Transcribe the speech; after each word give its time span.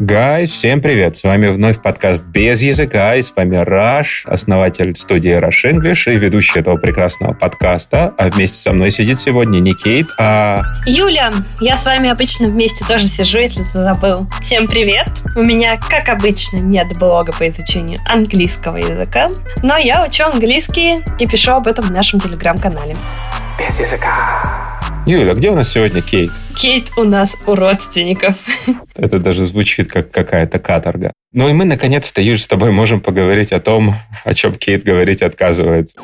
Гайс, 0.00 0.50
всем 0.50 0.80
привет! 0.80 1.16
С 1.16 1.22
вами 1.22 1.46
вновь 1.46 1.80
подкаст 1.80 2.24
«Без 2.24 2.62
языка» 2.62 3.14
и 3.14 3.22
с 3.22 3.32
вами 3.34 3.54
Раш, 3.54 4.24
основатель 4.26 4.96
студии 4.96 5.30
Rush 5.38 5.70
English 5.70 6.12
и 6.12 6.16
ведущий 6.16 6.58
этого 6.58 6.76
прекрасного 6.76 7.32
подкаста. 7.32 8.12
А 8.18 8.28
вместе 8.28 8.56
со 8.56 8.72
мной 8.72 8.90
сидит 8.90 9.20
сегодня 9.20 9.60
не 9.60 9.72
Кейт, 9.72 10.08
а... 10.18 10.58
Юля, 10.84 11.30
я 11.60 11.78
с 11.78 11.84
вами 11.84 12.10
обычно 12.10 12.48
вместе 12.48 12.84
тоже 12.84 13.06
сижу, 13.06 13.38
если 13.38 13.62
ты 13.62 13.84
забыл. 13.84 14.26
Всем 14.42 14.66
привет! 14.66 15.06
У 15.36 15.42
меня, 15.44 15.78
как 15.78 16.08
обычно, 16.08 16.56
нет 16.56 16.88
блога 16.98 17.30
по 17.30 17.46
изучению 17.46 18.00
английского 18.08 18.78
языка, 18.78 19.28
но 19.62 19.76
я 19.76 20.02
учу 20.02 20.24
английский 20.24 21.04
и 21.20 21.26
пишу 21.28 21.52
об 21.52 21.68
этом 21.68 21.86
в 21.86 21.92
нашем 21.92 22.18
телеграм-канале. 22.18 22.96
Без 23.56 23.78
языка. 23.78 24.33
Юля, 25.06 25.32
а 25.32 25.34
где 25.34 25.50
у 25.50 25.54
нас 25.54 25.70
сегодня 25.70 26.00
Кейт? 26.00 26.30
Кейт 26.56 26.90
у 26.96 27.04
нас 27.04 27.36
у 27.46 27.54
родственников. 27.54 28.36
Это 28.96 29.18
даже 29.18 29.44
звучит 29.44 29.92
как 29.92 30.10
какая-то 30.10 30.58
каторга. 30.58 31.12
Ну 31.34 31.46
и 31.46 31.52
мы, 31.52 31.66
наконец-то, 31.66 32.22
Юль, 32.22 32.38
с 32.38 32.46
тобой 32.46 32.70
можем 32.70 33.02
поговорить 33.02 33.52
о 33.52 33.60
том, 33.60 33.96
о 34.24 34.32
чем 34.32 34.54
Кейт 34.54 34.82
говорить 34.82 35.20
отказывается. 35.20 35.98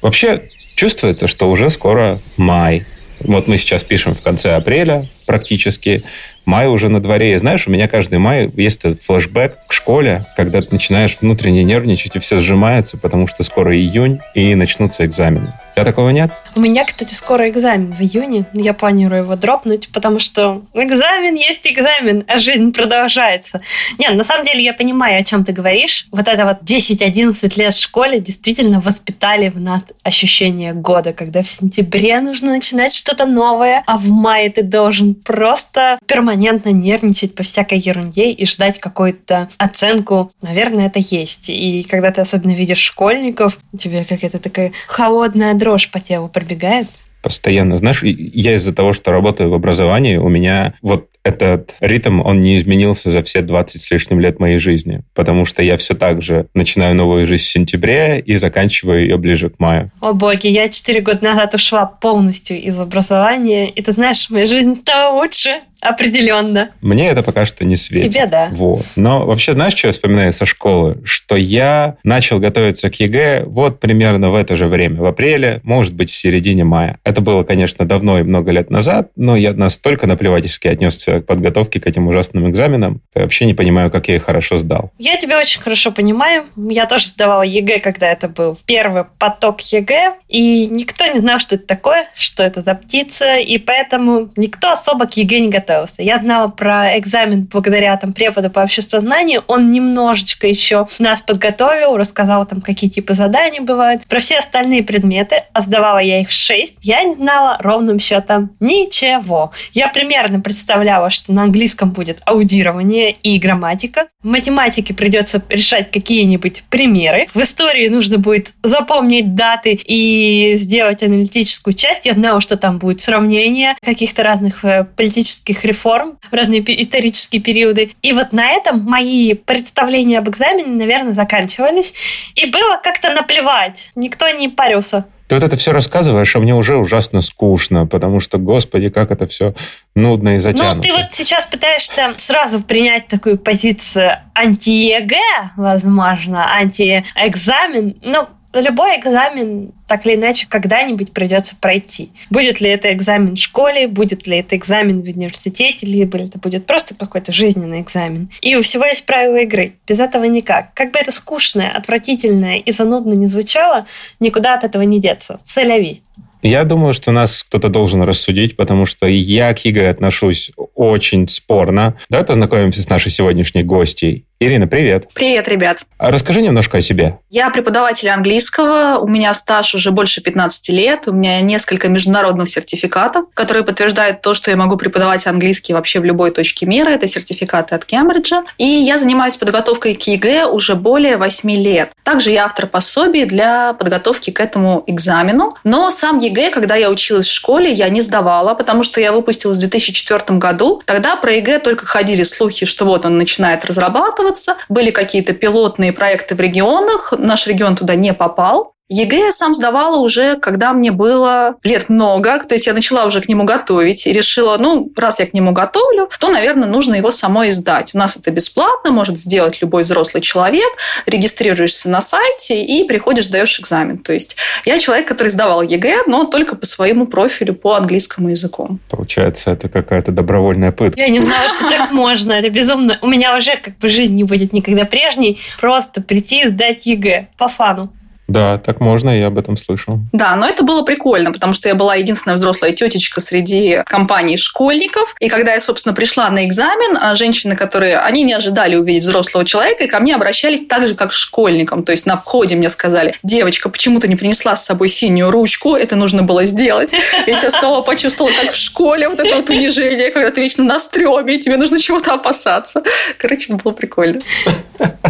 Вообще, 0.00 0.44
чувствуется, 0.74 1.28
что 1.28 1.50
уже 1.50 1.68
скоро 1.68 2.18
май. 2.38 2.86
Вот 3.20 3.46
мы 3.46 3.58
сейчас 3.58 3.84
пишем 3.84 4.14
в 4.14 4.22
конце 4.22 4.54
апреля 4.54 5.06
практически. 5.26 6.00
Май 6.46 6.66
уже 6.66 6.88
на 6.88 7.02
дворе. 7.02 7.34
И 7.34 7.36
знаешь, 7.36 7.66
у 7.66 7.70
меня 7.70 7.88
каждый 7.88 8.18
май 8.18 8.50
есть 8.56 8.84
этот 8.84 9.02
флешбэк 9.02 9.66
к 9.66 9.72
школе, 9.74 10.22
когда 10.34 10.62
ты 10.62 10.68
начинаешь 10.70 11.18
внутренне 11.20 11.62
нервничать, 11.62 12.16
и 12.16 12.20
все 12.20 12.38
сжимается, 12.38 12.96
потому 12.96 13.26
что 13.26 13.42
скоро 13.42 13.76
июнь, 13.76 14.20
и 14.34 14.54
начнутся 14.54 15.04
экзамены. 15.04 15.52
У 15.76 15.78
тебя 15.78 15.92
такого 15.92 16.08
нет? 16.08 16.30
У 16.54 16.60
меня, 16.60 16.86
кстати, 16.86 17.12
скоро 17.12 17.50
экзамен 17.50 17.92
в 17.92 18.00
июне. 18.00 18.46
Я 18.54 18.72
планирую 18.72 19.24
его 19.24 19.36
дропнуть, 19.36 19.90
потому 19.92 20.20
что 20.20 20.62
экзамен 20.72 21.34
есть 21.34 21.66
экзамен, 21.66 22.24
а 22.26 22.38
жизнь 22.38 22.72
продолжается. 22.72 23.60
Нет, 23.98 24.14
на 24.14 24.24
самом 24.24 24.46
деле 24.46 24.64
я 24.64 24.72
понимаю, 24.72 25.20
о 25.20 25.22
чем 25.22 25.44
ты 25.44 25.52
говоришь. 25.52 26.06
Вот 26.12 26.28
это 26.28 26.46
вот 26.46 26.62
10-11 26.62 27.58
лет 27.58 27.74
в 27.74 27.78
школе 27.78 28.20
действительно 28.20 28.80
воспитали 28.80 29.50
в 29.50 29.60
нас 29.60 29.82
ощущение 30.02 30.72
года, 30.72 31.12
когда 31.12 31.42
в 31.42 31.46
сентябре 31.46 32.22
нужно 32.22 32.52
начинать 32.52 32.94
что-то 32.94 33.26
новое, 33.26 33.82
а 33.86 33.98
в 33.98 34.08
мае 34.08 34.48
ты 34.48 34.62
должен 34.62 35.14
просто 35.14 35.98
перманентно 36.06 36.70
нервничать 36.70 37.34
по 37.34 37.42
всякой 37.42 37.80
ерунде 37.80 38.30
и 38.30 38.46
ждать 38.46 38.80
какую-то 38.80 39.50
оценку. 39.58 40.32
Наверное, 40.40 40.86
это 40.86 41.00
есть. 41.00 41.50
И 41.50 41.86
когда 41.86 42.12
ты 42.12 42.22
особенно 42.22 42.52
видишь 42.52 42.78
школьников, 42.78 43.58
тебе 43.78 44.06
какая-то 44.06 44.38
такая 44.38 44.72
холодная 44.86 45.52
дрожь 45.66 45.90
по 45.90 45.98
телу 45.98 46.28
пробегает 46.28 46.86
постоянно. 47.20 47.76
Знаешь, 47.76 48.04
я 48.04 48.54
из-за 48.54 48.72
того, 48.72 48.92
что 48.92 49.10
работаю 49.10 49.50
в 49.50 49.54
образовании, 49.54 50.16
у 50.16 50.28
меня 50.28 50.74
вот 50.80 51.08
этот 51.24 51.74
ритм, 51.80 52.20
он 52.20 52.40
не 52.40 52.56
изменился 52.56 53.10
за 53.10 53.24
все 53.24 53.42
20 53.42 53.82
с 53.82 53.90
лишним 53.90 54.20
лет 54.20 54.38
моей 54.38 54.58
жизни, 54.58 55.02
потому 55.12 55.44
что 55.44 55.60
я 55.60 55.76
все 55.76 55.94
так 55.94 56.22
же 56.22 56.46
начинаю 56.54 56.94
новую 56.94 57.26
жизнь 57.26 57.42
в 57.42 57.48
сентябре 57.48 58.20
и 58.20 58.36
заканчиваю 58.36 59.00
ее 59.00 59.16
ближе 59.16 59.50
к 59.50 59.58
маю. 59.58 59.90
О 60.00 60.12
боги, 60.12 60.46
я 60.46 60.68
4 60.68 61.00
года 61.00 61.24
назад 61.24 61.52
ушла 61.54 61.84
полностью 61.84 62.62
из 62.62 62.78
образования, 62.78 63.70
и 63.70 63.82
ты 63.82 63.90
знаешь, 63.90 64.30
моя 64.30 64.44
жизнь 64.44 64.76
стала 64.76 65.16
лучше. 65.16 65.62
Определенно. 65.80 66.70
Мне 66.80 67.08
это 67.10 67.22
пока 67.22 67.46
что 67.46 67.64
не 67.64 67.76
светит. 67.76 68.12
Тебе 68.12 68.26
да. 68.26 68.48
Вот. 68.52 68.84
Но 68.96 69.26
вообще, 69.26 69.52
знаешь, 69.52 69.74
что 69.74 69.88
я 69.88 69.92
вспоминаю 69.92 70.32
со 70.32 70.46
школы? 70.46 71.02
Что 71.04 71.36
я 71.36 71.96
начал 72.02 72.38
готовиться 72.38 72.90
к 72.90 72.94
ЕГЭ 72.98 73.44
вот 73.46 73.78
примерно 73.78 74.30
в 74.30 74.34
это 74.34 74.56
же 74.56 74.66
время, 74.66 75.00
в 75.00 75.04
апреле, 75.04 75.60
может 75.64 75.94
быть, 75.94 76.10
в 76.10 76.16
середине 76.16 76.64
мая. 76.64 76.98
Это 77.04 77.20
было, 77.20 77.42
конечно, 77.44 77.84
давно 77.84 78.18
и 78.18 78.22
много 78.22 78.50
лет 78.50 78.70
назад, 78.70 79.10
но 79.16 79.36
я 79.36 79.52
настолько 79.52 80.06
наплевательски 80.06 80.68
отнесся 80.68 81.20
к 81.20 81.26
подготовке 81.26 81.80
к 81.80 81.86
этим 81.86 82.08
ужасным 82.08 82.48
экзаменам. 82.48 83.02
Я 83.14 83.22
вообще 83.22 83.44
не 83.44 83.54
понимаю, 83.54 83.90
как 83.90 84.08
я 84.08 84.16
их 84.16 84.24
хорошо 84.24 84.58
сдал. 84.58 84.92
Я 84.98 85.16
тебя 85.16 85.38
очень 85.38 85.60
хорошо 85.60 85.92
понимаю. 85.92 86.46
Я 86.56 86.86
тоже 86.86 87.06
сдавала 87.06 87.42
ЕГЭ, 87.42 87.80
когда 87.80 88.10
это 88.10 88.28
был 88.28 88.58
первый 88.66 89.04
поток 89.18 89.60
ЕГЭ, 89.60 90.14
и 90.28 90.66
никто 90.66 91.06
не 91.06 91.20
знал, 91.20 91.38
что 91.38 91.56
это 91.56 91.66
такое, 91.66 92.06
что 92.14 92.42
это 92.42 92.62
за 92.62 92.74
птица, 92.74 93.36
и 93.36 93.58
поэтому 93.58 94.30
никто 94.36 94.70
особо 94.70 95.06
к 95.06 95.16
ЕГЭ 95.16 95.40
не 95.40 95.48
готовился 95.48 95.65
готовился. 95.66 96.02
Я 96.02 96.18
знала 96.18 96.48
про 96.48 96.98
экзамен 96.98 97.42
благодаря 97.50 97.96
там 97.96 98.12
преподу 98.12 98.50
по 98.50 98.60
обществознанию. 98.60 99.42
Он 99.48 99.70
немножечко 99.70 100.46
еще 100.46 100.86
нас 100.98 101.22
подготовил, 101.22 101.96
рассказал 101.96 102.46
там, 102.46 102.60
какие 102.60 102.88
типы 102.88 103.14
заданий 103.14 103.60
бывают. 103.60 104.06
Про 104.06 104.20
все 104.20 104.38
остальные 104.38 104.84
предметы, 104.84 105.42
а 105.52 105.62
сдавала 105.62 105.98
я 105.98 106.20
их 106.20 106.30
шесть, 106.30 106.76
я 106.82 107.02
не 107.02 107.14
знала 107.14 107.56
ровным 107.60 107.98
счетом 107.98 108.50
ничего. 108.60 109.52
Я 109.72 109.88
примерно 109.88 110.40
представляла, 110.40 111.10
что 111.10 111.32
на 111.32 111.42
английском 111.42 111.90
будет 111.90 112.20
аудирование 112.24 113.12
и 113.22 113.38
грамматика. 113.38 114.06
В 114.22 114.26
математике 114.26 114.94
придется 114.94 115.42
решать 115.48 115.90
какие-нибудь 115.90 116.64
примеры. 116.70 117.26
В 117.34 117.40
истории 117.40 117.88
нужно 117.88 118.18
будет 118.18 118.52
запомнить 118.62 119.34
даты 119.34 119.78
и 119.84 120.54
сделать 120.56 121.02
аналитическую 121.02 121.74
часть. 121.74 122.06
Я 122.06 122.14
знала, 122.14 122.40
что 122.40 122.56
там 122.56 122.78
будет 122.78 123.00
сравнение 123.00 123.76
каких-то 123.82 124.22
разных 124.22 124.64
э, 124.64 124.84
политических 124.96 125.55
исторических 125.56 125.64
реформ 125.64 126.18
в 126.30 126.34
разные 126.34 126.60
исторические 126.82 127.40
периоды. 127.42 127.92
И 128.02 128.12
вот 128.12 128.32
на 128.32 128.50
этом 128.50 128.80
мои 128.80 129.34
представления 129.34 130.18
об 130.18 130.28
экзамене, 130.28 130.68
наверное, 130.68 131.14
заканчивались. 131.14 131.94
И 132.34 132.46
было 132.46 132.78
как-то 132.82 133.10
наплевать. 133.12 133.90
Никто 133.94 134.28
не 134.30 134.48
парился. 134.48 135.06
Ты 135.28 135.34
вот 135.34 135.42
это 135.42 135.56
все 135.56 135.72
рассказываешь, 135.72 136.36
а 136.36 136.38
мне 136.38 136.54
уже 136.54 136.76
ужасно 136.76 137.20
скучно, 137.20 137.84
потому 137.84 138.20
что, 138.20 138.38
господи, 138.38 138.90
как 138.90 139.10
это 139.10 139.26
все 139.26 139.54
нудно 139.96 140.36
и 140.36 140.38
затянуто. 140.38 140.76
Ну, 140.76 140.82
ты 140.82 140.92
вот 140.92 141.12
сейчас 141.12 141.44
пытаешься 141.46 142.12
сразу 142.14 142.62
принять 142.62 143.08
такую 143.08 143.36
позицию 143.36 144.18
анти-ЕГЭ, 144.34 145.54
возможно, 145.56 146.54
анти-экзамен. 146.54 147.96
Ну, 148.02 148.28
любой 148.60 148.98
экзамен 148.98 149.72
так 149.86 150.06
или 150.06 150.14
иначе 150.14 150.46
когда-нибудь 150.48 151.12
придется 151.12 151.56
пройти. 151.60 152.10
Будет 152.30 152.60
ли 152.60 152.68
это 152.70 152.92
экзамен 152.92 153.36
в 153.36 153.38
школе, 153.38 153.86
будет 153.88 154.26
ли 154.26 154.38
это 154.38 154.56
экзамен 154.56 155.02
в 155.02 155.08
университете, 155.08 155.86
либо 155.86 156.18
это 156.18 156.38
будет 156.38 156.66
просто 156.66 156.94
какой-то 156.94 157.32
жизненный 157.32 157.80
экзамен. 157.80 158.28
И 158.40 158.56
у 158.56 158.62
всего 158.62 158.84
есть 158.84 159.06
правила 159.06 159.36
игры. 159.36 159.74
Без 159.86 159.98
этого 159.98 160.24
никак. 160.24 160.74
Как 160.74 160.92
бы 160.92 160.98
это 160.98 161.12
скучное, 161.12 161.70
отвратительное 161.70 162.58
и 162.58 162.72
занудно 162.72 163.12
не 163.12 163.26
звучало, 163.26 163.86
никуда 164.20 164.54
от 164.54 164.64
этого 164.64 164.82
не 164.82 165.00
деться. 165.00 165.38
Се 165.42 165.57
ля 165.57 165.79
ви. 165.79 166.02
Я 166.42 166.64
думаю, 166.64 166.92
что 166.92 167.10
нас 167.10 167.42
кто-то 167.42 167.68
должен 167.68 168.02
рассудить, 168.02 168.56
потому 168.56 168.86
что 168.86 169.06
я 169.06 169.52
к 169.52 169.64
ЕГЭ 169.64 169.90
отношусь 169.90 170.52
очень 170.74 171.26
спорно. 171.28 171.96
Давай 172.08 172.24
познакомимся 172.24 172.82
с 172.82 172.88
нашей 172.88 173.10
сегодняшней 173.10 173.64
гостьей. 173.64 174.26
Ирина, 174.38 174.66
привет. 174.66 175.08
Привет, 175.14 175.48
ребят. 175.48 175.80
А 175.96 176.10
расскажи 176.10 176.42
немножко 176.42 176.76
о 176.76 176.80
себе. 176.82 177.18
Я 177.30 177.48
преподаватель 177.48 178.10
английского, 178.10 178.98
у 178.98 179.08
меня 179.08 179.32
стаж 179.32 179.74
уже 179.74 179.92
больше 179.92 180.20
15 180.20 180.68
лет, 180.68 181.04
у 181.08 181.14
меня 181.14 181.40
несколько 181.40 181.88
международных 181.88 182.46
сертификатов, 182.46 183.24
которые 183.32 183.64
подтверждают 183.64 184.20
то, 184.20 184.34
что 184.34 184.50
я 184.50 184.58
могу 184.58 184.76
преподавать 184.76 185.26
английский 185.26 185.72
вообще 185.72 186.00
в 186.00 186.04
любой 186.04 186.32
точке 186.32 186.66
мира. 186.66 186.90
Это 186.90 187.08
сертификаты 187.08 187.74
от 187.74 187.86
Кембриджа. 187.86 188.44
И 188.58 188.66
я 188.66 188.98
занимаюсь 188.98 189.38
подготовкой 189.38 189.94
к 189.94 190.02
ЕГЭ 190.02 190.44
уже 190.44 190.74
более 190.74 191.16
8 191.16 191.50
лет. 191.52 191.92
Также 192.02 192.30
я 192.30 192.44
автор 192.44 192.66
пособий 192.66 193.24
для 193.24 193.72
подготовки 193.72 194.30
к 194.32 194.40
этому 194.40 194.84
экзамену. 194.86 195.56
Но 195.64 195.90
сам 195.90 196.18
ЕГЭ, 196.18 196.50
когда 196.50 196.76
я 196.76 196.90
училась 196.90 197.26
в 197.26 197.32
школе, 197.32 197.72
я 197.72 197.88
не 197.88 198.02
сдавала, 198.02 198.52
потому 198.52 198.82
что 198.82 199.00
я 199.00 199.12
выпустилась 199.12 199.56
в 199.56 199.60
2004 199.60 200.38
году. 200.38 200.82
Тогда 200.84 201.16
про 201.16 201.32
ЕГЭ 201.32 201.60
только 201.60 201.86
ходили 201.86 202.22
слухи, 202.22 202.66
что 202.66 202.84
вот 202.84 203.06
он 203.06 203.16
начинает 203.16 203.64
разрабатывать, 203.64 204.25
вкладываться. 204.26 204.56
Были 204.68 204.90
какие-то 204.90 205.32
пилотные 205.32 205.92
проекты 205.92 206.34
в 206.34 206.40
регионах. 206.40 207.12
Наш 207.16 207.46
регион 207.46 207.76
туда 207.76 207.94
не 207.94 208.12
попал. 208.12 208.75
ЕГЭ 208.88 209.18
я 209.18 209.32
сам 209.32 209.52
сдавала 209.52 209.96
уже, 209.96 210.36
когда 210.36 210.72
мне 210.72 210.92
было 210.92 211.56
лет 211.64 211.88
много, 211.88 212.38
то 212.38 212.54
есть 212.54 212.68
я 212.68 212.72
начала 212.72 213.04
уже 213.04 213.20
к 213.20 213.28
нему 213.28 213.42
готовить 213.42 214.06
и 214.06 214.12
решила, 214.12 214.56
ну, 214.60 214.88
раз 214.96 215.18
я 215.18 215.26
к 215.26 215.34
нему 215.34 215.50
готовлю, 215.50 216.08
то, 216.20 216.28
наверное, 216.28 216.68
нужно 216.68 216.94
его 216.94 217.10
самой 217.10 217.50
и 217.50 217.56
сдать. 217.56 217.94
У 217.94 217.98
нас 217.98 218.16
это 218.16 218.30
бесплатно, 218.30 218.92
может 218.92 219.18
сделать 219.18 219.60
любой 219.60 219.82
взрослый 219.82 220.22
человек, 220.22 220.68
регистрируешься 221.06 221.90
на 221.90 222.00
сайте 222.00 222.62
и 222.62 222.84
приходишь, 222.84 223.26
сдаешь 223.26 223.58
экзамен. 223.58 223.98
То 223.98 224.12
есть 224.12 224.36
я 224.64 224.78
человек, 224.78 225.08
который 225.08 225.28
сдавал 225.28 225.62
ЕГЭ, 225.62 226.02
но 226.06 226.24
только 226.24 226.54
по 226.54 226.64
своему 226.64 227.06
профилю 227.06 227.54
по 227.54 227.74
английскому 227.74 228.28
языку. 228.28 228.78
Получается, 228.88 229.50
это 229.50 229.68
какая-то 229.68 230.12
добровольная 230.12 230.70
пытка. 230.70 231.00
Я 231.00 231.08
не 231.08 231.20
знала, 231.20 231.48
что 231.48 231.68
так 231.68 231.90
можно. 231.90 232.34
Это 232.34 232.50
безумно. 232.50 233.00
У 233.02 233.08
меня 233.08 233.36
уже 233.36 233.56
как 233.56 233.78
бы 233.78 233.88
жизнь 233.88 234.14
не 234.14 234.22
будет 234.22 234.52
никогда 234.52 234.84
прежней. 234.84 235.40
Просто 235.60 236.00
прийти 236.00 236.42
и 236.42 236.48
сдать 236.48 236.86
ЕГЭ 236.86 237.28
по 237.36 237.48
фану. 237.48 237.92
Да, 238.28 238.58
так 238.58 238.80
можно, 238.80 239.10
я 239.10 239.28
об 239.28 239.38
этом 239.38 239.56
слышал. 239.56 240.00
Да, 240.12 240.34
но 240.36 240.46
это 240.46 240.64
было 240.64 240.82
прикольно, 240.82 241.32
потому 241.32 241.54
что 241.54 241.68
я 241.68 241.74
была 241.74 241.94
единственная 241.94 242.36
взрослая 242.36 242.72
тетечка 242.72 243.20
среди 243.20 243.82
компании 243.86 244.36
школьников. 244.36 245.14
И 245.20 245.28
когда 245.28 245.54
я, 245.54 245.60
собственно, 245.60 245.94
пришла 245.94 246.28
на 246.30 246.44
экзамен, 246.44 246.98
а 247.00 247.14
женщины, 247.14 247.54
которые, 247.54 247.98
они 247.98 248.24
не 248.24 248.32
ожидали 248.32 248.74
увидеть 248.76 249.04
взрослого 249.04 249.44
человека, 249.44 249.84
и 249.84 249.86
ко 249.86 250.00
мне 250.00 250.14
обращались 250.14 250.66
так 250.66 250.88
же, 250.88 250.94
как 250.94 251.10
к 251.10 251.12
школьникам. 251.12 251.84
То 251.84 251.92
есть 251.92 252.06
на 252.06 252.16
входе 252.16 252.56
мне 252.56 252.68
сказали, 252.68 253.14
девочка, 253.22 253.68
почему 253.68 254.00
ты 254.00 254.08
не 254.08 254.16
принесла 254.16 254.56
с 254.56 254.64
собой 254.64 254.88
синюю 254.88 255.30
ручку? 255.30 255.76
Это 255.76 255.94
нужно 255.94 256.22
было 256.22 256.46
сделать. 256.46 256.92
И 257.26 257.30
я 257.30 257.50
снова 257.50 257.82
почувствовала, 257.82 258.32
как 258.42 258.52
в 258.52 258.56
школе, 258.56 259.08
вот 259.08 259.20
это 259.20 259.36
вот 259.36 259.48
унижение, 259.50 260.10
когда 260.10 260.30
ты 260.30 260.40
вечно 260.40 260.64
на 260.64 260.80
стреме, 260.80 261.36
и 261.36 261.38
тебе 261.38 261.56
нужно 261.56 261.78
чего-то 261.78 262.14
опасаться. 262.14 262.82
Короче, 263.18 263.52
это 263.52 263.62
было 263.62 263.72
прикольно. 263.72 264.20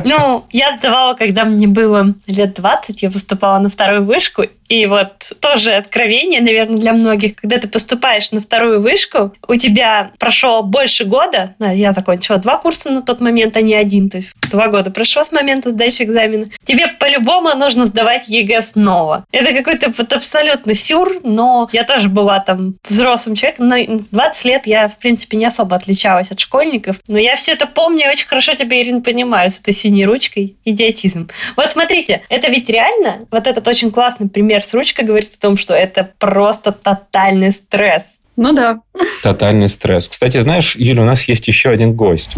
Ну, 0.04 0.44
я 0.50 0.76
сдавала, 0.78 1.14
когда 1.14 1.44
мне 1.44 1.66
было 1.66 2.14
лет 2.26 2.54
20, 2.54 3.02
я 3.02 3.10
поступала 3.10 3.58
на 3.58 3.68
вторую 3.68 4.04
вышку, 4.04 4.44
и 4.68 4.86
вот 4.86 5.32
тоже 5.40 5.74
откровение, 5.74 6.40
наверное, 6.40 6.76
для 6.76 6.92
многих. 6.92 7.36
Когда 7.36 7.58
ты 7.58 7.68
поступаешь 7.68 8.32
на 8.32 8.40
вторую 8.40 8.80
вышку, 8.80 9.32
у 9.46 9.54
тебя 9.54 10.10
прошло 10.18 10.62
больше 10.62 11.04
года, 11.04 11.54
я 11.60 11.92
закончила 11.92 12.38
два 12.38 12.56
курса 12.56 12.90
на 12.90 13.02
тот 13.02 13.20
момент, 13.20 13.56
а 13.56 13.60
не 13.60 13.74
один, 13.74 14.10
то 14.10 14.16
есть 14.16 14.34
два 14.50 14.68
года 14.68 14.90
прошло 14.90 15.22
с 15.22 15.30
момента 15.32 15.70
сдачи 15.70 16.02
экзамена. 16.02 16.46
Тебе 16.64 16.88
по-любому 16.88 17.54
нужно 17.54 17.86
сдавать 17.86 18.28
ЕГЭ 18.28 18.62
снова. 18.62 19.24
Это 19.30 19.52
какой-то 19.52 19.92
вот 19.96 20.12
абсолютно 20.12 20.74
сюр, 20.74 21.20
но 21.24 21.68
я 21.72 21.84
тоже 21.84 22.08
была 22.08 22.40
там 22.40 22.74
взрослым 22.88 23.36
человеком, 23.36 23.68
но 23.68 23.76
20 24.10 24.44
лет 24.46 24.66
я, 24.66 24.88
в 24.88 24.98
принципе, 24.98 25.36
не 25.36 25.46
особо 25.46 25.76
отличалась 25.76 26.32
от 26.32 26.40
школьников, 26.40 26.96
но 27.06 27.18
я 27.18 27.36
все 27.36 27.52
это 27.52 27.66
помню 27.66 28.06
и 28.06 28.10
очень 28.10 28.26
хорошо 28.26 28.54
тебя, 28.54 28.80
Ирина, 28.80 29.00
понимаю 29.00 29.50
с 29.56 29.60
этой 29.60 29.74
синей 29.74 30.04
ручкой. 30.04 30.56
Идиотизм. 30.64 31.28
Вот 31.56 31.72
смотрите, 31.72 32.22
это 32.28 32.48
ведь 32.48 32.68
реально, 32.68 33.26
вот 33.30 33.46
этот 33.46 33.66
очень 33.66 33.90
классный 33.90 34.28
пример 34.28 34.62
с 34.62 34.72
ручкой 34.74 35.04
говорит 35.04 35.32
о 35.34 35.40
том, 35.40 35.56
что 35.56 35.74
это 35.74 36.12
просто 36.18 36.72
тотальный 36.72 37.52
стресс. 37.52 38.15
Ну 38.36 38.52
да. 38.52 38.80
Тотальный 39.22 39.68
стресс. 39.68 40.08
Кстати, 40.08 40.38
знаешь, 40.40 40.76
Юля, 40.76 41.02
у 41.02 41.04
нас 41.06 41.22
есть 41.22 41.48
еще 41.48 41.70
один 41.70 41.94
гость. 41.94 42.36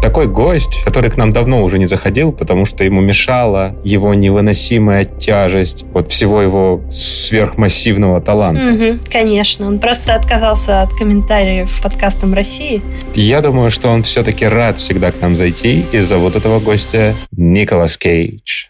Такой 0.00 0.28
гость, 0.28 0.82
который 0.84 1.10
к 1.10 1.16
нам 1.16 1.32
давно 1.32 1.64
уже 1.64 1.78
не 1.78 1.86
заходил, 1.86 2.30
потому 2.30 2.66
что 2.66 2.84
ему 2.84 3.00
мешала 3.00 3.74
его 3.84 4.12
невыносимая 4.12 5.04
тяжесть 5.04 5.86
вот 5.92 6.12
всего 6.12 6.42
его 6.42 6.82
сверхмассивного 6.90 8.20
таланта. 8.20 8.70
Угу, 8.70 9.00
конечно, 9.10 9.66
он 9.66 9.78
просто 9.78 10.14
отказался 10.14 10.82
от 10.82 10.92
комментариев 10.92 11.80
подкастом 11.82 12.34
России. 12.34 12.82
Я 13.14 13.40
думаю, 13.40 13.70
что 13.70 13.88
он 13.88 14.02
все-таки 14.02 14.44
рад 14.44 14.78
всегда 14.78 15.10
к 15.10 15.20
нам 15.20 15.36
зайти. 15.36 15.84
И 15.90 16.00
зовут 16.00 16.36
этого 16.36 16.60
гостя 16.60 17.14
Николас 17.32 17.96
Кейдж. 17.96 18.66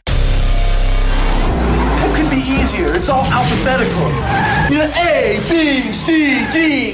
It's 3.05 3.11
all 3.11 3.27
alphabetical. 3.33 4.54
A, 4.93 5.41
B, 5.49 5.93
C, 5.93 6.45
D. 6.53 6.91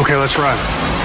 Okay, 0.00 0.16
let's 0.16 0.36
run. 0.38 1.03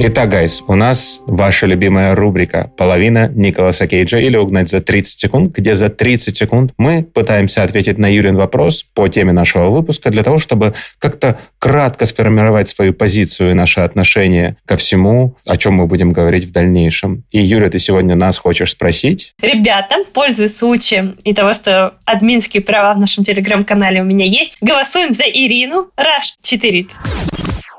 Итак, 0.00 0.28
гайс, 0.28 0.62
у 0.68 0.76
нас 0.76 1.20
ваша 1.26 1.66
любимая 1.66 2.14
рубрика 2.14 2.70
«Половина 2.76 3.32
Николаса 3.34 3.88
Кейджа» 3.88 4.20
или 4.20 4.36
«Угнать 4.36 4.70
за 4.70 4.78
30 4.78 5.18
секунд», 5.18 5.56
где 5.56 5.74
за 5.74 5.88
30 5.88 6.36
секунд 6.36 6.72
мы 6.78 7.02
пытаемся 7.02 7.64
ответить 7.64 7.98
на 7.98 8.06
Юрин 8.06 8.36
вопрос 8.36 8.84
по 8.94 9.08
теме 9.08 9.32
нашего 9.32 9.70
выпуска 9.70 10.10
для 10.10 10.22
того, 10.22 10.38
чтобы 10.38 10.74
как-то 11.00 11.40
кратко 11.58 12.06
сформировать 12.06 12.68
свою 12.68 12.94
позицию 12.94 13.50
и 13.50 13.54
наше 13.54 13.80
отношение 13.80 14.56
ко 14.66 14.76
всему, 14.76 15.34
о 15.44 15.56
чем 15.56 15.74
мы 15.74 15.88
будем 15.88 16.12
говорить 16.12 16.44
в 16.44 16.52
дальнейшем. 16.52 17.24
И, 17.32 17.40
Юрия, 17.40 17.68
ты 17.68 17.80
сегодня 17.80 18.14
нас 18.14 18.38
хочешь 18.38 18.70
спросить? 18.70 19.34
Ребята, 19.42 19.96
пользуясь 20.14 20.56
случаем 20.56 21.16
и 21.24 21.34
того, 21.34 21.54
что 21.54 21.94
админские 22.04 22.62
права 22.62 22.94
в 22.94 23.00
нашем 23.00 23.24
телеграм-канале 23.24 24.00
у 24.02 24.04
меня 24.04 24.26
есть, 24.26 24.58
голосуем 24.60 25.12
за 25.12 25.24
Ирину. 25.24 25.88
Раш 25.96 26.36
4. 26.40 26.86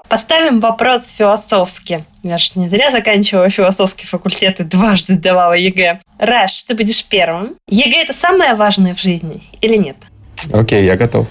Поставим 0.10 0.60
вопрос 0.60 1.04
философски. 1.08 2.04
Я 2.24 2.38
же 2.38 2.48
не 2.56 2.68
зря 2.70 2.92
заканчивала 2.92 3.50
философский 3.50 4.06
факультет 4.06 4.60
и 4.60 4.64
дважды 4.64 5.16
сдавала 5.16 5.54
ЕГЭ. 5.54 6.02
Раш, 6.18 6.64
ты 6.64 6.76
будешь 6.76 7.06
первым. 7.06 7.56
ЕГЭ– 7.70 8.02
это 8.04 8.14
самое 8.14 8.56
важное 8.56 8.94
в 8.94 9.00
жизни 9.00 9.42
или 9.62 9.78
нет? 9.78 9.96
Окей, 10.52 10.86
я 10.86 10.98
готов. 10.98 11.28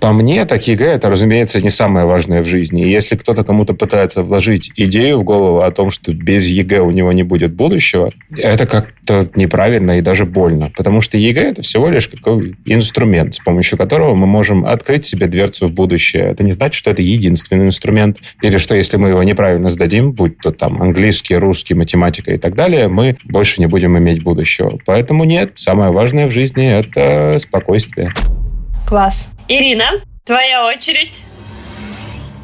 По 0.00 0.12
мне, 0.12 0.44
так 0.44 0.68
ЕГЭ– 0.68 0.84
это, 0.94 1.10
разумеется, 1.10 1.60
не 1.60 1.70
самое 1.70 2.06
важное 2.06 2.42
в 2.42 2.46
жизни. 2.46 2.84
И 2.84 2.90
если 2.90 3.16
кто-то 3.16 3.42
кому-то 3.42 3.74
пытается 3.74 4.22
вложить 4.22 4.70
идею 4.76 5.18
в 5.18 5.24
голову 5.24 5.60
о 5.60 5.70
том, 5.72 5.90
что 5.90 6.12
без 6.12 6.46
ЕГЭ 6.46 6.80
у 6.80 6.92
него 6.92 7.12
не 7.12 7.24
будет 7.24 7.52
будущего, 7.52 8.12
это 8.36 8.66
как-то 8.66 9.28
неправильно 9.34 9.98
и 9.98 10.00
даже 10.00 10.24
больно. 10.24 10.70
Потому 10.76 11.00
что 11.00 11.18
ЕГЭ– 11.18 11.40
это 11.50 11.62
всего 11.62 11.88
лишь 11.88 12.06
какой 12.06 12.56
инструмент, 12.64 13.34
с 13.34 13.38
помощью 13.40 13.76
которого 13.76 14.14
мы 14.14 14.28
можем 14.28 14.64
открыть 14.64 15.04
себе 15.04 15.26
дверцу 15.26 15.66
в 15.66 15.72
будущее. 15.72 16.30
Это 16.30 16.44
не 16.44 16.52
значит, 16.52 16.74
что 16.74 16.90
это 16.90 17.02
единственный 17.02 17.66
инструмент. 17.66 18.18
Или 18.40 18.58
что, 18.58 18.76
если 18.76 18.98
мы 18.98 19.08
его 19.08 19.24
неправильно 19.24 19.70
сдадим, 19.70 20.12
будь 20.12 20.38
то 20.38 20.52
там 20.52 20.80
английский, 20.80 21.34
русский, 21.34 21.74
математика 21.74 22.32
и 22.32 22.38
так 22.38 22.54
далее, 22.54 22.86
мы 22.86 23.16
больше 23.24 23.60
не 23.60 23.66
будем 23.66 23.98
иметь 23.98 24.22
будущего. 24.22 24.78
Поэтому 24.86 25.24
нет, 25.24 25.54
самое 25.56 25.90
важное 25.90 26.28
в 26.28 26.30
жизни– 26.30 26.70
это 26.78 27.36
спокойствие. 27.40 28.12
Класс. 28.86 29.28
Ирина, 29.48 30.02
твоя 30.26 30.66
очередь. 30.66 31.22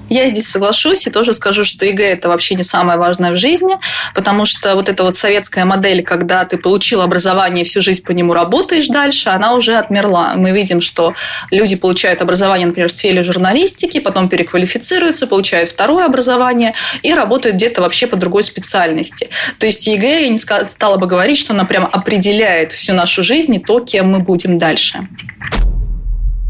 Я 0.09 0.29
здесь 0.29 0.49
соглашусь 0.49 1.07
и 1.07 1.11
тоже 1.11 1.35
скажу, 1.35 1.65
что 1.65 1.85
ЕГЭ 1.85 2.05
это 2.05 2.29
вообще 2.29 2.55
не 2.55 2.63
самое 2.63 2.99
важное 2.99 3.33
в 3.33 3.37
жизни, 3.37 3.79
потому 4.15 4.47
что 4.47 4.75
вот 4.75 4.89
эта 4.89 5.03
вот 5.03 5.17
советская 5.17 5.67
модель, 5.67 6.03
когда 6.03 6.45
ты 6.47 6.57
получил 6.57 7.03
образование, 7.03 7.65
всю 7.65 7.83
жизнь 7.83 8.03
по 8.05 8.13
нему 8.13 8.33
работаешь 8.33 8.89
дальше, 8.89 9.29
она 9.29 9.55
уже 9.55 9.77
отмерла. 9.77 10.33
Мы 10.37 10.53
видим, 10.53 10.81
что 10.81 11.15
люди 11.51 11.77
получают 11.77 12.23
образование, 12.23 12.67
например, 12.67 12.89
в 12.89 12.93
сфере 12.93 13.23
журналистики, 13.23 14.01
потом 14.01 14.31
переквалифицируются, 14.31 15.27
получают 15.27 15.71
второе 15.71 16.07
образование 16.07 16.75
и 17.03 17.13
работают 17.13 17.57
где-то 17.57 17.83
вообще 17.83 18.07
по 18.07 18.17
другой 18.17 18.45
специальности. 18.45 19.29
То 19.59 19.67
есть 19.67 19.87
ЕГЭ, 19.87 20.23
я 20.23 20.29
не 20.29 20.39
стала 20.39 20.97
бы 20.97 21.07
говорить, 21.07 21.39
что 21.39 21.53
она 21.53 21.65
прям 21.65 21.87
определяет 21.91 22.73
всю 22.73 22.95
нашу 22.95 23.23
жизнь 23.23 23.55
и 23.55 23.59
то, 23.59 23.81
кем 23.81 24.11
мы 24.11 24.21
будем 24.21 24.57
дальше 24.57 25.07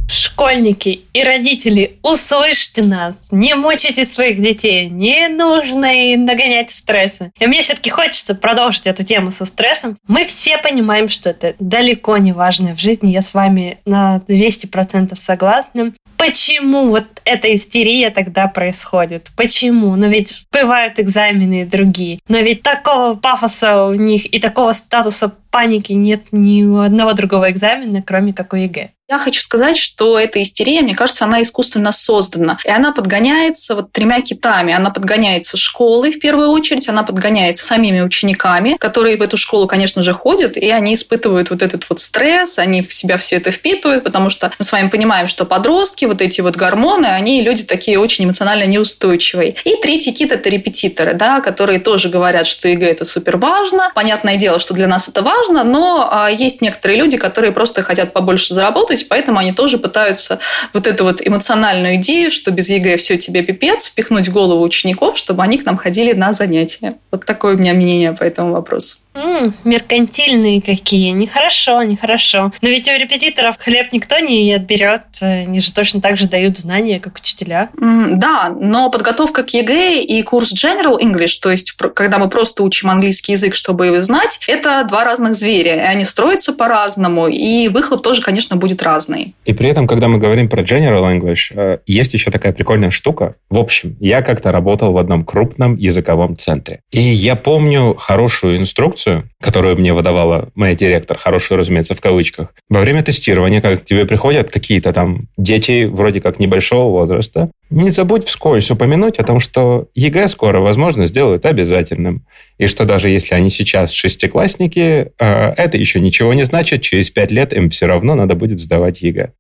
школьники 0.09 1.03
и 1.12 1.23
родители, 1.23 1.99
услышьте 2.03 2.83
нас, 2.83 3.15
не 3.31 3.55
мучайте 3.55 4.06
своих 4.06 4.41
детей, 4.41 4.89
не 4.89 5.29
нужно 5.29 6.12
и 6.12 6.17
нагонять 6.17 6.71
стресса. 6.71 7.33
И 7.39 7.47
мне 7.47 7.62
все-таки 7.62 7.91
хочется 7.91 8.35
продолжить 8.35 8.87
эту 8.87 9.05
тему 9.05 9.31
со 9.31 9.45
стрессом. 9.45 9.97
Мы 10.06 10.25
все 10.25 10.59
понимаем, 10.59 11.09
что 11.09 11.31
это 11.31 11.55
далеко 11.59 12.17
не 12.19 12.33
важно 12.33 12.75
в 12.75 12.81
жизни, 12.81 13.11
я 13.11 13.23
с 13.23 13.35
вами 13.35 13.79
на 13.85 14.21
200% 14.29 15.17
согласна. 15.21 15.93
Почему 16.17 16.89
вот 16.89 17.05
эта 17.25 17.55
истерия 17.55 18.11
тогда 18.11 18.47
происходит? 18.47 19.31
Почему? 19.37 19.95
Но 19.97 20.07
ведь 20.07 20.47
бывают 20.53 20.99
экзамены 20.99 21.62
и 21.62 21.65
другие. 21.65 22.21
Но 22.29 22.39
ведь 22.39 22.62
такого 22.62 23.15
пафоса 23.15 23.85
у 23.85 23.95
них 23.95 24.33
и 24.33 24.39
такого 24.39 24.73
статуса 24.73 25.35
паники 25.55 25.93
нет 25.93 26.33
ни 26.33 26.65
у 26.65 26.81
одного 26.81 27.12
другого 27.12 27.49
экзамена, 27.49 28.03
кроме 28.03 28.33
как 28.33 28.53
у 28.55 28.56
ЕГЭ. 28.56 28.91
Я 29.06 29.19
хочу 29.19 29.43
сказать, 29.43 29.77
что 29.77 30.19
эта 30.19 30.43
истерия, 30.43 30.81
мне 30.81 30.95
кажется, 30.95 31.26
она 31.26 31.43
искусственно 31.43 31.93
создана. 31.93 32.57
И 32.64 32.71
она 32.71 32.90
подгоняется 32.90 33.75
вот 33.75 33.93
тремя 33.93 34.23
китами. 34.23 34.73
Она 34.73 34.88
подгоняется 34.88 35.59
школой 35.59 36.11
в 36.11 36.19
первую 36.19 36.49
очередь, 36.49 36.88
она 36.88 37.02
подгоняется 37.02 37.67
самими 37.67 38.00
учениками, 38.00 38.78
которые 38.81 39.19
в 39.19 39.23
эту 39.23 39.37
школу, 39.37 39.67
конечно 39.67 40.02
же, 40.02 40.14
ходят, 40.14 40.57
и 40.57 40.71
они 40.71 40.95
испытывают 40.95 41.50
вот 41.50 41.61
этот 41.61 41.87
вот 41.90 42.00
стресс, 42.00 42.59
они 42.59 42.81
в 42.81 42.95
себя 42.95 43.19
все 43.19 43.37
это 43.37 43.50
впитывают, 43.50 44.05
потому 44.05 44.31
что 44.31 44.50
мы 44.59 44.64
с 44.64 44.73
вами 44.73 44.88
понимаем, 44.88 45.28
что 45.28 45.45
подростки, 45.45 46.07
вот 46.07 46.23
эти 46.23 46.40
вот 46.40 46.57
гормоны, 46.57 47.07
они 47.07 47.43
люди 47.43 47.62
такие 47.62 47.99
очень 47.99 48.25
эмоционально 48.25 48.64
неустойчивые. 48.64 49.55
И 49.64 49.76
третий 49.83 50.12
кит– 50.12 50.33
это 50.33 50.49
репетиторы, 50.49 51.12
да, 51.12 51.40
которые 51.40 51.78
тоже 51.78 52.09
говорят, 52.09 52.47
что 52.47 52.69
ЕГЭ– 52.69 52.87
это 52.90 53.05
супер 53.05 53.37
важно. 53.37 53.93
Понятное 53.95 54.37
дело, 54.37 54.59
что 54.59 54.73
для 54.73 54.87
нас 54.87 55.09
это 55.09 55.21
важно, 55.21 55.44
но 55.53 56.09
а, 56.11 56.31
есть 56.31 56.61
некоторые 56.61 56.99
люди, 56.99 57.17
которые 57.17 57.53
просто 57.53 57.83
хотят 57.83 58.13
побольше 58.13 58.55
заработать, 58.55 58.75
работать, 58.75 59.09
поэтому 59.09 59.39
они 59.39 59.53
тоже 59.53 59.79
пытаются 59.79 60.39
вот 60.73 60.87
эту 60.87 61.05
вот 61.05 61.27
эмоциональную 61.27 61.97
идею, 61.97 62.31
что 62.31 62.51
без 62.51 62.69
ЕГЭ 62.69 62.97
все 62.97 63.17
тебе 63.17 63.43
пипец, 63.43 63.87
впихнуть 63.87 64.29
в 64.29 64.33
голову 64.33 64.63
учеников, 64.63 65.17
чтобы 65.17 65.43
они 65.43 65.59
к 65.59 65.65
нам 65.65 65.77
ходили 65.77 66.13
на 66.13 66.33
занятия. 66.33 66.95
Вот 67.11 67.25
такое 67.25 67.55
у 67.55 67.59
меня 67.59 67.75
мнение 67.75 68.13
по 68.13 68.25
этому 68.25 68.53
вопросу. 68.53 68.99
М-м, 69.14 69.54
меркантильные 69.64 70.61
какие. 70.61 71.11
Нехорошо, 71.11 71.83
нехорошо. 71.83 72.52
Но 72.62 72.68
ведь 72.68 72.88
у 72.88 72.92
репетиторов 72.92 73.56
хлеб 73.59 73.92
никто 73.92 74.18
не 74.18 74.52
отберет. 74.52 75.02
Они 75.21 75.61
же 75.61 75.73
точно 75.73 76.00
так 76.00 76.16
же 76.16 76.28
дают 76.28 76.59
знания, 76.59 76.99
как 76.99 77.16
учителя. 77.16 77.71
М-м, 77.80 78.18
да, 78.18 78.54
но 78.59 78.90
подготовка 78.90 79.44
к 79.44 79.50
ЕГЭ 79.50 80.00
и 80.02 80.23
курс 80.23 80.52
General 80.52 80.99
English, 81.00 81.38
то 81.40 81.50
есть 81.50 81.73
когда 81.73 82.18
мы 82.18 82.28
просто 82.28 82.62
учим 82.62 82.90
английский 82.90 83.33
язык, 83.33 83.54
чтобы 83.54 83.87
его 83.87 84.02
знать, 84.02 84.40
это 84.49 84.85
два 84.88 85.04
разных 85.04 85.35
зверя. 85.35 85.76
И 85.76 85.80
они 85.80 86.04
строятся 86.04 86.52
по-разному, 86.52 87.28
и 87.28 87.68
выхлоп 87.68 88.02
тоже, 88.02 88.23
конечно, 88.23 88.56
будет 88.56 88.83
разный. 88.83 89.35
И 89.44 89.52
при 89.52 89.71
этом, 89.71 89.87
когда 89.87 90.09
мы 90.09 90.18
говорим 90.18 90.49
про 90.49 90.62
General 90.62 91.16
English, 91.16 91.52
э, 91.54 91.78
есть 91.87 92.14
еще 92.14 92.30
такая 92.30 92.52
прикольная 92.52 92.90
штука. 92.90 93.35
В 93.50 93.59
общем, 93.59 93.97
я 94.00 94.23
как-то 94.23 94.50
работал 94.50 94.92
в 94.92 94.99
одном 94.99 95.25
крупном 95.25 95.76
языковом 95.76 96.37
центре. 96.37 96.80
И 96.90 97.00
я 97.00 97.37
помню 97.37 97.94
хорошую 97.94 98.59
инструкцию, 98.59 99.03
инструкцию, 99.04 99.30
которую 99.40 99.76
мне 99.76 99.92
выдавала 99.92 100.50
моя 100.54 100.75
директор, 100.75 101.18
хорошую, 101.18 101.58
разумеется, 101.58 101.94
в 101.94 102.00
кавычках. 102.00 102.49
Во 102.68 102.80
время 102.80 103.02
тестирования, 103.02 103.61
как 103.61 103.82
к 103.82 103.84
тебе 103.84 104.06
приходят 104.06 104.50
какие-то 104.50 104.92
там 104.92 105.28
дети 105.37 105.84
вроде 105.84 106.20
как 106.20 106.40
небольшого 106.40 106.90
возраста, 106.90 107.50
не 107.70 107.90
забудь 107.90 108.26
вскользь 108.26 108.70
упомянуть 108.70 109.18
о 109.18 109.25
том, 109.25 109.40
что 109.40 109.88
ЕГЭ 109.94 110.28
скоро, 110.28 110.61
возможно, 110.61 111.06
сделают 111.06 111.46
обязательным. 111.46 112.26
И 112.58 112.66
что 112.66 112.84
даже 112.84 113.08
если 113.08 113.34
они 113.34 113.50
сейчас 113.50 113.90
шестиклассники, 113.90 115.12
э, 115.18 115.52
это 115.56 115.76
еще 115.76 116.00
ничего 116.00 116.34
не 116.34 116.44
значит. 116.44 116.82
Через 116.82 117.11
пять 117.11 117.32
лет 117.32 117.52
им 117.52 117.70
все 117.70 117.87
равно 117.87 118.14
надо 118.14 118.34
будет 118.34 118.58
сдавать 118.61 119.02
ЕГЭ. 119.02 119.32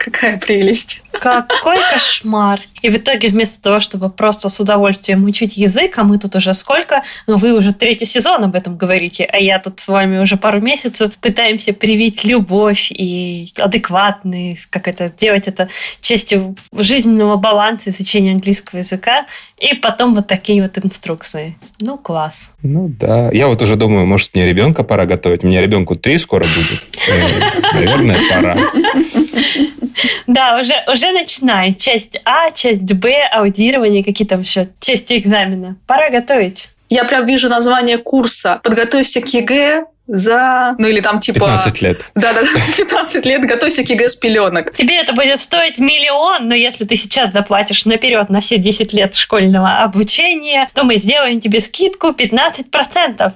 Какая 0.00 0.38
прелесть. 0.38 1.02
Какой 1.12 1.76
кошмар. 1.92 2.60
И 2.80 2.88
в 2.88 2.96
итоге 2.96 3.28
вместо 3.28 3.60
того, 3.60 3.80
чтобы 3.80 4.08
просто 4.08 4.48
с 4.48 4.58
удовольствием 4.58 5.24
учить 5.24 5.58
язык, 5.58 5.98
а 5.98 6.04
мы 6.04 6.18
тут 6.18 6.34
уже 6.36 6.54
сколько, 6.54 7.02
ну 7.26 7.36
вы 7.36 7.52
уже 7.52 7.74
третий 7.74 8.06
сезон 8.06 8.44
об 8.44 8.54
этом 8.54 8.78
говорите, 8.78 9.24
а 9.30 9.36
я 9.36 9.58
тут 9.58 9.78
с 9.78 9.88
вами 9.88 10.18
уже 10.18 10.38
пару 10.38 10.58
месяцев 10.62 11.12
пытаемся 11.18 11.74
привить 11.74 12.24
любовь 12.24 12.90
и 12.90 13.52
адекватный, 13.58 14.58
как 14.70 14.88
это, 14.88 15.10
делать 15.10 15.48
это 15.48 15.68
частью 16.00 16.56
жизненного 16.72 17.36
баланса 17.36 17.90
изучения 17.90 18.32
английского 18.32 18.78
языка, 18.78 19.26
и 19.60 19.74
потом 19.74 20.14
вот 20.14 20.26
такие 20.26 20.62
вот 20.62 20.78
инструкции. 20.78 21.54
Ну, 21.80 21.98
класс. 21.98 22.50
Ну 22.62 22.88
да. 22.88 23.30
Я 23.30 23.46
вот 23.48 23.60
уже 23.60 23.76
думаю, 23.76 24.06
может, 24.06 24.34
мне 24.34 24.46
ребенка 24.46 24.82
пора 24.82 25.04
готовить. 25.04 25.44
У 25.44 25.46
меня 25.46 25.60
ребенку 25.60 25.96
три 25.96 26.18
скоро 26.18 26.44
будет. 26.44 26.82
Э, 27.08 27.74
наверное, 27.74 28.18
пора. 28.28 28.56
Да, 30.26 30.60
уже, 30.60 30.74
уже 30.90 31.12
начинай. 31.12 31.74
Часть 31.74 32.20
А, 32.24 32.50
часть 32.52 32.92
Б, 32.94 33.28
аудирование, 33.32 34.02
какие 34.02 34.26
там 34.26 34.40
еще 34.40 34.68
части 34.80 35.18
экзамена. 35.18 35.76
Пора 35.86 36.10
готовить. 36.10 36.70
Я 36.88 37.04
прям 37.04 37.26
вижу 37.26 37.48
название 37.48 37.98
курса 37.98 38.60
«Подготовься 38.64 39.20
к 39.20 39.26
ЕГЭ 39.26 39.84
за... 40.10 40.74
Ну 40.78 40.88
или 40.88 41.00
там 41.00 41.20
типа... 41.20 41.40
15 41.40 41.82
лет. 41.82 42.04
Да-да-да, 42.14 42.48
за 42.58 42.72
15 42.72 43.26
лет 43.26 43.42
готовься 43.42 43.84
к 43.84 43.88
ЕГЭ 43.88 44.08
с 44.08 44.16
пеленок. 44.16 44.72
Тебе 44.72 44.96
это 44.96 45.12
будет 45.12 45.40
стоить 45.40 45.78
миллион, 45.78 46.48
но 46.48 46.54
если 46.54 46.84
ты 46.84 46.96
сейчас 46.96 47.32
заплатишь 47.32 47.84
наперед 47.86 48.28
на 48.28 48.40
все 48.40 48.58
10 48.58 48.92
лет 48.92 49.14
школьного 49.14 49.82
обучения, 49.82 50.68
то 50.74 50.82
мы 50.82 50.96
сделаем 50.96 51.40
тебе 51.40 51.60
скидку 51.60 52.08
15%. 52.08 53.32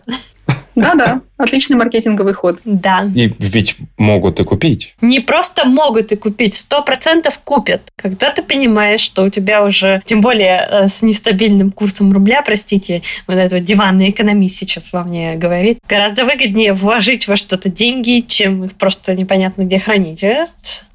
Да-да, 0.74 1.20
отличный 1.36 1.76
маркетинговый 1.76 2.34
ход. 2.34 2.60
Да. 2.64 3.08
И 3.14 3.32
ведь 3.38 3.76
могут 3.96 4.40
и 4.40 4.44
купить. 4.44 4.94
Не 5.00 5.20
просто 5.20 5.64
могут 5.64 6.12
и 6.12 6.16
купить, 6.16 6.54
сто 6.54 6.82
процентов 6.82 7.38
купят. 7.38 7.82
Когда 7.96 8.30
ты 8.30 8.42
понимаешь, 8.42 9.00
что 9.00 9.22
у 9.22 9.28
тебя 9.28 9.64
уже, 9.64 10.02
тем 10.04 10.20
более 10.20 10.66
э, 10.68 10.88
с 10.88 11.02
нестабильным 11.02 11.70
курсом 11.70 12.12
рубля, 12.12 12.42
простите, 12.42 13.02
вот 13.26 13.36
этот 13.36 13.52
вот 13.52 13.62
диванный 13.62 14.10
экономист 14.10 14.56
сейчас 14.56 14.92
во 14.92 15.04
мне 15.04 15.36
говорит, 15.36 15.78
гораздо 15.88 16.24
выгоднее 16.24 16.72
вложить 16.72 17.28
во 17.28 17.36
что-то 17.36 17.68
деньги, 17.68 18.24
чем 18.26 18.64
их 18.64 18.72
просто 18.74 19.14
непонятно 19.14 19.62
где 19.62 19.78
хранить. 19.78 20.24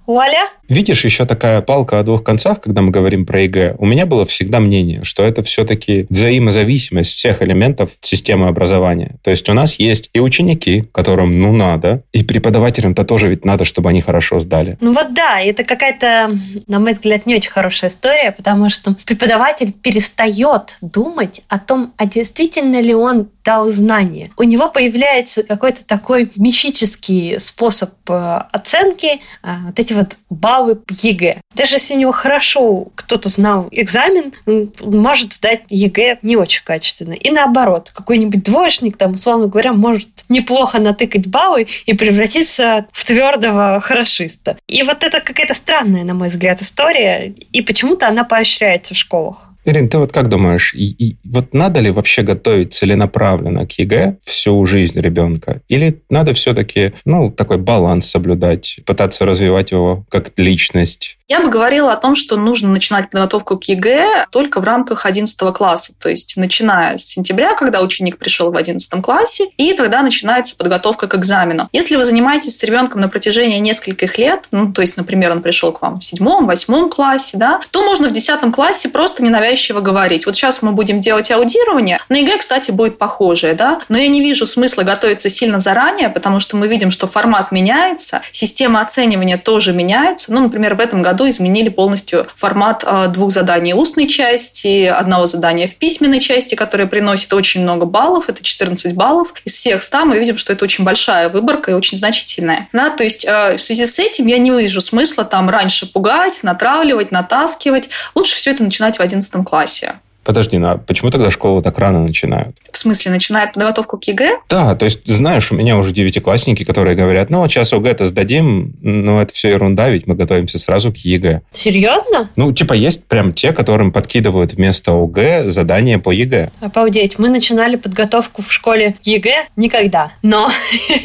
Вуаля! 0.10 0.50
Видишь, 0.68 1.06
еще 1.06 1.26
такая 1.26 1.62
палка 1.62 2.00
о 2.00 2.04
двух 2.04 2.24
концах, 2.24 2.62
когда 2.62 2.82
мы 2.82 2.90
говорим 2.90 3.28
про 3.28 3.44
ЕГЭ. 3.44 3.76
У 3.78 3.86
меня 3.86 4.08
было 4.08 4.26
всегда 4.26 4.60
мнение, 4.60 5.04
что 5.04 5.24
это 5.24 5.44
все-таки 5.44 6.08
взаимозависимость 6.10 7.12
всех 7.12 7.44
элементов 7.44 7.92
системы 8.02 8.48
образования. 8.48 9.18
То 9.24 9.30
есть 9.30 9.48
у 9.50 9.54
нас 9.54 9.76
есть 9.80 10.10
и 10.14 10.20
ученики, 10.20 10.86
которым 10.92 11.40
ну 11.40 11.54
надо, 11.54 12.02
и 12.12 12.24
преподавателям-то 12.24 13.04
тоже 13.04 13.30
ведь 13.30 13.46
надо, 13.46 13.66
чтобы 13.66 13.90
они 13.90 14.02
хорошо 14.02 14.40
сдали. 14.40 14.78
Ну 14.82 14.94
вот 14.94 15.14
да, 15.14 15.42
это 15.42 15.64
какая-то, 15.64 16.36
на 16.66 16.80
мой 16.80 16.94
взгляд, 16.94 17.28
не 17.28 17.36
очень 17.36 17.52
хорошая 17.52 17.92
история, 17.92 18.32
потому 18.32 18.72
что 18.72 18.96
преподаватель 19.06 19.72
перестает 19.72 20.80
думать 20.82 21.42
о 21.50 21.60
том, 21.60 21.94
а 21.98 22.08
действительно 22.08 22.82
ли 22.82 22.96
он 22.96 23.30
дал 23.44 23.70
знания. 23.70 24.30
У 24.38 24.44
него 24.44 24.70
появляется 24.70 25.42
какой-то 25.42 25.84
такой 25.84 26.32
мифический 26.36 27.40
способ 27.40 27.92
э, 28.08 28.42
оценки, 28.52 29.22
э, 29.42 29.56
вот 29.66 29.80
эти 29.80 29.94
вот 30.00 30.18
баллы 30.30 30.80
ЕГЭ. 30.90 31.42
Даже 31.56 31.76
если 31.76 31.96
у 31.96 31.98
него 31.98 32.12
хорошо 32.12 32.88
кто-то 32.96 33.30
знал 33.30 33.68
экзамен, 33.72 34.34
он 34.46 34.72
может 34.82 35.34
сдать 35.34 35.62
ЕГЭ 35.70 36.20
не 36.22 36.36
очень 36.36 36.64
качественно. 36.64 37.14
И 37.14 37.30
наоборот, 37.32 37.92
какой-нибудь 37.94 38.44
двоечник, 38.44 38.98
там, 38.98 39.14
условно 39.14 39.48
говоря, 39.48 39.74
может 39.74 40.10
неплохо 40.30 40.80
натыкать 40.80 41.28
баллы 41.28 41.68
и 41.86 41.94
превратиться 41.94 42.86
в 42.92 43.06
твердого 43.06 43.80
хорошиста. 43.80 44.58
И 44.68 44.84
вот 44.84 45.04
это 45.04 45.20
какая-то 45.20 45.54
странная, 45.54 46.04
на 46.04 46.14
мой 46.14 46.30
взгляд, 46.30 46.62
история, 46.62 47.34
и 47.52 47.62
почему-то 47.62 48.08
она 48.08 48.24
поощряется 48.24 48.94
в 48.94 48.98
школах. 48.98 49.49
Ирин, 49.66 49.90
ты 49.90 49.98
вот 49.98 50.12
как 50.12 50.30
думаешь, 50.30 50.74
и, 50.74 50.86
и 50.88 51.18
вот 51.26 51.54
надо 51.54 51.80
ли 51.82 51.92
вообще 51.92 52.24
готовить 52.24 52.74
целенаправленно 52.74 53.68
к 53.68 53.74
ЕГЭ 53.74 54.18
всю 54.24 54.66
жизнь 54.66 55.00
ребенка? 55.00 55.62
Или 55.68 56.02
надо 56.10 56.34
все-таки, 56.34 56.94
ну, 57.06 57.30
такой 57.30 57.58
баланс 57.58 58.08
соблюдать, 58.08 58.80
пытаться 58.86 59.26
развивать 59.26 59.72
его 59.72 60.06
как 60.10 60.32
личность? 60.38 61.19
Я 61.30 61.42
бы 61.42 61.50
говорила 61.52 61.94
о 61.94 61.96
том, 61.96 62.16
что 62.16 62.38
нужно 62.38 62.70
начинать 62.70 63.12
подготовку 63.12 63.56
к 63.60 63.66
ЕГЭ 63.66 64.26
только 64.32 64.60
в 64.60 64.64
рамках 64.64 65.06
11 65.06 65.54
класса, 65.54 65.94
то 66.02 66.10
есть 66.10 66.36
начиная 66.38 66.98
с 66.98 67.06
сентября, 67.06 67.54
когда 67.54 67.82
ученик 67.82 68.18
пришел 68.18 68.52
в 68.52 68.58
11 68.58 69.00
классе, 69.04 69.52
и 69.58 69.74
тогда 69.74 70.02
начинается 70.02 70.58
подготовка 70.58 71.08
к 71.08 71.14
экзамену. 71.14 71.70
Если 71.72 71.98
вы 71.98 72.06
занимаетесь 72.06 72.58
с 72.58 72.64
ребенком 72.64 73.02
на 73.02 73.10
протяжении 73.10 73.60
нескольких 73.60 74.18
лет, 74.18 74.48
ну, 74.50 74.74
то 74.74 74.82
есть, 74.82 74.98
например, 74.98 75.32
он 75.32 75.44
пришел 75.44 75.72
к 75.72 75.84
вам 75.84 76.00
в 76.00 76.04
седьмом, 76.04 76.48
восьмом 76.48 76.90
классе, 76.90 77.38
да, 77.38 77.62
то 77.70 77.86
можно 77.86 78.10
в 78.10 78.12
10 78.12 78.52
классе 78.52 78.90
просто 78.90 79.24
ненавязчиво 79.24 79.82
говорить. 79.82 80.26
Вот 80.26 80.36
сейчас 80.36 80.64
мы 80.64 80.72
будем 80.72 81.00
делать 81.00 81.30
аудирование. 81.30 82.00
На 82.10 82.16
ЕГЭ, 82.16 82.40
кстати, 82.40 82.72
будет 82.72 82.98
похожее, 82.98 83.54
да, 83.54 83.82
но 83.88 84.00
я 84.00 84.08
не 84.08 84.22
вижу 84.22 84.48
смысла 84.48 84.82
готовиться 84.82 85.30
сильно 85.30 85.60
заранее, 85.60 86.10
потому 86.10 86.40
что 86.40 86.58
мы 86.58 86.68
видим, 86.68 86.90
что 86.90 87.06
формат 87.06 87.52
меняется, 87.52 88.24
система 88.32 88.82
оценивания 88.82 89.38
тоже 89.38 89.74
меняется. 89.74 90.34
Ну, 90.34 90.42
например, 90.42 90.74
в 90.74 90.80
этом 90.80 91.04
году 91.04 91.30
изменили 91.30 91.70
полностью 91.70 92.28
формат 92.36 92.84
а, 92.86 93.08
двух 93.08 93.32
заданий 93.32 93.74
устной 93.74 94.08
части, 94.08 94.86
одного 94.86 95.26
задания 95.26 95.68
в 95.68 95.76
письменной 95.76 96.20
части, 96.20 96.56
которое 96.56 96.86
приносит 96.86 97.34
очень 97.34 97.62
много 97.62 97.86
баллов, 97.86 98.30
это 98.30 98.44
14 98.44 98.94
баллов. 98.96 99.34
Из 99.46 99.54
всех 99.54 99.84
100 99.84 100.06
мы 100.06 100.20
видим, 100.20 100.38
что 100.38 100.54
это 100.54 100.64
очень 100.64 100.84
большая 100.84 101.30
выборка 101.30 101.72
и 101.72 101.74
очень 101.74 101.98
значительная. 101.98 102.70
Да, 102.74 102.90
то 102.90 103.04
есть 103.04 103.26
а, 103.28 103.56
в 103.58 103.62
связи 103.62 103.86
с 103.86 104.00
этим 104.00 104.28
я 104.28 104.38
не 104.38 104.52
вижу 104.52 104.82
смысла 104.82 105.26
там 105.26 105.50
раньше 105.50 105.92
пугать, 105.92 106.40
натравливать, 106.44 107.12
натаскивать. 107.12 107.90
Лучше 108.16 108.36
все 108.36 108.52
это 108.52 108.64
начинать 108.64 108.98
в 108.98 109.02
11 109.02 109.46
классе. 109.46 109.96
Подожди, 110.24 110.58
ну 110.58 110.70
а 110.70 110.78
почему 110.78 111.10
тогда 111.10 111.30
школу 111.32 111.62
так 111.62 111.78
рано 111.80 112.02
начинают? 112.02 112.56
В 112.72 112.78
смысле, 112.78 113.12
начинают 113.12 113.54
подготовку 113.54 113.98
к 113.98 114.04
ЕГЭ? 114.04 114.40
Да, 114.50 114.76
то 114.76 114.86
есть, 114.86 115.06
знаешь, 115.06 115.52
у 115.52 115.56
меня 115.56 115.78
уже 115.78 115.92
девятиклассники, 115.92 116.64
которые 116.64 116.96
говорят, 116.96 117.30
ну, 117.30 117.48
сейчас 117.48 117.74
ОГЭ-то 117.74 118.06
сдадим, 118.06 118.76
но 118.82 119.22
это 119.22 119.34
все 119.34 119.50
ерунда, 119.50 119.90
ведь 119.90 120.08
мы 120.08 120.16
готовимся 120.16 120.60
сразу 120.60 120.92
к 120.92 120.98
ЕГЭ. 120.98 121.42
Серьезно? 121.52 122.30
Ну, 122.36 122.52
типа, 122.52 122.74
есть 122.74 123.06
прям 123.06 123.34
те, 123.34 123.54
которым 123.54 123.92
подкидывают 123.92 124.54
вместо 124.54 124.92
ОГЭ 124.92 125.50
задание 125.50 126.00
по 126.00 126.12
ЕГЭ. 126.12 126.50
Обалдеть, 126.60 127.18
мы 127.18 127.30
начинали 127.30 127.76
подготовку 127.76 128.42
в 128.42 128.52
школе 128.52 128.96
ЕГЭ 129.04 129.48
никогда, 129.56 130.12
но, 130.22 130.50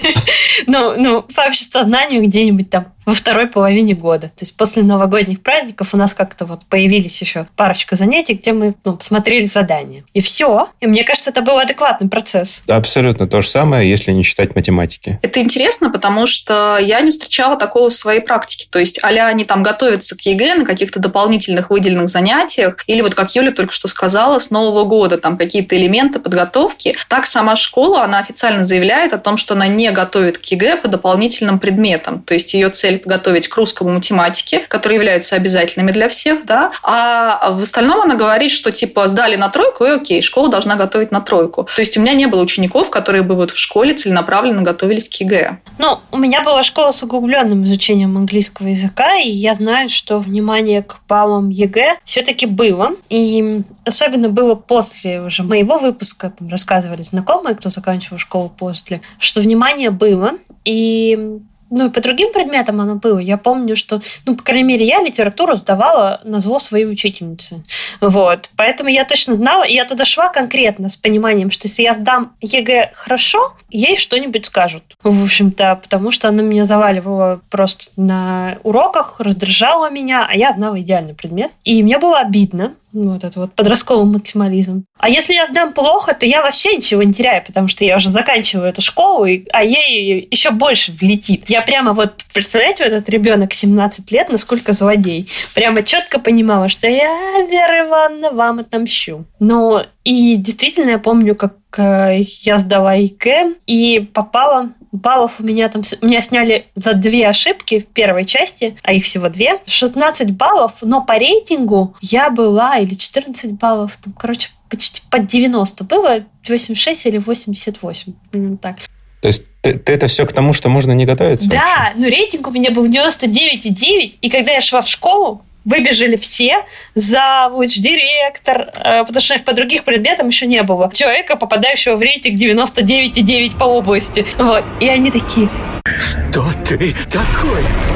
ну, 0.67 0.95
ну, 0.97 1.23
по 1.23 1.43
обществознанию 1.43 2.23
где-нибудь 2.25 2.71
там 2.71 2.87
во 3.07 3.15
второй 3.15 3.47
половине 3.47 3.95
года. 3.95 4.29
То 4.29 4.43
есть 4.43 4.57
после 4.57 4.83
новогодних 4.83 5.43
праздников 5.43 5.95
у 5.95 5.97
нас 5.97 6.15
как-то 6.15 6.47
вот 6.47 6.65
появились 6.67 7.21
еще 7.21 7.47
парочка 7.57 7.97
занятий, 7.97 8.35
где 8.35 8.53
мы 8.53 8.75
ну, 8.85 8.99
смотрели 9.01 9.47
задания. 9.47 10.05
И 10.15 10.21
все. 10.21 10.69
И 10.81 10.87
мне 10.87 11.05
кажется, 11.05 11.31
это 11.31 11.43
был 11.43 11.59
адекватный 11.59 12.09
процесс. 12.09 12.63
Абсолютно 12.69 13.27
то 13.27 13.41
же 13.41 13.49
самое, 13.49 13.89
если 13.89 14.13
не 14.13 14.23
считать 14.23 14.55
математики. 14.55 15.19
Это 15.23 15.41
интересно, 15.41 15.91
потому 15.91 16.27
что 16.27 16.79
я 16.81 17.01
не 17.01 17.11
встречала 17.11 17.57
такого 17.57 17.91
в 17.91 17.95
своей 17.95 18.21
практике. 18.21 18.67
То 18.71 18.79
есть 18.79 18.99
а 19.03 19.09
они 19.09 19.45
там 19.45 19.63
готовятся 19.63 20.17
к 20.17 20.21
ЕГЭ 20.21 20.57
на 20.57 20.65
каких-то 20.65 20.99
дополнительных 20.99 21.71
выделенных 21.71 22.11
занятиях, 22.11 22.83
или 22.87 23.01
вот 23.01 23.15
как 23.15 23.35
Юля 23.35 23.53
только 23.53 23.73
что 23.73 23.89
сказала, 23.89 24.39
с 24.39 24.51
Нового 24.51 24.85
года 24.85 25.19
там 25.19 25.37
какие-то 25.37 25.77
элементы 25.77 26.19
подготовки. 26.19 26.97
Так 27.09 27.27
сама 27.27 27.57
школа, 27.57 28.03
она 28.03 28.19
официально 28.19 28.65
заявляет 28.65 29.13
о 29.13 29.19
том, 29.19 29.37
что 29.37 29.55
она 29.55 29.67
не 29.67 29.91
готовит 29.91 30.39
к 30.39 30.45
ЕГЭ 30.45 30.77
по 30.77 30.89
дополнительным 30.89 31.59
предметам. 31.59 32.23
То 32.23 32.35
есть 32.35 32.55
ее 32.55 32.71
цель 32.71 32.94
подготовить 32.99 33.49
к 33.49 33.57
русскому, 33.57 33.91
математике, 33.91 34.61
которые 34.69 34.97
являются 34.97 35.37
обязательными 35.37 35.93
для 35.93 36.09
всех, 36.09 36.45
да, 36.47 36.73
а 36.83 37.51
в 37.53 37.63
остальном 37.63 38.01
она 38.03 38.15
говорит, 38.15 38.51
что 38.51 38.73
типа 38.73 39.09
сдали 39.09 39.37
на 39.37 39.49
тройку, 39.49 39.85
и 39.85 39.91
окей, 39.91 40.23
школа 40.23 40.49
должна 40.49 40.77
готовить 40.77 41.11
на 41.11 41.21
тройку. 41.21 41.69
То 41.75 41.81
есть 41.81 41.97
у 41.97 42.01
меня 42.01 42.15
не 42.15 42.27
было 42.27 42.43
учеников, 42.43 42.91
которые 42.91 43.23
бы 43.23 43.35
вот 43.35 43.51
в 43.51 43.59
школе 43.59 43.95
целенаправленно 43.95 44.63
готовились 44.63 45.09
к 45.09 45.15
ЕГЭ. 45.15 45.59
Ну, 45.79 46.01
у 46.11 46.17
меня 46.17 46.43
была 46.43 46.63
школа 46.63 46.93
с 46.93 47.03
углубленным 47.03 47.65
изучением 47.65 48.17
английского 48.17 48.69
языка, 48.69 49.17
и 49.17 49.29
я 49.29 49.55
знаю, 49.55 49.89
что 49.89 50.19
внимание 50.19 50.83
к 50.83 51.01
баллам 51.09 51.49
ЕГЭ 51.49 51.99
все-таки 52.05 52.47
было. 52.47 52.93
И 53.09 53.63
особенно 53.85 54.29
было 54.29 54.55
после 54.55 55.21
уже 55.21 55.43
моего 55.43 55.79
выпуска, 55.79 56.33
рассказывали 56.51 57.03
знакомые, 57.03 57.57
кто 57.57 57.69
заканчивал 57.69 58.19
школу 58.19 58.49
после, 58.49 59.01
что 59.19 59.41
внимание 59.41 59.91
было. 59.91 60.33
И 60.65 61.39
ну 61.71 61.87
и 61.87 61.91
по 61.91 62.01
другим 62.01 62.33
предметам 62.33 62.81
оно 62.81 62.97
было. 62.97 63.19
Я 63.19 63.37
помню, 63.37 63.77
что, 63.77 64.01
ну, 64.27 64.37
по 64.37 64.43
крайней 64.43 64.65
мере, 64.65 64.87
я 64.87 65.01
литературу 65.01 65.57
сдавала 65.57 66.21
назло 66.25 66.59
своей 66.59 66.87
учительнице. 66.87 67.65
Вот. 68.01 68.51
Поэтому 68.57 68.91
я 68.91 69.05
точно 69.05 69.35
знала, 69.35 69.65
и 69.65 69.75
я 69.75 69.85
туда 69.85 70.05
шла 70.05 70.29
конкретно 70.29 70.89
с 70.89 70.97
пониманием, 70.97 71.51
что 71.51 71.69
если 71.69 71.83
я 71.83 71.95
сдам 71.95 72.35
ЕГЭ 72.41 72.93
хорошо, 72.95 73.55
ей 73.71 73.97
что-нибудь 73.97 74.47
скажут. 74.47 74.83
В 75.03 75.25
общем-то, 75.25 75.81
потому 75.83 76.11
что 76.11 76.29
она 76.29 76.43
меня 76.43 76.65
заваливала 76.65 77.41
просто 77.51 77.93
на 77.97 78.59
уроках, 78.63 79.17
раздражала 79.19 79.91
меня, 79.91 80.27
а 80.29 80.37
я 80.37 80.53
знала 80.53 80.81
идеальный 80.81 81.15
предмет. 81.15 81.51
И 81.65 81.83
мне 81.83 81.99
было 81.99 82.19
обидно, 82.19 82.75
вот 82.95 83.25
это 83.25 83.41
вот 83.41 83.53
подростковый 83.55 84.07
максимализм. 84.07 84.85
А 84.99 85.09
если 85.09 85.35
я 85.35 85.47
сдам 85.47 85.73
плохо, 85.73 86.15
то 86.15 86.27
я 86.27 86.43
вообще 86.43 86.77
ничего 86.77 87.03
не 87.03 87.13
теряю, 87.13 87.45
потому 87.45 87.69
что 87.69 87.85
я 87.85 87.97
уже 87.97 88.09
заканчиваю 88.09 88.69
эту 88.69 88.83
школу, 88.83 89.27
а 89.53 89.65
ей 89.65 90.27
еще 90.31 90.51
больше 90.51 90.93
влетит. 90.93 91.51
Я 91.51 91.63
прямо 91.63 91.93
вот, 91.93 92.25
представляете, 92.33 92.85
вот 92.85 92.93
этот 92.93 93.09
ребенок 93.09 93.53
17 93.53 94.11
лет, 94.13 94.29
насколько 94.29 94.73
злодей. 94.73 95.29
Прямо 95.55 95.83
четко 95.83 96.19
понимала, 96.19 96.69
что 96.69 96.87
я, 96.87 97.45
Вера 97.51 97.87
Ивановна, 97.87 98.31
вам 98.31 98.61
отомщу. 98.61 99.25
Но 99.41 99.85
и 100.05 100.37
действительно 100.37 100.91
я 100.91 100.99
помню, 100.99 101.35
как 101.35 101.57
э, 101.79 102.21
я 102.43 102.59
сдала 102.59 102.95
ЕГЭ 102.95 103.55
и 103.67 104.01
попала 104.13 104.75
баллов 104.95 105.41
у 105.41 105.43
меня 105.43 105.69
там... 105.69 105.83
Меня 106.01 106.21
сняли 106.21 106.67
за 106.75 106.95
две 106.95 107.29
ошибки 107.29 107.81
в 107.81 107.87
первой 107.87 108.25
части, 108.25 108.77
а 108.83 108.93
их 108.93 109.05
всего 109.05 109.29
две. 109.29 109.61
16 109.67 110.33
баллов, 110.33 110.75
но 110.83 111.03
по 111.03 111.19
рейтингу 111.19 111.97
я 112.01 112.31
была, 112.31 112.79
или 112.79 112.95
14 112.95 113.53
баллов, 113.53 113.97
там, 114.03 114.13
короче, 114.13 114.51
почти 114.71 115.03
под 115.11 115.27
90 115.27 115.85
было, 115.85 116.25
86 116.49 117.07
или 117.07 117.19
88, 117.19 118.15
так. 118.59 118.77
То 119.21 119.29
есть 119.29 119.45
ты, 119.63 119.79
ты 119.79 119.95
это 119.95 120.07
все 120.07 120.27
к 120.27 120.33
тому, 120.33 120.53
что 120.53 120.69
можно 120.69 120.93
не 120.93 121.07
готовиться? 121.07 121.49
Да, 121.49 121.93
вообще? 121.93 121.99
но 121.99 122.09
рейтинг 122.09 122.47
у 122.47 122.51
меня 122.51 122.71
был 122.71 122.87
99,9, 122.87 124.19
и 124.21 124.29
когда 124.29 124.53
я 124.53 124.61
шла 124.61 124.83
в 124.83 124.89
школу, 124.89 125.43
выбежали 125.65 126.17
все, 126.17 126.65
завуч, 126.95 127.77
директор, 127.77 128.71
э, 128.75 129.05
потому 129.05 129.21
что 129.21 129.39
по 129.41 129.53
других 129.53 129.85
предметам 129.85 130.29
еще 130.29 130.47
не 130.47 130.63
было 130.63 130.91
человека, 130.93 131.37
попадающего 131.37 131.97
в 131.97 132.03
рейтинг 132.03 132.41
99,9 132.41 133.59
по 133.59 133.65
области. 133.65 134.27
Вот. 134.39 134.65
И 134.81 134.89
они 134.89 135.11
такие... 135.11 135.49
Что 135.87 136.45
ты 136.67 136.95
такой? 137.11 137.94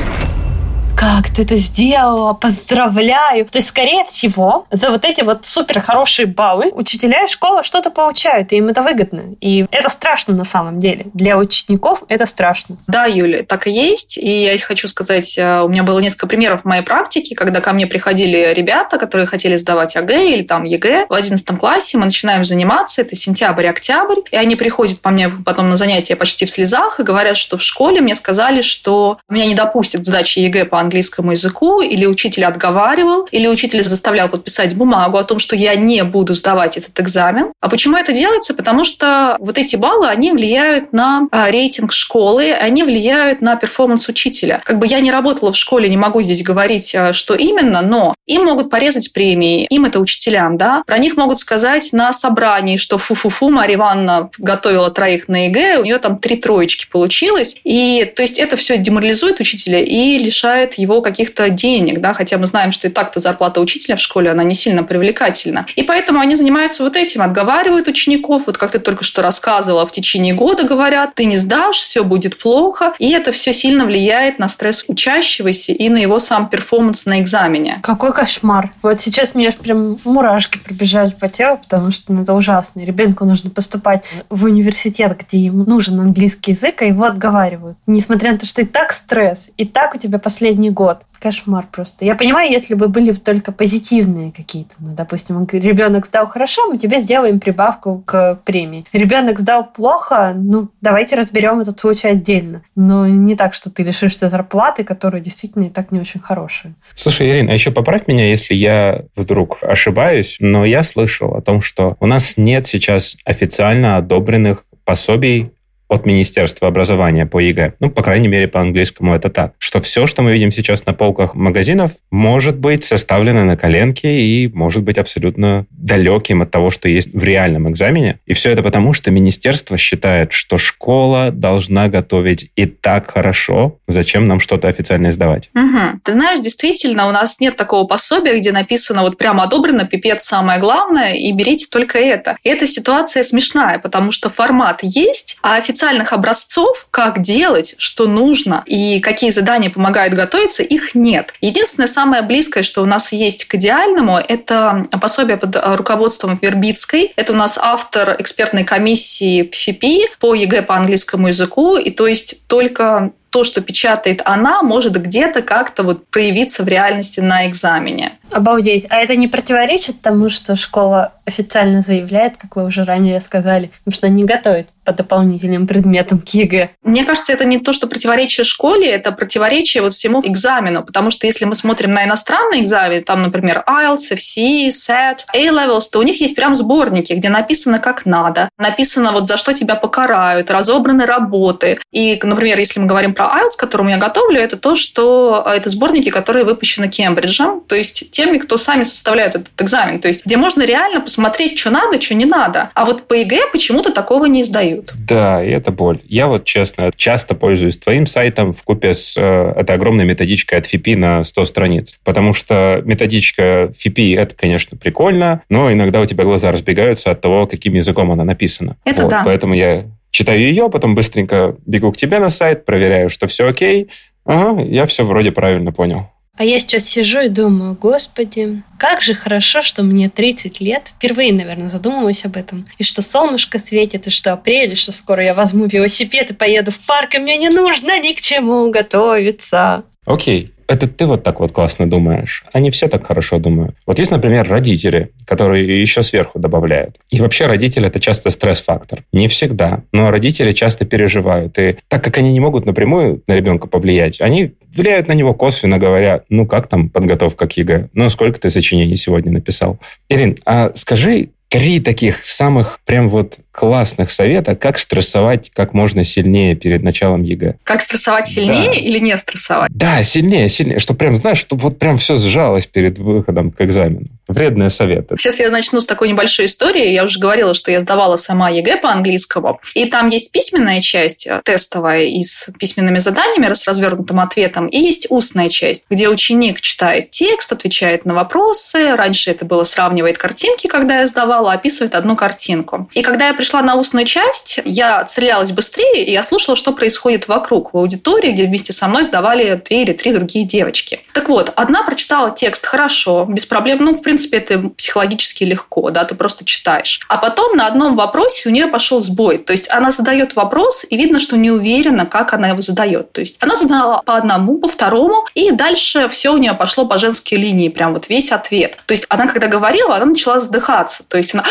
Как 0.99 1.31
ты 1.31 1.43
это 1.43 1.57
сделала, 1.59 2.33
поздравляю. 2.33 3.47
То 3.47 3.59
есть, 3.59 3.69
скорее 3.69 4.05
всего, 4.05 4.67
за 4.73 4.91
вот 4.91 5.05
эти 5.05 5.21
вот 5.23 5.47
супер 5.47 5.81
хорошие 5.81 6.27
баллы 6.27 6.73
учителя 6.73 7.23
и 7.23 7.29
школа 7.29 7.63
что-то 7.63 7.91
получают, 7.91 8.53
и 8.53 8.57
им 8.57 8.69
это 8.69 8.83
выгодно. 8.83 9.37
И 9.41 9.65
это 9.71 9.91
страшно 9.91 10.35
на 10.35 10.45
самом 10.45 10.81
деле. 10.81 11.07
Для 11.15 11.39
учеников 11.39 12.03
это 12.09 12.27
страшно. 12.27 12.79
Да, 12.89 13.05
Юля, 13.05 13.45
так 13.45 13.69
и 13.69 13.71
есть. 13.71 14.19
И 14.19 14.43
я 14.43 14.59
хочу 14.59 14.89
сказать, 14.89 15.39
э, 15.39 15.61
у 15.61 15.69
меня 15.69 15.85
было 15.85 16.01
несколько 16.01 16.27
примеров 16.27 16.63
в 16.63 16.65
моей 16.65 16.83
практике, 16.83 17.37
когда 17.37 17.61
ко 17.61 17.73
мне 17.73 17.87
приходили 17.87 18.53
ребята, 18.53 18.99
которые 18.99 19.29
хотели 19.29 19.55
сдавать 19.55 19.97
ОГЭ 19.97 20.11
или 20.11 20.43
там 20.43 20.65
ЕГЭ 20.65 21.07
в 21.09 21.15
11 21.15 21.47
классе, 21.61 21.97
мы 21.97 22.07
начинаем 22.07 22.43
заниматься, 22.43 23.03
это 23.03 23.15
сентябрь-октябрь, 23.15 24.23
и 24.33 24.37
они 24.37 24.57
приходят 24.57 25.01
ко 25.01 25.11
мне 25.11 25.29
потом 25.29 25.71
на 25.71 25.77
занятия 25.77 26.17
почти 26.17 26.45
в 26.45 26.51
слезах 26.51 26.99
и 26.99 27.05
говорят, 27.05 27.37
что 27.37 27.57
в 27.57 27.63
школе 27.63 28.01
мне 28.01 28.17
сказали, 28.17 28.63
что 28.63 29.19
меня 29.29 29.47
не 29.47 29.55
допустят 29.55 30.05
к 30.05 30.37
ЕГЭ 30.37 30.65
по 30.65 30.81
языку, 30.89 31.81
или 31.81 32.07
учитель 32.07 32.45
отговаривал, 32.45 33.27
или 33.31 33.47
учитель 33.47 33.83
заставлял 33.83 34.29
подписать 34.29 34.75
бумагу 34.75 35.19
о 35.19 35.25
том, 35.25 35.39
что 35.39 35.57
я 35.57 35.75
не 35.75 36.05
буду 36.05 36.35
сдавать 36.35 36.77
этот 36.77 36.99
экзамен. 37.01 37.53
А 37.61 37.69
почему 37.69 37.97
это 37.97 38.13
делается? 38.13 38.55
Потому 38.55 38.85
что 38.85 39.37
вот 39.41 39.59
эти 39.59 39.77
баллы, 39.77 40.09
они 40.09 40.33
влияют 40.33 40.93
на 40.93 41.29
а, 41.31 41.51
рейтинг 41.51 41.93
школы, 41.93 42.53
они 42.53 42.83
влияют 42.83 43.41
на 43.41 43.57
performance 43.57 44.09
учителя. 44.09 44.61
Как 44.65 44.79
бы 44.79 44.87
я 44.87 45.01
не 45.01 45.11
работала 45.11 45.53
в 45.53 45.57
школе, 45.57 45.89
не 45.89 45.97
могу 45.97 46.23
здесь 46.23 46.43
говорить, 46.43 46.95
а, 46.95 47.13
что 47.13 47.35
именно, 47.35 47.83
но 47.83 48.15
им 48.27 48.45
могут 48.45 48.71
порезать 48.71 49.13
премии, 49.13 49.67
им 49.71 49.85
это 49.85 50.01
учителям, 50.01 50.57
да. 50.57 50.83
Про 50.87 50.99
них 50.99 51.17
могут 51.17 51.39
сказать 51.39 51.93
на 51.93 52.13
собрании, 52.13 52.77
что 52.77 52.99
фу-фу-фу, 52.99 53.51
Мария 53.51 53.77
Ивановна 53.77 54.31
готовила 54.39 54.91
троих 54.91 55.29
на 55.29 55.47
ЕГЭ, 55.47 55.79
у 55.79 55.85
нее 55.85 55.99
там 55.99 56.19
три 56.19 56.37
троечки 56.37 56.87
получилось. 56.91 57.57
И 57.65 58.11
то 58.15 58.23
есть 58.23 58.39
это 58.39 58.57
все 58.57 58.79
деморализует 58.79 59.41
учителя 59.41 59.81
и 59.81 60.19
лишает 60.19 60.75
его 60.79 61.01
каких-то 61.01 61.49
денег, 61.51 62.01
да, 62.01 62.15
хотя 62.15 62.39
мы 62.39 62.47
знаем, 62.47 62.73
что 62.73 62.89
и 62.89 62.91
так-то 62.91 63.21
зарплата 63.21 63.61
учителя 63.61 63.97
в 63.97 64.01
школе, 64.01 64.31
она 64.31 64.45
не 64.45 64.55
сильно 64.55 64.83
привлекательна. 64.83 65.67
И 65.77 65.83
поэтому 65.83 66.21
они 66.21 66.35
занимаются 66.35 66.83
вот 66.83 66.97
этим, 66.97 67.23
отговаривают 67.23 67.89
учеников, 67.89 68.45
вот 68.47 68.59
как 68.59 68.71
ты 68.71 68.79
только 68.79 69.05
что 69.05 69.23
рассказывала, 69.23 69.87
в 69.87 69.93
течение 69.93 70.35
года 70.35 70.65
говорят, 70.65 71.15
ты 71.15 71.25
не 71.25 71.37
сдашь, 71.37 71.77
все 71.77 72.05
будет 72.05 72.39
плохо, 72.39 72.95
и 72.99 73.11
это 73.11 73.33
все 73.33 73.53
сильно 73.53 73.85
влияет 73.85 74.39
на 74.39 74.49
стресс 74.49 74.85
учащегося 74.87 75.73
и 75.73 75.89
на 75.89 75.99
его 75.99 76.19
сам 76.19 76.49
performance 76.49 77.07
на 77.07 77.21
экзамене. 77.21 77.81
Какой 77.83 78.13
кошмар. 78.13 78.73
Вот 78.83 79.01
сейчас 79.01 79.35
мне 79.35 79.51
прям 79.51 79.97
мурашки 80.05 80.59
пробежали 80.59 81.11
по 81.11 81.29
телу, 81.29 81.59
потому 81.59 81.91
что 81.91 82.13
ну, 82.13 82.23
это 82.23 82.35
ужасно. 82.35 82.81
Ребенку 82.81 83.25
нужно 83.25 83.51
поступать 83.51 84.05
в 84.29 84.45
университет, 84.45 85.17
где 85.19 85.39
ему 85.39 85.65
нужен 85.65 86.01
английский 86.01 86.53
язык, 86.53 86.83
а 86.83 86.85
его 86.85 87.05
отговаривают. 87.05 87.77
Несмотря 87.87 88.33
на 88.33 88.39
то, 88.39 88.47
что 88.47 88.63
и 88.63 88.65
так 88.65 88.93
стресс, 88.93 89.49
и 89.57 89.65
так 89.65 89.95
у 89.95 89.99
тебя 89.99 90.19
последний 90.19 90.68
последний 90.69 90.71
год. 90.71 91.03
Кошмар 91.21 91.67
просто. 91.73 92.05
Я 92.05 92.15
понимаю, 92.15 92.53
если 92.53 92.75
бы 92.75 92.87
были 92.87 93.11
только 93.13 93.51
позитивные 93.51 94.31
какие-то. 94.31 94.75
Ну, 94.79 94.95
допустим, 94.95 95.45
ребенок 95.51 96.07
сдал 96.07 96.29
хорошо, 96.29 96.71
мы 96.71 96.79
тебе 96.79 97.01
сделаем 97.01 97.41
прибавку 97.41 98.05
к 98.07 98.39
премии. 98.45 98.85
Ребенок 98.93 99.41
сдал 99.41 99.65
плохо, 99.65 100.33
ну, 100.37 100.69
давайте 100.81 101.17
разберем 101.17 101.59
этот 101.59 101.81
случай 101.81 102.09
отдельно. 102.09 102.63
Но 102.77 103.09
не 103.09 103.35
так, 103.35 103.55
что 103.55 103.69
ты 103.69 103.83
лишишься 103.83 104.29
зарплаты, 104.29 104.85
которая 104.85 105.21
действительно 105.21 105.65
и 105.65 105.71
так 105.71 105.91
не 105.91 105.99
очень 105.99 106.21
хорошая. 106.21 106.75
Слушай, 106.95 107.31
Ирина, 107.31 107.51
а 107.51 107.55
еще 107.55 107.73
поправь 107.73 108.07
меня, 108.07 108.29
если 108.29 108.55
я 108.55 109.03
вдруг 109.17 109.59
ошибаюсь, 109.63 110.37
но 110.39 110.65
я 110.65 110.85
слышал 110.85 111.35
о 111.35 111.41
том, 111.41 111.61
что 111.61 111.97
у 111.99 112.07
нас 112.07 112.37
нет 112.37 112.69
сейчас 112.69 113.17
официально 113.25 113.97
одобренных 113.97 114.63
пособий 114.85 115.51
от 115.89 116.07
Министерства 116.07 116.69
образования 116.69 117.27
по 117.27 117.39
ЕГЭ. 117.39 117.75
Ну, 117.81 117.91
по 117.91 118.03
крайней 118.03 118.29
мере, 118.29 118.47
по 118.47 118.61
английскому 118.61 119.15
это 119.15 119.31
так. 119.31 119.55
Что 119.59 119.81
все, 119.81 120.07
что 120.07 120.23
мы 120.23 120.33
видим 120.33 120.53
сейчас 120.53 120.85
на 120.87 120.93
полках 120.93 121.35
магазинов, 121.35 121.93
может 122.11 122.59
быть 122.59 122.85
составлено 122.85 123.45
на 123.45 123.57
коленке 123.57 124.21
и 124.21 124.49
может 124.49 124.83
быть 124.83 124.99
абсолютно 124.99 125.67
далеким 125.71 126.43
от 126.43 126.51
того, 126.51 126.71
что 126.71 126.89
есть 126.89 127.15
в 127.15 127.25
реальном 127.25 127.71
экзамене. 127.71 128.19
И 128.27 128.35
все 128.35 128.51
это 128.51 128.63
потому, 128.63 128.93
что 128.93 129.11
министерство 129.11 129.77
считает, 129.77 130.33
что 130.33 130.59
школа 130.59 131.31
должна 131.33 131.89
готовить 131.89 132.51
и 132.55 132.67
так 132.67 133.11
хорошо, 133.11 133.79
зачем 133.87 134.27
нам 134.27 134.41
что-то 134.41 134.69
официально 134.69 135.11
сдавать. 135.13 135.51
Угу. 135.55 136.01
Ты 136.05 136.13
знаешь, 136.13 136.41
действительно, 136.41 137.09
у 137.09 137.13
нас 137.13 137.41
нет 137.41 137.57
такого 137.57 137.87
пособия, 137.87 138.39
где 138.39 138.53
написано 138.53 139.03
вот 139.03 139.17
прямо 139.17 139.45
одобрено 139.45 139.87
ФИПИ, 139.87 140.25
самое 140.25 140.61
главное, 140.61 141.15
и 141.15 141.33
берите 141.33 141.67
только 141.71 141.99
это. 141.99 142.37
И 142.43 142.49
эта 142.49 142.67
ситуация 142.67 143.23
смешная, 143.23 143.79
потому 143.79 144.13
что 144.13 144.29
формат 144.29 144.81
есть, 144.83 145.39
а 145.43 145.57
официально 145.57 145.78
официальных 145.79 146.13
образцов, 146.13 146.89
как 146.91 147.23
делать, 147.23 147.77
что 147.79 148.09
нужно 148.09 148.65
и 148.67 148.99
какие 149.01 149.31
задания 149.31 149.71
помогают 149.71 150.13
готовиться, 150.13 150.65
их 150.65 150.97
нет. 150.97 151.33
Единственное, 151.41 151.87
самое 151.87 152.23
близкое, 152.23 152.65
что 152.65 152.83
у 152.83 152.87
нас 152.87 153.13
есть 153.13 153.45
к 153.45 153.55
идеальному, 153.55 154.19
это 154.19 154.83
пособие 155.01 155.37
под 155.37 155.57
руководством 155.77 156.37
Вербицкой. 156.43 157.13
Это 157.15 157.33
у 157.33 157.37
нас 157.37 157.59
автор 157.61 158.17
экспертной 158.19 158.65
комиссии 158.65 159.49
ФИПИ 159.53 160.09
по 160.19 160.35
ЕГЭ 160.35 160.63
по 160.63 160.75
английскому 160.75 161.29
языку. 161.29 161.77
И 161.77 161.91
то 161.93 162.09
есть 162.09 162.47
только 162.49 163.13
то, 163.31 163.45
что 163.45 163.61
печатает 163.61 164.23
она, 164.25 164.63
может 164.63 165.01
где-то 165.01 165.43
как-то 165.43 165.83
вот 165.83 166.07
проявиться 166.09 166.65
в 166.65 166.69
реальности 166.69 167.21
на 167.21 167.47
экзамене. 167.47 168.13
Обалдеть. 168.31 168.87
А 168.89 168.97
это 168.97 169.17
не 169.17 169.29
противоречит 169.29 170.01
тому, 170.01 170.29
что 170.29 170.57
школа 170.57 171.13
официально 171.25 171.83
заявляет, 171.83 172.37
как 172.39 172.57
вы 172.57 172.65
уже 172.65 172.85
ранее 172.85 173.21
сказали, 173.21 173.71
что 173.91 174.07
они 174.07 174.25
готовят 174.25 174.67
по 174.89 174.93
дополнительным 174.93 175.67
предметам 175.67 176.19
к 176.19 176.31
ЕГЭ? 176.31 176.71
Мне 176.83 177.05
кажется, 177.05 177.33
это 177.35 177.45
не 177.45 177.59
то, 177.59 177.75
что 177.75 177.89
противоречие 177.89 178.45
школе, 178.45 178.89
это 178.89 179.13
противоречие 179.13 179.83
вот 179.83 179.93
всему 179.93 180.23
экзамену, 180.25 180.83
потому 180.83 181.11
что 181.11 181.27
если 181.27 181.45
мы 181.45 181.55
смотрим 181.55 181.93
на 181.93 182.05
иностранные 182.05 182.63
экзамены, 182.63 183.03
там, 183.03 183.23
например, 183.23 183.65
IELTS, 183.69 184.13
FCE, 184.15 184.69
SAT, 184.69 185.27
A-Levels, 185.35 185.91
то 185.93 185.99
у 185.99 186.03
них 186.03 186.21
есть 186.23 186.35
прям 186.35 186.55
сборники, 186.55 187.13
где 187.13 187.29
написано 187.29 187.81
как 187.81 188.07
надо, 188.07 188.49
написано 188.57 189.13
вот 189.13 189.27
за 189.27 189.37
что 189.37 189.53
тебя 189.53 189.75
покарают, 189.75 190.51
разобраны 190.51 191.05
работы. 191.05 191.79
И, 191.93 192.19
например, 192.23 192.59
если 192.59 192.81
мы 192.81 192.87
говорим 192.87 193.13
про 193.13 193.27
IELTS, 193.27 193.57
к 193.57 193.61
которому 193.61 193.91
я 193.91 193.99
готовлю, 193.99 194.41
это 194.41 194.57
то, 194.57 194.75
что 194.75 195.45
э, 195.47 195.51
это 195.51 195.69
сборники, 195.69 196.09
которые 196.09 196.47
выпущены 196.47 196.89
Кембриджем, 196.89 197.61
то 197.61 197.77
есть 197.77 198.11
теми, 198.11 198.39
кто 198.39 198.57
сами 198.57 198.85
составляют 198.85 199.35
этот 199.35 199.51
экзамен, 199.59 200.01
то 200.01 200.09
есть 200.09 200.25
где 200.25 200.39
можно 200.39 200.63
реально 200.63 201.03
посмотреть, 201.03 201.59
что 201.59 201.69
надо, 201.69 202.01
что 202.01 202.15
не 202.15 202.25
надо. 202.25 202.71
А 202.73 202.87
вот 202.87 203.07
по 203.07 203.13
ЕГЭ 203.13 203.51
почему-то 203.53 203.93
такого 203.93 204.25
не 204.25 204.41
издают. 204.41 204.78
Да, 204.99 205.45
и 205.45 205.51
это 205.51 205.71
боль. 205.71 206.01
Я 206.07 206.27
вот, 206.29 206.45
честно, 206.45 206.91
часто 206.95 207.35
пользуюсь 207.35 207.79
твоим 207.79 208.07
сайтом 208.07 208.53
в 208.53 208.63
купе 208.63 208.95
с 208.95 209.17
э, 209.17 209.53
этой 209.57 209.77
огромной 209.77 210.05
методичкой 210.05 210.59
от 210.59 210.67
ФИПИ 210.67 210.97
на 210.97 211.25
100 211.25 211.45
страниц, 211.45 211.95
потому 212.05 212.33
что 212.33 212.83
методичка 212.85 213.73
ФИПИ– 213.77 214.13
это, 214.19 214.35
конечно, 214.35 214.77
прикольно, 214.77 215.43
но 215.49 215.73
иногда 215.73 216.01
у 216.01 216.07
тебя 216.07 216.25
глаза 216.25 216.53
разбегаются 216.53 217.11
от 217.11 217.21
того, 217.21 217.47
каким 217.47 217.75
языком 217.75 218.11
она 218.11 218.25
написана. 218.25 218.77
Это 218.85 219.03
вот, 219.03 219.11
да. 219.11 219.23
Поэтому 219.25 219.55
я 219.55 219.87
Читаю 220.11 220.41
ее, 220.41 220.71
потом 220.71 220.95
быстренько 220.95 221.57
бегу 221.67 221.93
к 221.93 221.97
тебе 221.97 222.19
на 222.19 222.31
сайт, 222.31 222.65
проверяю, 222.65 223.09
что 223.09 223.27
все 223.27 223.47
окей. 223.47 223.91
Ага, 224.25 224.63
я 224.63 224.87
все 224.87 225.05
вроде 225.05 225.33
правильно 225.33 225.71
понял. 225.71 226.09
А 226.39 226.45
я 226.45 226.61
сейчас 226.61 226.85
сижу 226.85 227.21
и 227.21 227.29
думаю, 227.29 227.75
господи, 227.75 228.63
как 228.79 229.01
же 229.01 229.15
хорошо, 229.15 229.61
что 229.61 229.83
мне 229.83 230.09
30 230.09 230.61
лет. 230.61 230.93
Впервые, 230.97 231.33
наверное, 231.33 231.69
задумываюсь 231.69 232.25
об 232.25 232.37
этом. 232.37 232.65
И 232.79 232.85
что 232.85 233.03
солнышко 233.03 233.59
светит, 233.59 234.07
и 234.07 234.11
что 234.11 234.33
апрель, 234.33 234.73
и 234.73 234.77
что 234.77 234.93
скоро 234.93 235.23
я 235.25 235.35
возьму 235.35 235.67
велосипед 235.67 236.31
и 236.31 236.35
поеду 236.35 236.71
в 236.71 236.79
парк, 236.79 237.17
и 237.17 237.19
мне 237.19 237.37
не 237.39 237.49
нужно 237.49 238.01
ни 238.01 238.13
к 238.13 238.21
чему 238.21 238.71
готовиться. 238.71 239.83
Окей, 240.07 240.53
это 240.69 240.87
ты 240.87 241.07
вот 241.07 241.23
так 241.23 241.41
вот 241.41 241.51
классно 241.51 241.89
думаешь. 241.89 242.45
Они 242.53 242.71
все 242.71 242.89
так 242.89 243.07
хорошо 243.07 243.39
думают. 243.39 243.75
Вот 243.87 243.99
есть, 243.99 244.11
например, 244.11 244.47
родители, 244.49 245.11
которые 245.27 245.81
еще 245.81 246.03
сверху 246.03 246.39
добавляют. 246.39 246.97
И 247.11 247.21
вообще 247.21 247.47
родители– 247.47 247.87
это 247.89 247.99
часто 247.99 248.31
стресс-фактор. 248.31 249.03
Не 249.13 249.29
всегда, 249.29 249.83
но 249.93 250.11
родители 250.11 250.53
часто 250.53 250.85
переживают. 250.85 251.59
И 251.59 251.77
так 251.89 252.05
как 252.05 252.19
они 252.19 252.33
не 252.33 252.41
могут 252.41 252.67
напрямую 252.67 253.23
на 253.27 253.33
ребенка 253.33 253.67
повлиять, 253.67 254.21
они 254.21 254.53
влияют 254.75 255.09
на 255.09 255.13
него 255.13 255.33
косвенно, 255.33 255.79
говоря, 255.79 256.23
ну 256.29 256.47
как 256.47 256.69
там 256.69 256.91
подготовка 256.91 257.49
к 257.49 257.57
ЕГЭ? 257.57 257.89
Ну 257.95 258.11
сколько 258.11 258.39
ты 258.39 258.51
сочинений 258.51 258.97
сегодня 258.97 259.33
написал? 259.33 259.79
Ирин, 260.11 260.37
а 260.45 260.73
скажи 260.75 261.31
три 261.49 261.81
таких 261.81 262.25
самых 262.25 262.79
прям 262.85 263.09
вот 263.09 263.39
классных 263.51 264.11
совета, 264.11 264.55
как 264.55 264.79
стрессовать 264.79 265.51
как 265.55 265.75
можно 265.75 266.05
сильнее 266.05 266.55
перед 266.55 266.83
началом 266.83 267.23
ЕГЭ. 267.23 267.57
Как 267.65 267.81
стрессовать 267.81 268.29
сильнее 268.29 268.73
да. 268.73 268.79
или 268.79 268.99
не 268.99 269.17
стрессовать? 269.17 269.71
Да, 269.75 270.03
сильнее, 270.05 270.49
сильнее. 270.49 270.79
Что 270.79 270.95
прям, 270.95 271.17
знаешь, 271.17 271.39
чтобы 271.39 271.63
вот 271.63 271.79
прям 271.79 271.99
все 271.99 272.19
сжалось 272.19 272.67
перед 272.67 272.99
выходом 272.99 273.51
к 273.51 273.61
экзамену. 273.61 274.07
Вредные 274.29 274.69
советы. 274.69 275.17
Сейчас 275.19 275.41
я 275.41 275.49
начну 275.51 275.81
с 275.81 275.87
такой 275.87 276.09
небольшой 276.11 276.45
истории. 276.45 276.91
Я 276.91 277.05
уже 277.05 277.19
говорила, 277.19 277.55
что 277.55 277.71
я 277.71 277.81
сдавала 277.81 278.17
сама 278.17 278.51
ЕГЭ 278.51 278.77
по 278.77 278.91
английскому. 278.91 279.59
И 279.75 279.87
там 279.87 280.09
есть 280.09 280.31
письменная 280.31 280.83
часть, 280.83 281.27
э, 281.27 281.41
тестовая, 281.45 282.05
и 282.05 282.23
с 282.23 282.49
письменными 282.59 282.99
заданиями, 282.99 283.53
с 283.53 283.67
развернутым 283.67 284.21
ответом, 284.21 284.67
и 284.67 284.79
есть 284.79 285.07
устная 285.09 285.49
часть, 285.49 285.85
где 285.89 286.11
ученик 286.11 286.61
читает 286.61 287.09
текст, 287.09 287.53
отвечает 287.53 288.05
на 288.05 288.13
вопросы. 288.13 288.95
Раньше 288.97 289.31
это 289.31 289.47
было 289.47 289.65
сравнивает 289.65 290.19
картинки, 290.19 290.67
когда 290.67 291.01
я 291.01 291.07
сдавала, 291.07 291.53
описывает 291.53 291.95
одну 291.95 292.15
картинку. 292.15 292.89
И 292.93 293.01
когда 293.01 293.29
я 293.29 293.35
пришла 293.35 293.63
на 293.63 293.77
устную 293.77 294.05
часть, 294.05 294.61
я 294.67 294.99
отстрелялась 294.99 295.53
быстрее, 295.53 296.05
и 296.05 296.13
я 296.13 296.23
слушала, 296.23 296.55
что 296.55 296.73
происходит 296.73 297.29
вокруг, 297.29 297.73
в 297.73 297.79
аудитории, 297.79 298.33
где 298.33 298.45
вместе 298.45 298.75
со 298.75 298.89
мной 298.89 299.05
сдавали 299.05 299.63
две 299.67 299.85
или 299.85 299.93
три 299.95 300.13
другие 300.13 300.45
девочки. 300.45 301.01
Так 301.15 301.31
вот, 301.31 301.51
одна 301.57 301.83
прочитала 301.83 302.31
текст 302.31 302.67
хорошо, 302.67 303.25
без 303.27 303.47
проблем. 303.47 303.79
Ну, 303.81 303.95
в 303.95 304.03
принципе, 304.03 304.18
это 304.27 304.59
психологически 304.77 305.45
легко, 305.45 305.91
да, 305.91 306.05
ты 306.05 306.15
просто 306.15 306.45
читаешь. 306.45 307.01
А 307.09 307.19
потом 307.19 307.57
на 307.57 307.67
одном 307.67 307.97
вопросе 307.97 308.49
у 308.49 308.53
нее 308.53 308.67
пошел 308.67 309.01
сбой. 309.01 309.39
То 309.39 309.53
есть 309.53 309.71
она 309.71 309.91
задает 309.91 310.35
вопрос, 310.35 310.85
и 310.89 310.97
видно, 310.97 311.21
что 311.21 311.37
не 311.37 311.51
уверена, 311.51 312.07
как 312.07 312.33
она 312.35 312.49
его 312.49 312.61
задает. 312.61 313.13
То 313.13 313.21
есть 313.21 313.37
она 313.41 313.57
задала 313.57 314.03
по 314.03 314.17
одному, 314.17 314.59
по 314.59 314.69
второму, 314.69 315.27
и 315.35 315.51
дальше 315.53 316.09
все 316.09 316.33
у 316.33 316.37
нее 316.37 316.55
пошло 316.55 316.87
по 316.87 316.99
женской 316.99 317.39
линии, 317.39 317.69
прям 317.69 317.95
вот 317.95 318.09
весь 318.09 318.33
ответ. 318.33 318.79
То 318.87 318.93
есть 318.93 319.07
она, 319.09 319.27
когда 319.27 319.47
говорила, 319.47 319.97
она 319.97 320.07
начала 320.07 320.41
задыхаться. 320.41 321.05
То 321.09 321.17
есть 321.17 321.35
она 321.35 321.45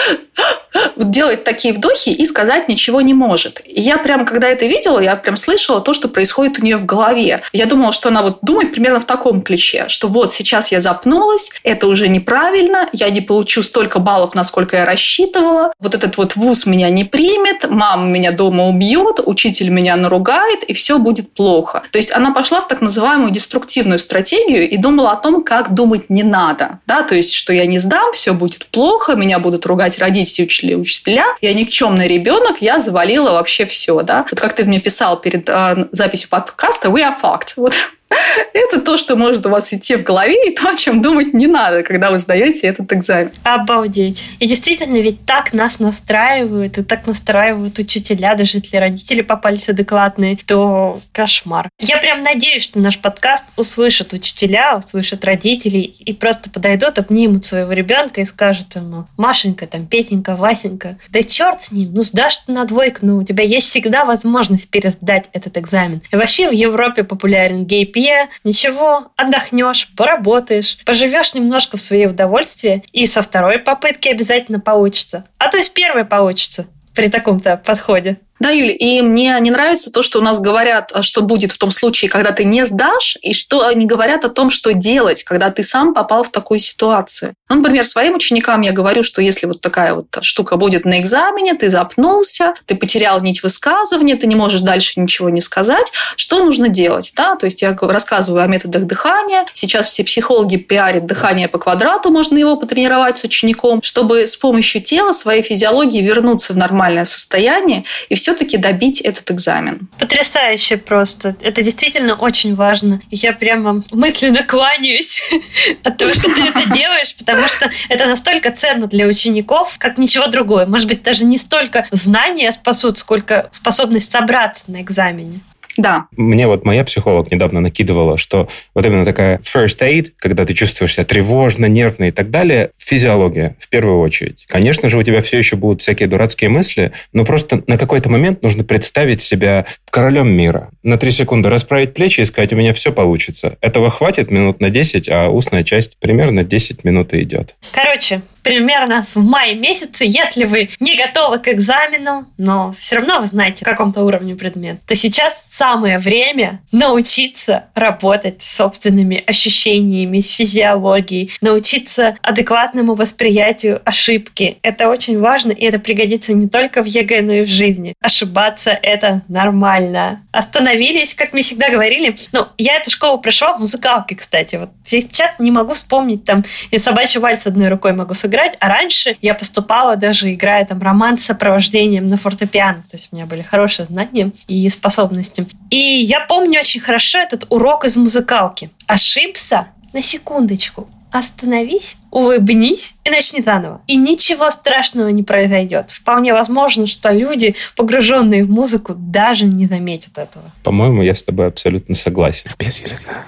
делает 0.97 1.43
такие 1.43 1.73
вдохи, 1.73 2.09
и 2.09 2.25
сказать 2.25 2.67
ничего 2.67 3.01
не 3.01 3.13
может. 3.13 3.61
И 3.65 3.81
я 3.81 3.97
прям, 3.97 4.25
когда 4.25 4.47
это 4.47 4.65
видела, 4.65 4.99
я 4.99 5.15
прям 5.15 5.37
слышала 5.37 5.81
то, 5.81 5.93
что 5.93 6.07
происходит 6.07 6.59
у 6.59 6.63
нее 6.63 6.77
в 6.77 6.85
голове. 6.85 7.41
Я 7.53 7.65
думала, 7.65 7.91
что 7.93 8.09
она 8.09 8.21
вот 8.21 8.39
думает 8.41 8.71
примерно 8.71 8.99
в 8.99 9.05
таком 9.05 9.41
ключе, 9.41 9.85
что 9.87 10.07
вот 10.07 10.33
сейчас 10.33 10.71
я 10.71 10.81
запнулась, 10.81 11.51
это 11.63 11.87
уже 11.87 12.07
неправильно, 12.07 12.89
я 12.93 13.09
не 13.09 13.21
получу 13.21 13.63
столько 13.63 13.99
баллов, 13.99 14.35
насколько 14.35 14.77
я 14.77 14.85
рассчитывала, 14.85 15.73
вот 15.79 15.95
этот 15.95 16.17
вот 16.17 16.35
вуз 16.35 16.65
меня 16.65 16.89
не 16.89 17.03
примет, 17.03 17.69
мама 17.69 18.05
меня 18.05 18.31
дома 18.31 18.67
убьет, 18.67 19.19
учитель 19.25 19.69
меня 19.69 19.95
наругает, 19.95 20.63
и 20.63 20.73
все 20.73 20.97
будет 20.97 21.31
плохо. 21.33 21.83
То 21.91 21.97
есть 21.97 22.11
она 22.11 22.31
пошла 22.31 22.61
в 22.61 22.67
так 22.67 22.81
называемую 22.81 23.31
деструктивную 23.31 23.99
стратегию 23.99 24.69
и 24.69 24.77
думала 24.77 25.11
о 25.11 25.15
том, 25.15 25.43
как 25.43 25.73
думать 25.73 26.09
не 26.09 26.23
надо. 26.23 26.79
Да, 26.87 27.03
то 27.03 27.15
есть, 27.15 27.33
что 27.33 27.53
я 27.53 27.65
не 27.65 27.79
сдам, 27.79 28.11
все 28.13 28.33
будет 28.33 28.65
плохо, 28.67 29.15
меня 29.15 29.39
будут 29.39 29.65
ругать 29.65 29.99
родители, 29.99 30.43
учителя, 30.75 30.77
учителя, 30.87 31.25
я 31.41 31.53
никчемный 31.53 32.07
ребенок, 32.07 32.57
я 32.61 32.79
завалила 32.79 33.31
вообще 33.31 33.65
все, 33.65 34.01
да. 34.01 34.25
Вот 34.31 34.39
как 34.39 34.53
ты 34.53 34.63
мне 34.63 34.79
писал 34.79 35.19
перед 35.19 35.49
э, 35.49 35.87
записью 35.91 36.29
подкаста, 36.29 36.87
we 36.87 37.01
are 37.01 37.13
fucked. 37.21 37.53
Вот 37.57 37.73
Это 38.53 38.81
то, 38.81 38.97
что 38.97 39.15
может 39.15 39.45
у 39.45 39.49
вас 39.49 39.73
идти 39.73 39.95
в 39.95 40.03
голове, 40.03 40.49
и 40.49 40.55
то, 40.55 40.69
о 40.69 40.75
чем 40.75 41.01
думать 41.01 41.33
не 41.33 41.47
надо, 41.47 41.83
когда 41.83 42.11
вы 42.11 42.19
сдаете 42.19 42.67
этот 42.67 42.91
экзамен. 42.93 43.31
Обалдеть. 43.43 44.29
И 44.39 44.47
действительно, 44.47 44.97
ведь 44.97 45.25
так 45.25 45.53
нас 45.53 45.79
настраивают, 45.79 46.77
и 46.77 46.83
так 46.83 47.07
настраивают 47.07 47.77
учителя, 47.79 48.35
даже 48.35 48.59
если 48.59 48.77
родители 48.77 49.21
попались 49.21 49.69
адекватные, 49.69 50.37
то 50.45 51.01
кошмар. 51.11 51.69
Я 51.79 51.97
прям 51.97 52.23
надеюсь, 52.23 52.63
что 52.63 52.79
наш 52.79 52.99
подкаст 52.99 53.45
услышат 53.55 54.13
учителя, 54.13 54.77
услышат 54.77 55.25
родителей, 55.25 55.81
и 55.99 56.13
просто 56.13 56.49
подойдут, 56.49 56.99
обнимут 56.99 57.45
своего 57.45 57.73
ребенка 57.73 58.21
и 58.21 58.25
скажут 58.25 58.75
ему, 58.75 59.07
Машенька, 59.17 59.67
там, 59.67 59.85
Петенька, 59.85 60.35
Васенька, 60.35 60.97
да 61.09 61.23
черт 61.23 61.61
с 61.61 61.71
ним, 61.71 61.93
ну 61.93 62.01
сдашь 62.01 62.37
ты 62.37 62.51
на 62.51 62.65
двойку, 62.65 62.99
ну 63.01 63.17
у 63.17 63.23
тебя 63.23 63.43
есть 63.43 63.69
всегда 63.69 64.05
возможность 64.05 64.69
пересдать 64.69 65.25
этот 65.33 65.57
экзамен. 65.57 66.01
И 66.11 66.15
вообще 66.15 66.49
в 66.49 66.53
Европе 66.53 67.03
популярен 67.03 67.65
гей 67.65 67.85
себе, 67.97 68.29
ничего, 68.43 69.11
отдохнешь, 69.15 69.89
поработаешь, 69.95 70.77
поживешь 70.85 71.33
немножко 71.33 71.77
в 71.77 71.81
свое 71.81 72.07
удовольствие, 72.07 72.83
и 72.91 73.07
со 73.07 73.21
второй 73.21 73.59
попытки 73.59 74.09
обязательно 74.09 74.59
получится. 74.59 75.23
А 75.37 75.49
то 75.49 75.57
есть 75.57 75.73
первой 75.73 76.05
получится 76.05 76.67
при 76.93 77.09
таком-то 77.09 77.57
подходе. 77.57 78.19
Да, 78.39 78.49
Юля, 78.49 78.73
и 78.73 79.01
мне 79.01 79.35
не 79.39 79.51
нравится 79.51 79.91
то, 79.91 80.03
что 80.03 80.19
у 80.19 80.21
нас 80.21 80.39
говорят, 80.39 80.91
а 80.93 81.01
что 81.01 81.21
будет 81.21 81.51
в 81.51 81.57
том 81.57 81.71
случае, 81.71 82.09
когда 82.09 82.31
ты 82.31 82.43
не 82.43 82.65
сдашь, 82.65 83.17
и 83.21 83.33
что 83.33 83.65
они 83.65 83.85
говорят 83.85 84.25
о 84.25 84.29
том, 84.29 84.49
что 84.49 84.73
делать, 84.73 85.23
когда 85.23 85.49
ты 85.49 85.63
сам 85.63 85.93
попал 85.93 86.23
в 86.23 86.29
такую 86.29 86.59
ситуацию. 86.59 87.33
Ну, 87.49 87.57
например, 87.57 87.85
своим 87.85 88.15
ученикам 88.15 88.61
я 88.61 88.73
говорю, 88.73 89.03
что 89.03 89.21
если 89.21 89.47
вот 89.47 89.61
такая 89.61 89.93
вот 89.93 90.05
штука 90.21 90.57
будет 90.57 90.85
на 90.85 90.99
экзамене, 90.99 91.55
ты 91.55 91.71
запнулся, 91.71 92.53
ты 92.65 92.75
потерял 92.75 93.21
нить 93.21 93.41
высказывания, 93.41 94.15
ты 94.17 94.27
не 94.27 94.35
можешь 94.35 94.61
дальше 94.61 94.99
ничего 94.99 95.29
не 95.29 95.41
сказать, 95.41 95.91
что 96.15 96.43
нужно 96.43 96.67
делать? 96.67 97.13
Да? 97.15 97.35
То 97.35 97.45
есть 97.45 97.61
я 97.61 97.75
рассказываю 97.79 98.43
о 98.43 98.47
методах 98.47 98.83
дыхания. 98.83 99.45
Сейчас 99.53 99.87
все 99.87 100.03
психологи 100.03 100.57
пиарят 100.57 101.05
дыхание 101.05 101.47
по 101.47 101.57
квадрату, 101.57 102.11
можно 102.11 102.37
его 102.37 102.57
потренировать 102.57 103.17
с 103.17 103.23
учеником, 103.23 103.81
чтобы 103.81 104.27
с 104.27 104.35
помощью 104.35 104.81
тела, 104.81 105.13
своей 105.13 105.41
физиологии 105.41 106.01
вернуться 106.01 106.53
в 106.53 106.57
нормальное 106.57 107.05
состояние 107.05 107.83
и 108.09 108.15
все 108.15 108.26
все-таки 108.27 108.57
добить 108.57 108.99
этот 108.99 109.31
экзамен. 109.31 109.87
Потрясающе 109.99 110.75
просто. 110.75 111.37
Это 111.39 111.61
действительно 111.61 112.13
очень 112.13 112.55
важно. 112.55 112.99
Я 113.09 113.31
прямо 113.31 113.81
мысленно 113.91 114.43
кланяюсь 114.43 115.23
от 115.85 115.95
того, 115.95 116.11
что 116.11 116.23
ты 116.23 116.41
это 116.41 116.69
делаешь, 116.73 117.15
потому 117.15 117.47
что 117.47 117.69
это 117.87 118.05
настолько 118.05 118.51
ценно 118.51 118.87
для 118.87 119.05
учеников, 119.05 119.77
как 119.79 119.97
ничего 119.97 120.27
другое. 120.27 120.65
Может 120.65 120.89
быть, 120.89 121.03
даже 121.03 121.23
не 121.23 121.37
столько 121.37 121.87
знания 121.91 122.51
спасут, 122.51 122.97
сколько 122.97 123.47
способность 123.51 124.11
собраться 124.11 124.65
на 124.67 124.81
экзамене. 124.81 125.39
Да. 125.77 126.07
Мне 126.15 126.47
вот 126.47 126.65
моя 126.65 126.83
психолог 126.83 127.31
недавно 127.31 127.61
накидывала, 127.61 128.17
что 128.17 128.49
вот 128.73 128.85
именно 128.85 129.05
такая 129.05 129.39
first 129.39 129.79
aid, 129.81 130.11
когда 130.17 130.45
ты 130.45 130.53
чувствуешь 130.53 130.95
себя 130.95 131.05
тревожно, 131.05 131.67
нервно 131.67 132.05
и 132.05 132.11
так 132.11 132.29
далее, 132.29 132.71
физиология 132.77 133.55
в 133.59 133.69
первую 133.69 133.99
очередь. 133.99 134.45
Конечно 134.47 134.89
же, 134.89 134.97
у 134.97 135.03
тебя 135.03 135.21
все 135.21 135.37
еще 135.37 135.55
будут 135.55 135.81
всякие 135.81 136.07
дурацкие 136.07 136.49
мысли, 136.49 136.91
но 137.13 137.25
просто 137.25 137.63
на 137.67 137.77
какой-то 137.77 138.09
момент 138.09 138.43
нужно 138.43 138.63
представить 138.63 139.21
себя 139.21 139.65
королем 139.89 140.29
мира. 140.29 140.69
На 140.83 140.97
три 140.97 141.11
секунды 141.11 141.49
расправить 141.49 141.93
плечи 141.93 142.21
и 142.21 142.25
сказать, 142.25 142.53
у 142.53 142.55
меня 142.55 142.73
все 142.73 142.91
получится. 142.91 143.57
Этого 143.61 143.89
хватит 143.89 144.31
минут 144.31 144.59
на 144.59 144.69
10, 144.69 145.09
а 145.09 145.29
устная 145.29 145.63
часть 145.63 145.97
примерно 145.99 146.43
10 146.43 146.83
минут 146.83 147.13
и 147.13 147.21
идет. 147.23 147.55
Короче, 147.71 148.21
примерно 148.47 149.05
в 149.13 149.17
мае 149.17 149.55
месяце, 149.55 150.05
если 150.05 150.45
вы 150.45 150.69
не 150.79 150.95
готовы 150.95 151.39
к 151.39 151.49
экзамену, 151.49 152.27
но 152.37 152.71
все 152.71 152.95
равно 152.95 153.19
вы 153.19 153.25
знаете, 153.25 153.65
в 153.65 153.67
каком-то 153.67 154.05
уровне 154.05 154.35
предмет, 154.35 154.77
то 154.87 154.95
сейчас 154.95 155.49
самое 155.51 155.97
время 155.97 156.61
научиться 156.71 157.65
работать 157.75 158.41
с 158.41 158.55
собственными 158.55 159.21
ощущениями, 159.27 160.19
с 160.19 160.29
физиологией, 160.29 161.29
научиться 161.41 162.15
адекватному 162.21 162.95
восприятию 162.95 163.81
ошибки. 163.83 164.59
Это 164.61 164.87
очень 164.87 165.19
важно, 165.19 165.51
и 165.51 165.65
это 165.65 165.77
пригодится 165.77 166.31
не 166.31 166.47
только 166.47 166.81
в 166.81 166.85
ЕГЭ, 166.85 167.23
но 167.23 167.33
и 167.33 167.41
в 167.41 167.47
жизни. 167.47 167.95
Ошибаться– 167.99 168.69
это 168.81 169.23
нормально. 169.27 170.21
Остановились, 170.31 171.15
как 171.15 171.33
мне 171.33 171.41
всегда 171.41 171.69
говорили. 171.69 172.15
Ну, 172.31 172.47
я 172.57 172.75
эту 172.77 172.91
школу 172.91 173.17
прошла 173.17 173.57
в 173.57 173.59
музыкалке, 173.59 174.15
кстати. 174.15 174.55
Вот 174.55 174.69
сейчас 174.85 175.31
не 175.37 175.51
могу 175.51 175.73
вспомнить 175.73 176.23
там, 176.23 176.45
и 176.71 176.79
собачий 176.79 177.19
вальс 177.19 177.45
одной 177.45 177.67
рукой 177.67 177.91
могу 177.91 178.13
сыграть, 178.13 178.36
играть, 178.37 178.57
а 178.59 178.67
раньше 178.67 179.17
я 179.21 179.33
поступала 179.33 179.95
даже 179.95 180.31
играя 180.31 180.65
там 180.65 180.81
роман 180.81 181.17
с 181.17 181.25
сопровождением 181.25 182.07
на 182.07 182.17
фортепиано, 182.17 182.83
то 182.89 182.95
есть 182.95 183.09
у 183.11 183.15
меня 183.15 183.25
были 183.25 183.41
хорошие 183.41 183.85
знания 183.85 184.31
и 184.47 184.69
способности. 184.69 185.47
И 185.69 185.77
я 185.77 186.21
помню 186.21 186.59
очень 186.59 186.79
хорошо 186.79 187.19
этот 187.19 187.47
урок 187.49 187.85
из 187.85 187.97
музыкалки. 187.97 188.69
Ошибся 188.85 189.67
на 189.93 190.01
секундочку. 190.01 190.87
остановись, 191.09 191.95
улыбнись 192.11 192.93
и 193.05 193.09
начни 193.09 193.41
заново. 193.41 193.81
И 193.87 193.95
ничего 193.95 194.51
страшного 194.51 195.07
не 195.07 195.23
произойдет. 195.23 195.89
Вполне 195.89 196.33
возможно, 196.33 196.85
что 196.85 197.09
люди, 197.09 197.55
погруженные 197.75 198.43
в 198.43 198.49
музыку, 198.49 198.93
даже 198.93 199.45
не 199.45 199.67
заметят 199.67 200.17
этого. 200.17 200.45
По-моему, 200.63 201.01
я 201.01 201.15
с 201.15 201.23
тобой 201.23 201.47
абсолютно 201.47 201.95
согласен. 201.95 202.51
Без 202.59 202.79
языка. 202.79 203.23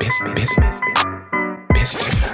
Без, 0.00 0.14
без, 0.34 0.50
без 1.74 1.92
языка. 1.92 2.27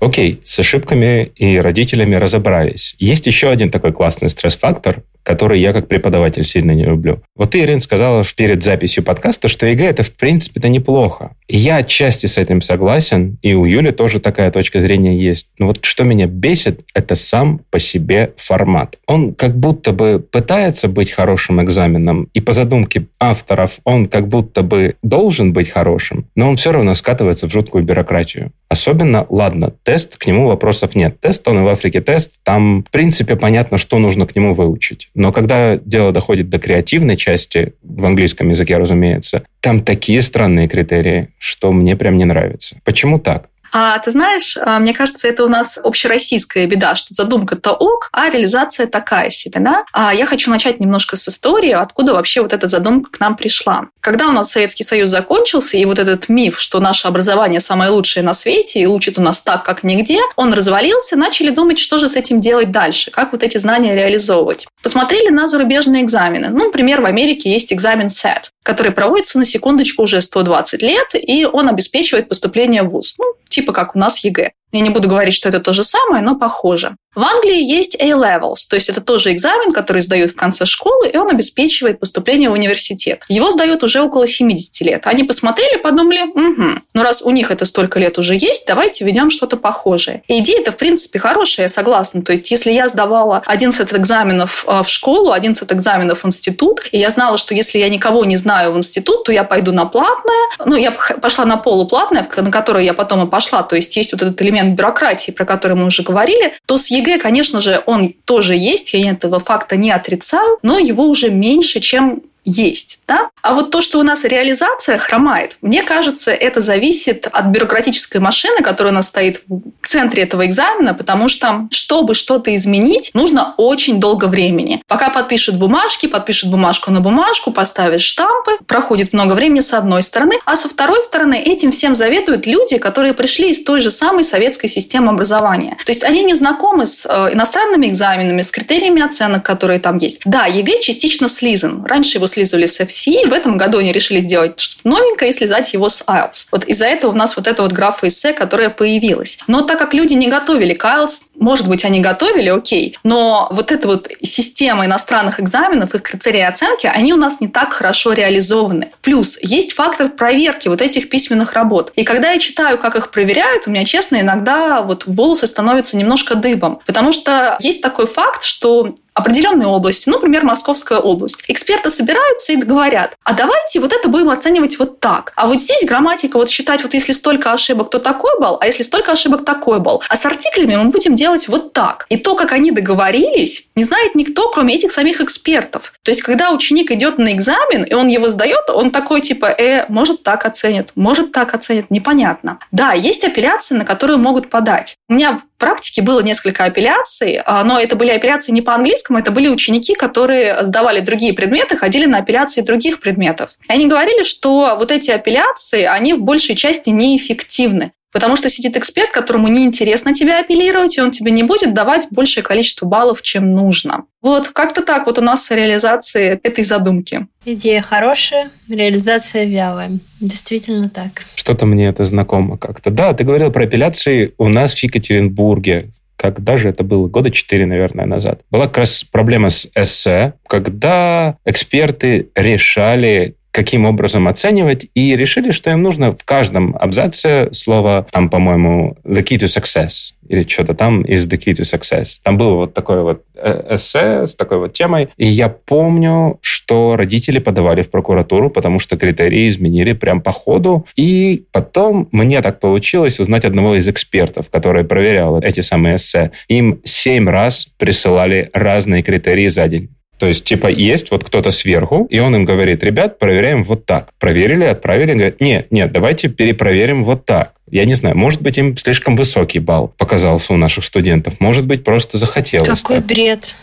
Окей, 0.00 0.40
с 0.44 0.58
ошибками 0.58 1.30
и 1.36 1.58
родителями 1.58 2.14
разобрались. 2.14 2.94
Есть 2.98 3.26
еще 3.26 3.48
один 3.48 3.70
такой 3.70 3.92
классный 3.92 4.28
стресс-фактор, 4.28 5.02
который 5.26 5.58
я 5.58 5.72
как 5.72 5.88
преподаватель 5.88 6.44
сильно 6.44 6.70
не 6.70 6.84
люблю. 6.84 7.20
Вот 7.34 7.50
ты, 7.50 7.60
Ирин, 7.60 7.80
сказала 7.80 8.22
перед 8.36 8.62
записью 8.62 9.02
подкаста, 9.02 9.48
что 9.48 9.66
ЕГЭ 9.66 9.86
это 9.86 10.04
в 10.04 10.12
принципе-то 10.12 10.68
неплохо. 10.68 11.32
И 11.48 11.56
я 11.56 11.78
отчасти 11.78 12.26
с 12.26 12.38
этим 12.38 12.62
согласен, 12.62 13.36
и 13.42 13.52
у 13.52 13.64
Юли 13.64 13.90
тоже 13.90 14.20
такая 14.20 14.52
точка 14.52 14.80
зрения 14.80 15.18
есть. 15.18 15.48
Но 15.58 15.66
вот 15.66 15.84
что 15.84 16.04
меня 16.04 16.26
бесит, 16.26 16.82
это 16.94 17.16
сам 17.16 17.60
по 17.70 17.80
себе 17.80 18.34
формат. 18.36 18.98
Он 19.08 19.34
как 19.34 19.58
будто 19.58 19.90
бы 19.90 20.20
пытается 20.20 20.86
быть 20.86 21.10
хорошим 21.10 21.60
экзаменом, 21.60 22.28
и 22.32 22.40
по 22.40 22.52
задумке 22.52 23.06
авторов 23.18 23.80
он 23.82 24.06
как 24.06 24.28
будто 24.28 24.62
бы 24.62 24.94
должен 25.02 25.52
быть 25.52 25.70
хорошим, 25.70 26.26
но 26.36 26.48
он 26.48 26.54
все 26.54 26.70
равно 26.70 26.94
скатывается 26.94 27.48
в 27.48 27.52
жуткую 27.52 27.82
бюрократию. 27.82 28.52
Особенно, 28.68 29.26
ладно, 29.28 29.72
тест, 29.86 30.16
к 30.16 30.26
нему 30.26 30.48
вопросов 30.48 30.96
нет. 30.96 31.20
Тест, 31.20 31.46
он 31.46 31.60
и 31.60 31.62
в 31.62 31.68
Африке 31.68 32.00
тест, 32.00 32.40
там, 32.42 32.82
в 32.82 32.90
принципе, 32.90 33.36
понятно, 33.36 33.78
что 33.78 33.98
нужно 33.98 34.26
к 34.26 34.34
нему 34.34 34.52
выучить. 34.52 35.10
Но 35.14 35.32
когда 35.32 35.76
дело 35.76 36.10
доходит 36.10 36.50
до 36.50 36.58
креативной 36.58 37.16
части, 37.16 37.74
в 37.82 38.04
английском 38.04 38.48
языке, 38.48 38.76
разумеется, 38.76 39.44
там 39.60 39.82
такие 39.82 40.22
странные 40.22 40.66
критерии, 40.66 41.28
что 41.38 41.72
мне 41.72 41.94
прям 41.94 42.18
не 42.18 42.24
нравится. 42.24 42.76
Почему 42.84 43.20
так? 43.20 43.48
А 43.72 43.98
ты 43.98 44.10
знаешь, 44.10 44.56
а, 44.60 44.78
мне 44.78 44.94
кажется, 44.94 45.28
это 45.28 45.44
у 45.44 45.48
нас 45.48 45.78
общероссийская 45.82 46.66
беда, 46.66 46.94
что 46.94 47.14
задумка-то 47.14 47.72
ок, 47.72 48.08
а 48.12 48.30
реализация 48.30 48.86
такая 48.86 49.30
себе, 49.30 49.60
да? 49.60 49.84
А 49.92 50.14
я 50.14 50.26
хочу 50.26 50.50
начать 50.50 50.80
немножко 50.80 51.16
с 51.16 51.28
истории, 51.28 51.70
откуда 51.70 52.14
вообще 52.14 52.42
вот 52.42 52.52
эта 52.52 52.68
задумка 52.68 53.10
к 53.10 53.20
нам 53.20 53.36
пришла. 53.36 53.86
Когда 54.00 54.28
у 54.28 54.32
нас 54.32 54.50
Советский 54.50 54.84
Союз 54.84 55.10
закончился, 55.10 55.76
и 55.76 55.84
вот 55.84 55.98
этот 55.98 56.28
миф, 56.28 56.60
что 56.60 56.80
наше 56.80 57.08
образование 57.08 57.60
самое 57.60 57.90
лучшее 57.90 58.22
на 58.22 58.34
свете 58.34 58.80
и 58.80 58.86
учит 58.86 59.18
у 59.18 59.22
нас 59.22 59.40
так, 59.40 59.64
как 59.64 59.82
нигде, 59.82 60.20
он 60.36 60.52
развалился, 60.52 61.16
начали 61.16 61.50
думать, 61.50 61.78
что 61.78 61.98
же 61.98 62.08
с 62.08 62.16
этим 62.16 62.40
делать 62.40 62.70
дальше, 62.70 63.10
как 63.10 63.32
вот 63.32 63.42
эти 63.42 63.58
знания 63.58 63.94
реализовывать. 63.94 64.66
Посмотрели 64.82 65.30
на 65.30 65.48
зарубежные 65.48 66.02
экзамены. 66.02 66.48
Ну, 66.50 66.66
например, 66.66 67.00
в 67.00 67.06
Америке 67.06 67.50
есть 67.50 67.72
экзамен 67.72 68.06
SAT, 68.06 68.50
который 68.62 68.92
проводится 68.92 69.38
на 69.38 69.44
секундочку 69.44 70.02
уже 70.02 70.20
120 70.20 70.82
лет, 70.82 71.08
и 71.14 71.44
он 71.44 71.68
обеспечивает 71.68 72.28
поступление 72.28 72.82
в 72.82 72.88
ВУЗ. 72.88 73.14
Ну, 73.18 73.24
типа 73.48 73.72
как 73.72 73.96
у 73.96 73.98
нас 73.98 74.24
ЕГЭ. 74.24 74.52
Я 74.72 74.80
не 74.80 74.90
буду 74.90 75.08
говорить, 75.08 75.34
что 75.34 75.48
это 75.48 75.60
то 75.60 75.72
же 75.72 75.84
самое, 75.84 76.22
но 76.22 76.36
похоже. 76.36 76.96
В 77.16 77.22
Англии 77.22 77.64
есть 77.64 77.96
A-Levels, 77.98 78.68
то 78.68 78.76
есть 78.76 78.90
это 78.90 79.00
тоже 79.00 79.32
экзамен, 79.32 79.72
который 79.72 80.02
сдают 80.02 80.32
в 80.32 80.36
конце 80.36 80.66
школы, 80.66 81.08
и 81.08 81.16
он 81.16 81.30
обеспечивает 81.30 81.98
поступление 81.98 82.50
в 82.50 82.52
университет. 82.52 83.22
Его 83.28 83.50
сдают 83.50 83.82
уже 83.82 84.02
около 84.02 84.26
70 84.26 84.82
лет. 84.82 85.06
Они 85.06 85.22
посмотрели, 85.24 85.78
подумали, 85.78 86.24
угу, 86.24 86.80
ну 86.92 87.02
раз 87.02 87.22
у 87.22 87.30
них 87.30 87.50
это 87.50 87.64
столько 87.64 87.98
лет 87.98 88.18
уже 88.18 88.34
есть, 88.34 88.64
давайте 88.66 89.06
введем 89.06 89.30
что-то 89.30 89.56
похожее. 89.56 90.24
И 90.28 90.40
идея 90.40 90.60
это 90.60 90.72
в 90.72 90.76
принципе 90.76 91.18
хорошая, 91.18 91.64
я 91.64 91.68
согласна. 91.70 92.20
То 92.20 92.32
есть 92.32 92.50
если 92.50 92.70
я 92.70 92.86
сдавала 92.86 93.42
11 93.46 93.94
экзаменов 93.94 94.66
э, 94.68 94.82
в 94.82 94.88
школу, 94.90 95.32
11 95.32 95.72
экзаменов 95.72 96.22
в 96.22 96.26
институт, 96.26 96.82
и 96.92 96.98
я 96.98 97.08
знала, 97.08 97.38
что 97.38 97.54
если 97.54 97.78
я 97.78 97.88
никого 97.88 98.26
не 98.26 98.36
знаю 98.36 98.72
в 98.72 98.76
институт, 98.76 99.24
то 99.24 99.32
я 99.32 99.44
пойду 99.44 99.72
на 99.72 99.86
платное, 99.86 100.50
ну, 100.66 100.76
я 100.76 100.90
пошла 100.90 101.46
на 101.46 101.56
полуплатное, 101.56 102.28
на 102.36 102.50
которое 102.50 102.84
я 102.84 102.92
потом 102.92 103.26
и 103.26 103.30
пошла, 103.30 103.62
то 103.62 103.74
есть 103.74 103.96
есть 103.96 104.12
вот 104.12 104.20
этот 104.20 104.42
элемент 104.42 104.76
бюрократии, 104.76 105.30
про 105.30 105.46
который 105.46 105.78
мы 105.78 105.86
уже 105.86 106.02
говорили, 106.02 106.52
то 106.66 106.76
с 106.76 106.90
ЕГЭ 106.90 107.05
ЕГЭ, 107.06 107.18
конечно 107.18 107.60
же, 107.60 107.82
он 107.86 108.14
тоже 108.24 108.54
есть, 108.54 108.92
я 108.92 109.10
этого 109.10 109.38
факта 109.38 109.76
не 109.76 109.90
отрицаю, 109.90 110.58
но 110.62 110.78
его 110.78 111.04
уже 111.06 111.30
меньше, 111.30 111.80
чем 111.80 112.22
есть. 112.46 113.00
Да? 113.06 113.28
А 113.42 113.54
вот 113.54 113.70
то, 113.70 113.82
что 113.82 113.98
у 113.98 114.02
нас 114.02 114.24
реализация 114.24 114.98
хромает, 114.98 115.58
мне 115.60 115.82
кажется, 115.82 116.30
это 116.30 116.60
зависит 116.60 117.28
от 117.30 117.46
бюрократической 117.46 118.18
машины, 118.18 118.62
которая 118.62 118.92
у 118.92 118.96
нас 118.96 119.08
стоит 119.08 119.42
в 119.48 119.86
центре 119.86 120.22
этого 120.22 120.46
экзамена, 120.46 120.94
потому 120.94 121.28
что, 121.28 121.68
чтобы 121.70 122.14
что-то 122.14 122.54
изменить, 122.54 123.10
нужно 123.14 123.54
очень 123.56 124.00
долго 124.00 124.26
времени. 124.26 124.82
Пока 124.86 125.10
подпишут 125.10 125.56
бумажки, 125.56 126.06
подпишут 126.06 126.50
бумажку 126.50 126.90
на 126.90 127.00
бумажку, 127.00 127.52
поставят 127.52 128.00
штампы, 128.00 128.52
проходит 128.66 129.12
много 129.12 129.34
времени 129.34 129.60
с 129.60 129.72
одной 129.72 130.02
стороны, 130.02 130.34
а 130.44 130.56
со 130.56 130.68
второй 130.68 131.02
стороны 131.02 131.34
этим 131.34 131.72
всем 131.72 131.96
заведуют 131.96 132.46
люди, 132.46 132.78
которые 132.78 133.12
пришли 133.12 133.50
из 133.50 133.62
той 133.62 133.80
же 133.80 133.90
самой 133.90 134.24
советской 134.24 134.68
системы 134.68 135.10
образования. 135.10 135.76
То 135.84 135.90
есть 135.90 136.04
они 136.04 136.22
не 136.22 136.34
знакомы 136.34 136.86
с 136.86 137.06
э, 137.06 137.32
иностранными 137.32 137.88
экзаменами, 137.88 138.42
с 138.42 138.50
критериями 138.50 139.02
оценок, 139.02 139.44
которые 139.44 139.80
там 139.80 139.98
есть. 139.98 140.20
Да, 140.24 140.46
ЕГЭ 140.46 140.80
частично 140.80 141.28
слизан. 141.28 141.84
Раньше 141.84 142.18
его 142.18 142.26
слизали 142.36 142.66
с 142.66 142.80
FCE, 142.80 143.28
в 143.28 143.32
этом 143.32 143.56
году 143.56 143.78
они 143.78 143.92
решили 143.92 144.20
сделать 144.20 144.60
что-то 144.60 144.88
новенькое 144.88 145.30
и 145.30 145.34
слизать 145.34 145.72
его 145.72 145.88
с 145.88 146.02
IELTS. 146.06 146.46
Вот 146.52 146.64
из-за 146.64 146.86
этого 146.86 147.12
у 147.12 147.14
нас 147.14 147.36
вот 147.36 147.46
эта 147.46 147.62
вот 147.62 147.72
графа 147.72 148.08
эссе, 148.08 148.32
которая 148.32 148.70
появилась. 148.70 149.38
Но 149.46 149.62
так 149.62 149.78
как 149.78 149.94
люди 149.94 150.14
не 150.14 150.28
готовили 150.28 150.74
к 150.74 150.84
IELTS, 150.84 151.22
может 151.38 151.68
быть, 151.68 151.84
они 151.84 152.00
готовили, 152.00 152.50
окей, 152.50 152.96
но 153.02 153.48
вот 153.50 153.72
эта 153.72 153.88
вот 153.88 154.08
система 154.22 154.84
иностранных 154.84 155.40
экзаменов, 155.40 155.94
их 155.94 156.02
критерии 156.02 156.42
оценки, 156.42 156.86
они 156.86 157.12
у 157.12 157.16
нас 157.16 157.40
не 157.40 157.48
так 157.48 157.72
хорошо 157.72 158.12
реализованы. 158.12 158.92
Плюс 159.00 159.38
есть 159.42 159.72
фактор 159.72 160.08
проверки 160.08 160.68
вот 160.68 160.82
этих 160.82 161.08
письменных 161.08 161.54
работ. 161.54 161.92
И 161.96 162.04
когда 162.04 162.32
я 162.32 162.38
читаю, 162.38 162.78
как 162.78 162.96
их 162.96 163.10
проверяют, 163.10 163.66
у 163.66 163.70
меня, 163.70 163.84
честно, 163.84 164.20
иногда 164.20 164.82
вот 164.82 165.04
волосы 165.06 165.46
становятся 165.46 165.96
немножко 165.96 166.34
дыбом. 166.34 166.80
Потому 166.86 167.12
что 167.12 167.56
есть 167.60 167.82
такой 167.82 168.06
факт, 168.06 168.42
что 168.44 168.94
определенной 169.16 169.66
области, 169.66 170.08
ну, 170.08 170.16
например, 170.16 170.44
Московская 170.44 170.98
область. 170.98 171.42
Эксперты 171.48 171.90
собираются 171.90 172.52
и 172.52 172.56
говорят, 172.56 173.16
а 173.24 173.32
давайте 173.32 173.80
вот 173.80 173.92
это 173.92 174.08
будем 174.08 174.28
оценивать 174.28 174.78
вот 174.78 175.00
так. 175.00 175.32
А 175.36 175.46
вот 175.46 175.60
здесь 175.60 175.84
грамматика, 175.84 176.36
вот 176.36 176.50
считать, 176.50 176.82
вот 176.82 176.92
если 176.92 177.12
столько 177.12 177.52
ошибок, 177.52 177.90
то 177.90 177.98
такой 177.98 178.38
балл, 178.38 178.58
а 178.60 178.66
если 178.66 178.82
столько 178.82 179.12
ошибок, 179.12 179.44
такой 179.44 179.80
балл. 179.80 180.02
А 180.08 180.16
с 180.16 180.26
артиклями 180.26 180.76
мы 180.76 180.90
будем 180.90 181.14
делать 181.14 181.48
вот 181.48 181.72
так. 181.72 182.04
И 182.10 182.18
то, 182.18 182.34
как 182.34 182.52
они 182.52 182.70
договорились, 182.70 183.68
не 183.74 183.84
знает 183.84 184.14
никто, 184.14 184.50
кроме 184.50 184.74
этих 184.74 184.92
самих 184.92 185.22
экспертов. 185.22 185.94
То 186.02 186.10
есть, 186.10 186.22
когда 186.22 186.50
ученик 186.50 186.90
идет 186.90 187.16
на 187.16 187.32
экзамен, 187.32 187.84
и 187.84 187.94
он 187.94 188.08
его 188.08 188.28
сдает, 188.28 188.68
он 188.68 188.90
такой 188.90 189.22
типа, 189.22 189.46
э, 189.46 189.86
может 189.88 190.22
так 190.22 190.44
оценит, 190.44 190.92
может 190.94 191.32
так 191.32 191.54
оценит, 191.54 191.90
непонятно. 191.90 192.58
Да, 192.70 192.92
есть 192.92 193.24
апелляции, 193.24 193.74
на 193.74 193.86
которые 193.86 194.18
могут 194.18 194.50
подать. 194.50 194.94
У 195.08 195.14
меня 195.14 195.38
практике 195.58 196.02
было 196.02 196.20
несколько 196.20 196.64
апелляций, 196.64 197.40
а, 197.44 197.64
но 197.64 197.80
это 197.80 197.96
были 197.96 198.10
апелляции 198.10 198.52
не 198.52 198.62
по-английскому, 198.62 199.18
это 199.18 199.30
были 199.30 199.48
ученики, 199.48 199.94
которые 199.94 200.64
сдавали 200.64 201.00
другие 201.00 201.32
предметы, 201.32 201.76
ходили 201.76 202.06
на 202.06 202.18
апелляции 202.18 202.60
других 202.60 203.00
предметов. 203.00 203.50
И 203.68 203.72
они 203.72 203.86
говорили, 203.86 204.22
что 204.22 204.76
вот 204.78 204.90
эти 204.90 205.10
апелляции, 205.10 205.82
они 205.82 206.14
в 206.14 206.22
большей 206.22 206.56
части 206.56 206.90
неэффективны. 206.90 207.92
Потому 208.16 208.34
что 208.36 208.48
сидит 208.48 208.78
эксперт, 208.78 209.10
которому 209.10 209.46
неинтересно 209.48 210.14
тебя 210.14 210.40
апеллировать, 210.40 210.96
и 210.96 211.02
он 211.02 211.10
тебе 211.10 211.30
не 211.30 211.42
будет 211.42 211.74
давать 211.74 212.06
большее 212.10 212.42
количество 212.42 212.86
баллов, 212.86 213.20
чем 213.20 213.52
нужно. 213.54 214.04
Вот 214.22 214.48
как-то 214.48 214.80
так 214.80 215.04
вот 215.04 215.18
у 215.18 215.20
нас 215.20 215.44
с 215.44 215.54
реализацией 215.54 216.40
этой 216.42 216.64
задумки. 216.64 217.26
Идея 217.44 217.82
хорошая, 217.82 218.50
реализация 218.70 219.44
вялая. 219.44 219.98
Действительно 220.18 220.88
так. 220.88 221.26
Что-то 221.34 221.66
мне 221.66 221.88
это 221.88 222.06
знакомо 222.06 222.56
как-то. 222.56 222.90
Да, 222.90 223.12
ты 223.12 223.22
говорил 223.24 223.52
про 223.52 223.64
апелляции 223.64 224.32
у 224.38 224.48
нас 224.48 224.72
в 224.72 224.82
Екатеринбурге 224.82 225.90
когда 226.16 226.56
же 226.56 226.70
это 226.70 226.82
было, 226.82 227.08
года 227.08 227.30
четыре, 227.30 227.66
наверное, 227.66 228.06
назад. 228.06 228.40
Была 228.50 228.68
как 228.68 228.78
раз 228.78 229.04
проблема 229.04 229.50
с 229.50 229.68
эссе, 229.74 230.32
когда 230.48 231.36
эксперты 231.44 232.30
решали, 232.34 233.36
каким 233.56 233.86
образом 233.86 234.28
оценивать, 234.28 234.86
и 234.94 235.16
решили, 235.16 235.50
что 235.50 235.70
им 235.70 235.82
нужно 235.82 236.14
в 236.14 236.22
каждом 236.26 236.76
абзаце 236.78 237.48
слово, 237.52 238.06
там, 238.12 238.28
по-моему, 238.28 238.98
the 239.02 239.22
key 239.22 239.38
to 239.38 239.46
success, 239.46 240.12
или 240.28 240.42
что-то 240.42 240.74
там 240.74 241.00
is 241.00 241.26
the 241.26 241.38
key 241.38 241.54
to 241.54 241.62
success. 241.62 242.20
Там 242.22 242.36
было 242.36 242.54
вот 242.54 242.74
такое 242.74 243.00
вот 243.00 243.24
э, 243.34 243.74
эссе 243.76 244.26
с 244.26 244.34
такой 244.34 244.58
вот 244.58 244.74
темой, 244.74 245.08
и 245.16 245.26
я 245.26 245.48
помню, 245.48 246.38
что 246.42 246.96
родители 246.96 247.38
подавали 247.38 247.80
в 247.80 247.90
прокуратуру, 247.90 248.50
потому 248.50 248.78
что 248.78 248.98
критерии 248.98 249.48
изменили 249.48 249.94
прям 249.94 250.20
по 250.20 250.32
ходу, 250.32 250.84
и 250.94 251.46
потом 251.50 252.10
мне 252.12 252.42
так 252.42 252.60
получилось 252.60 253.20
узнать 253.20 253.46
одного 253.46 253.76
из 253.76 253.88
экспертов, 253.88 254.50
который 254.50 254.84
проверял 254.84 255.40
эти 255.40 255.60
самые 255.60 255.96
эссе. 255.96 256.30
Им 256.48 256.82
семь 256.84 257.26
раз 257.26 257.68
присылали 257.78 258.50
разные 258.52 259.02
критерии 259.02 259.48
за 259.48 259.66
день. 259.66 259.96
То 260.18 260.26
есть, 260.26 260.44
типа, 260.44 260.68
есть 260.68 261.10
вот 261.10 261.24
кто-то 261.24 261.50
сверху, 261.50 262.06
и 262.10 262.18
он 262.18 262.34
им 262.34 262.44
говорит, 262.44 262.82
ребят, 262.82 263.18
проверяем 263.18 263.62
вот 263.62 263.84
так. 263.84 264.08
Проверили, 264.18 264.64
отправили, 264.64 265.12
говорят, 265.12 265.40
нет, 265.40 265.70
нет, 265.70 265.92
давайте 265.92 266.28
перепроверим 266.28 267.04
вот 267.04 267.24
так. 267.26 267.52
Я 267.70 267.84
не 267.84 267.94
знаю, 267.94 268.16
может 268.16 268.42
быть, 268.42 268.58
им 268.58 268.76
слишком 268.76 269.16
высокий 269.16 269.58
балл 269.58 269.92
показался 269.98 270.54
у 270.54 270.56
наших 270.56 270.84
студентов, 270.84 271.34
может 271.40 271.66
быть, 271.66 271.84
просто 271.84 272.16
захотелось. 272.16 272.68
Какой 272.68 272.96
так. 272.96 273.06
бред. 273.06 273.56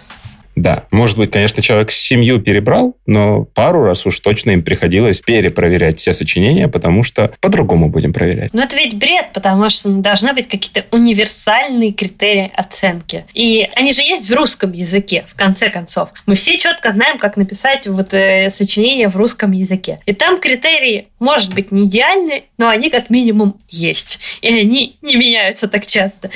Да, 0.55 0.85
может 0.91 1.17
быть, 1.17 1.31
конечно, 1.31 1.61
человек 1.61 1.91
семью 1.91 2.39
перебрал, 2.39 2.95
но 3.05 3.43
пару 3.43 3.83
раз 3.83 4.05
уж 4.05 4.19
точно 4.19 4.51
им 4.51 4.63
приходилось 4.63 5.21
перепроверять 5.21 5.99
все 5.99 6.13
сочинения, 6.13 6.67
потому 6.67 7.03
что 7.03 7.33
по-другому 7.39 7.89
будем 7.89 8.13
проверять. 8.13 8.53
Но 8.53 8.63
это 8.63 8.75
ведь 8.75 8.97
бред, 8.97 9.31
потому 9.33 9.69
что 9.69 9.89
должны 9.89 10.33
быть 10.33 10.47
какие-то 10.47 10.85
универсальные 10.91 11.91
критерии 11.91 12.51
оценки. 12.55 13.25
И 13.33 13.67
они 13.75 13.93
же 13.93 14.01
есть 14.01 14.29
в 14.29 14.33
русском 14.33 14.71
языке, 14.71 15.25
в 15.27 15.35
конце 15.35 15.69
концов. 15.69 16.09
Мы 16.25 16.35
все 16.35 16.57
четко 16.57 16.91
знаем, 16.91 17.17
как 17.17 17.37
написать 17.37 17.87
вот 17.87 18.13
э, 18.13 18.49
сочинение 18.51 19.07
в 19.07 19.15
русском 19.15 19.51
языке. 19.51 19.99
И 20.05 20.13
там 20.13 20.39
критерии, 20.39 21.07
может 21.23 21.53
быть, 21.53 21.71
не 21.71 21.85
идеальны, 21.85 22.43
но 22.57 22.69
они 22.69 22.89
как 22.89 23.09
минимум 23.09 23.57
есть. 23.69 24.19
И 24.41 24.47
они 24.47 24.97
не 25.01 25.15
меняются 25.15 25.67
так 25.67 25.85
часто. 25.85 26.29